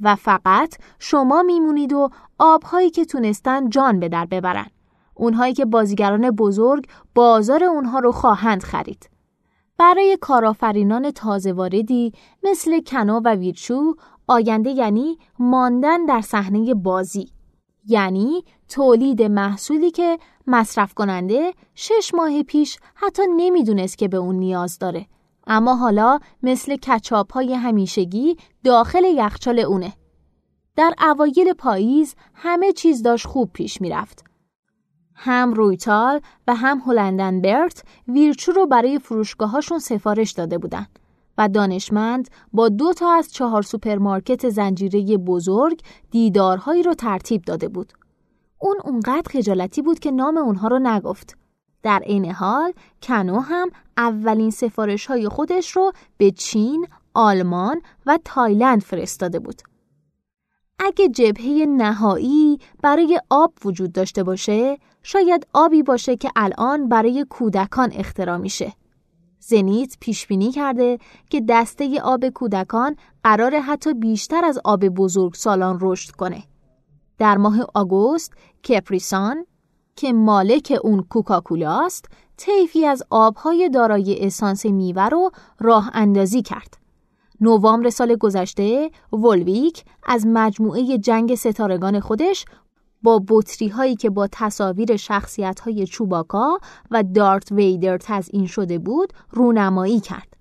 و 0.00 0.14
فقط 0.14 0.74
شما 0.98 1.42
میمونید 1.42 1.92
و 1.92 2.10
آبهایی 2.38 2.90
که 2.90 3.04
تونستن 3.04 3.68
جان 3.68 4.00
به 4.00 4.08
در 4.08 4.26
ببرن. 4.26 4.66
اونهایی 5.14 5.54
که 5.54 5.64
بازیگران 5.64 6.30
بزرگ 6.30 6.86
بازار 7.14 7.64
اونها 7.64 7.98
رو 7.98 8.12
خواهند 8.12 8.62
خرید. 8.62 9.10
برای 9.78 10.18
کارآفرینان 10.20 11.10
تازه 11.10 11.52
واردی 11.52 12.12
مثل 12.42 12.80
کنو 12.80 13.20
و 13.24 13.34
ویرچو 13.34 13.94
آینده 14.26 14.70
یعنی 14.70 15.18
ماندن 15.38 16.04
در 16.04 16.20
صحنه 16.20 16.74
بازی 16.74 17.35
یعنی 17.88 18.44
تولید 18.68 19.22
محصولی 19.22 19.90
که 19.90 20.18
مصرف 20.46 20.94
کننده 20.94 21.54
شش 21.74 22.10
ماه 22.14 22.42
پیش 22.42 22.78
حتی 22.94 23.22
نمی‌دونست 23.36 23.98
که 23.98 24.08
به 24.08 24.16
اون 24.16 24.34
نیاز 24.34 24.78
داره. 24.78 25.06
اما 25.46 25.74
حالا 25.74 26.18
مثل 26.42 26.76
کچاپ 26.76 27.32
های 27.32 27.54
همیشگی 27.54 28.36
داخل 28.64 29.04
یخچال 29.04 29.58
اونه. 29.58 29.92
در 30.76 30.94
اوایل 30.98 31.52
پاییز 31.52 32.14
همه 32.34 32.72
چیز 32.72 33.02
داشت 33.02 33.26
خوب 33.26 33.50
پیش 33.52 33.80
می‌رفت. 33.80 34.24
هم 35.14 35.52
رویتال 35.54 36.20
و 36.48 36.54
هم 36.54 36.82
هلند 36.86 37.22
اند 37.22 37.40
برت 37.40 37.82
ویرچو 38.08 38.52
رو 38.52 38.66
برای 38.66 38.98
فروشگاهاشون 38.98 39.78
سفارش 39.78 40.30
داده 40.30 40.58
بودن. 40.58 40.86
و 41.38 41.48
دانشمند 41.48 42.28
با 42.52 42.68
دو 42.68 42.92
تا 42.92 43.12
از 43.12 43.32
چهار 43.32 43.62
سوپرمارکت 43.62 44.48
زنجیره 44.48 45.16
بزرگ 45.16 45.80
دیدارهایی 46.10 46.82
رو 46.82 46.94
ترتیب 46.94 47.42
داده 47.42 47.68
بود. 47.68 47.92
اون 48.58 48.76
اونقدر 48.84 49.30
خجالتی 49.30 49.82
بود 49.82 49.98
که 49.98 50.10
نام 50.10 50.36
اونها 50.36 50.68
رو 50.68 50.78
نگفت. 50.78 51.36
در 51.82 51.98
عین 51.98 52.30
حال 52.30 52.72
کنو 53.02 53.40
هم 53.40 53.70
اولین 53.96 54.50
سفارش 54.50 55.06
های 55.06 55.28
خودش 55.28 55.70
رو 55.70 55.92
به 56.16 56.30
چین، 56.30 56.86
آلمان 57.14 57.80
و 58.06 58.18
تایلند 58.24 58.82
فرستاده 58.82 59.38
بود. 59.38 59.62
اگه 60.78 61.08
جبهه 61.08 61.66
نهایی 61.68 62.58
برای 62.82 63.20
آب 63.30 63.52
وجود 63.64 63.92
داشته 63.92 64.22
باشه، 64.22 64.78
شاید 65.02 65.46
آبی 65.52 65.82
باشه 65.82 66.16
که 66.16 66.30
الان 66.36 66.88
برای 66.88 67.26
کودکان 67.30 67.92
اختراع 67.92 68.36
میشه. 68.36 68.72
زنیت 69.48 69.96
پیش 70.00 70.26
بینی 70.26 70.52
کرده 70.52 70.98
که 71.30 71.42
دسته 71.48 72.00
آب 72.00 72.28
کودکان 72.28 72.96
قرار 73.24 73.60
حتی 73.60 73.94
بیشتر 73.94 74.44
از 74.44 74.58
آب 74.64 74.88
بزرگ 74.88 75.34
سالان 75.34 75.78
رشد 75.80 76.10
کنه. 76.10 76.42
در 77.18 77.36
ماه 77.36 77.56
آگوست 77.74 78.32
کپریسان 78.68 79.46
که 79.96 80.12
مالک 80.12 80.78
اون 80.82 81.02
کوکاکولاست 81.02 82.04
طیفی 82.36 82.86
از 82.86 83.02
آبهای 83.10 83.68
دارای 83.68 84.26
اسانس 84.26 84.66
میوه 84.66 85.02
رو 85.08 85.30
راه 85.60 85.90
اندازی 85.94 86.42
کرد. 86.42 86.76
نوامبر 87.40 87.90
سال 87.90 88.16
گذشته 88.16 88.90
ولویک 89.12 89.84
از 90.06 90.26
مجموعه 90.26 90.98
جنگ 90.98 91.34
ستارگان 91.34 92.00
خودش 92.00 92.44
با 93.02 93.22
بطری 93.28 93.68
هایی 93.68 93.96
که 93.96 94.10
با 94.10 94.28
تصاویر 94.32 94.96
شخصیت 94.96 95.60
های 95.60 95.86
چوباکا 95.86 96.58
و 96.90 97.02
دارت 97.02 97.52
ویدر 97.52 97.98
تزئین 97.98 98.46
شده 98.46 98.78
بود 98.78 99.12
رونمایی 99.30 100.00
کرد. 100.00 100.36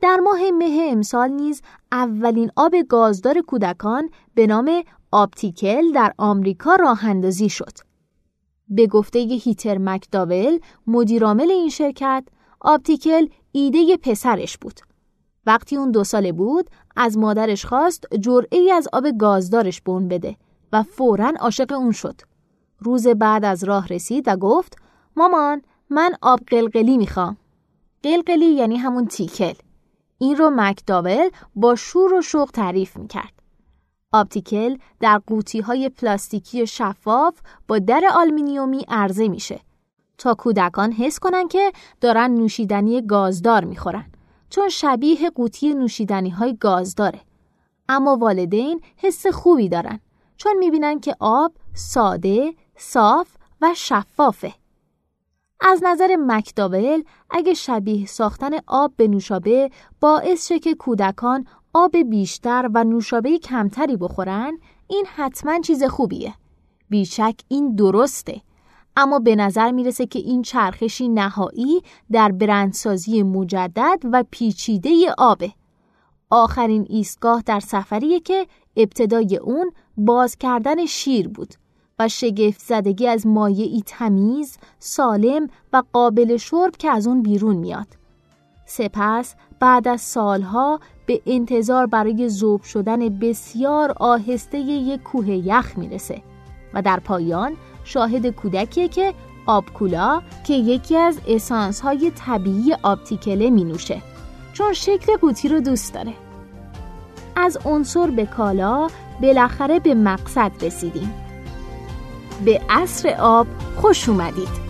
در 0.00 0.16
ماه 0.16 0.50
مه 0.58 0.88
امسال 0.90 1.30
نیز 1.30 1.62
اولین 1.92 2.50
آب 2.56 2.74
گازدار 2.88 3.40
کودکان 3.40 4.10
به 4.34 4.46
نام 4.46 4.82
آپتیکل 5.12 5.92
در 5.92 6.12
آمریکا 6.18 6.74
راه 6.74 7.06
اندازی 7.06 7.48
شد. 7.48 7.72
به 8.68 8.86
گفته 8.86 9.18
هیتر 9.18 9.78
مکداول 9.78 10.58
مدیرعامل 10.86 11.50
این 11.50 11.68
شرکت 11.68 12.24
آپتیکل 12.60 13.26
ایده 13.52 13.96
پسرش 13.96 14.58
بود. 14.58 14.80
وقتی 15.46 15.76
اون 15.76 15.90
دو 15.90 16.04
ساله 16.04 16.32
بود 16.32 16.70
از 16.96 17.18
مادرش 17.18 17.64
خواست 17.66 18.04
جرعه 18.20 18.72
از 18.72 18.88
آب 18.92 19.10
گازدارش 19.18 19.80
بون 19.80 20.08
بده 20.08 20.36
و 20.72 20.82
فورا 20.82 21.32
عاشق 21.40 21.72
اون 21.72 21.92
شد. 21.92 22.20
روز 22.78 23.06
بعد 23.06 23.44
از 23.44 23.64
راه 23.64 23.86
رسید 23.86 24.28
و 24.28 24.36
گفت 24.36 24.76
مامان 25.16 25.62
من 25.90 26.12
آب 26.22 26.40
قلقلی 26.46 26.96
می‌خوام. 26.96 27.36
قلقلی 28.02 28.52
یعنی 28.52 28.76
همون 28.76 29.06
تیکل. 29.06 29.54
این 30.18 30.36
رو 30.36 30.50
مکداول 30.54 31.28
با 31.54 31.74
شور 31.74 32.14
و 32.14 32.22
شوق 32.22 32.50
تعریف 32.50 32.96
می‌کرد. 32.96 33.32
آپتیکل 34.12 34.76
در 35.00 35.18
قوطی 35.26 35.60
های 35.60 35.88
پلاستیکی 35.88 36.66
شفاف 36.66 37.40
با 37.68 37.78
در 37.78 38.02
آلمینیومی 38.14 38.84
عرضه 38.88 39.28
میشه 39.28 39.60
تا 40.18 40.34
کودکان 40.34 40.92
حس 40.92 41.18
کنن 41.18 41.48
که 41.48 41.72
دارن 42.00 42.30
نوشیدنی 42.30 43.02
گازدار 43.02 43.64
می‌خورن 43.64 44.06
چون 44.50 44.68
شبیه 44.68 45.30
قوطی 45.30 45.74
نوشیدنی 45.74 46.30
های 46.30 46.56
گاز 46.56 46.94
داره. 46.94 47.20
اما 47.88 48.16
والدین 48.16 48.80
حس 48.96 49.26
خوبی 49.26 49.68
دارن 49.68 50.00
چون 50.40 50.58
می‌بینن 50.58 51.00
که 51.00 51.16
آب 51.20 51.52
ساده، 51.74 52.54
صاف 52.76 53.28
و 53.60 53.74
شفافه. 53.76 54.54
از 55.60 55.80
نظر 55.84 56.16
مکداول 56.18 57.02
اگه 57.30 57.54
شبیه 57.54 58.06
ساختن 58.06 58.50
آب 58.66 58.92
به 58.96 59.08
نوشابه 59.08 59.70
باعث 60.00 60.48
شه 60.48 60.58
که 60.58 60.74
کودکان 60.74 61.46
آب 61.74 61.96
بیشتر 61.96 62.70
و 62.74 62.84
نوشابه 62.84 63.38
کمتری 63.38 63.96
بخورن 63.96 64.58
این 64.88 65.06
حتما 65.14 65.60
چیز 65.60 65.84
خوبیه. 65.84 66.34
بیشک 66.90 67.40
این 67.48 67.74
درسته. 67.74 68.40
اما 68.96 69.18
به 69.18 69.36
نظر 69.36 69.70
می‌رسه 69.70 70.06
که 70.06 70.18
این 70.18 70.42
چرخشی 70.42 71.08
نهایی 71.08 71.82
در 72.12 72.32
برندسازی 72.32 73.22
مجدد 73.22 73.98
و 74.12 74.24
پیچیده 74.30 75.14
آبه. 75.18 75.52
آخرین 76.30 76.86
ایستگاه 76.88 77.42
در 77.46 77.60
سفریه 77.60 78.20
که 78.20 78.46
ابتدای 78.76 79.36
اون 79.36 79.72
باز 79.96 80.36
کردن 80.36 80.86
شیر 80.86 81.28
بود 81.28 81.54
و 81.98 82.08
شگفت 82.08 82.60
زدگی 82.60 83.06
از 83.06 83.26
مایعی 83.26 83.82
تمیز، 83.86 84.58
سالم 84.78 85.48
و 85.72 85.82
قابل 85.92 86.36
شرب 86.36 86.76
که 86.76 86.90
از 86.90 87.06
اون 87.06 87.22
بیرون 87.22 87.56
میاد. 87.56 87.86
سپس 88.66 89.34
بعد 89.60 89.88
از 89.88 90.00
سالها 90.00 90.80
به 91.06 91.20
انتظار 91.26 91.86
برای 91.86 92.28
زوب 92.28 92.62
شدن 92.62 93.18
بسیار 93.18 93.94
آهسته 94.00 94.58
یک 94.58 95.02
کوه 95.02 95.28
یخ 95.30 95.78
می‌رسه 95.78 96.22
و 96.74 96.82
در 96.82 97.00
پایان 97.00 97.56
شاهد 97.84 98.26
کودکیه 98.26 98.88
که 98.88 99.14
آبکولا 99.46 100.22
که 100.46 100.54
یکی 100.54 100.96
از 100.96 101.20
اسانس 101.28 101.80
های 101.80 102.10
طبیعی 102.10 102.74
آبتیکله 102.82 103.50
می 103.50 103.64
نوشه 103.64 104.02
چون 104.60 104.72
شکل 104.72 105.16
قوطی 105.16 105.48
رو 105.48 105.60
دوست 105.60 105.94
داره. 105.94 106.12
از 107.36 107.58
عنصر 107.64 108.10
به 108.10 108.26
کالا 108.26 108.88
بالاخره 109.22 109.80
به 109.80 109.94
مقصد 109.94 110.52
رسیدیم. 110.60 111.14
به 112.44 112.60
عصر 112.70 113.16
آب 113.20 113.46
خوش 113.76 114.08
اومدید. 114.08 114.69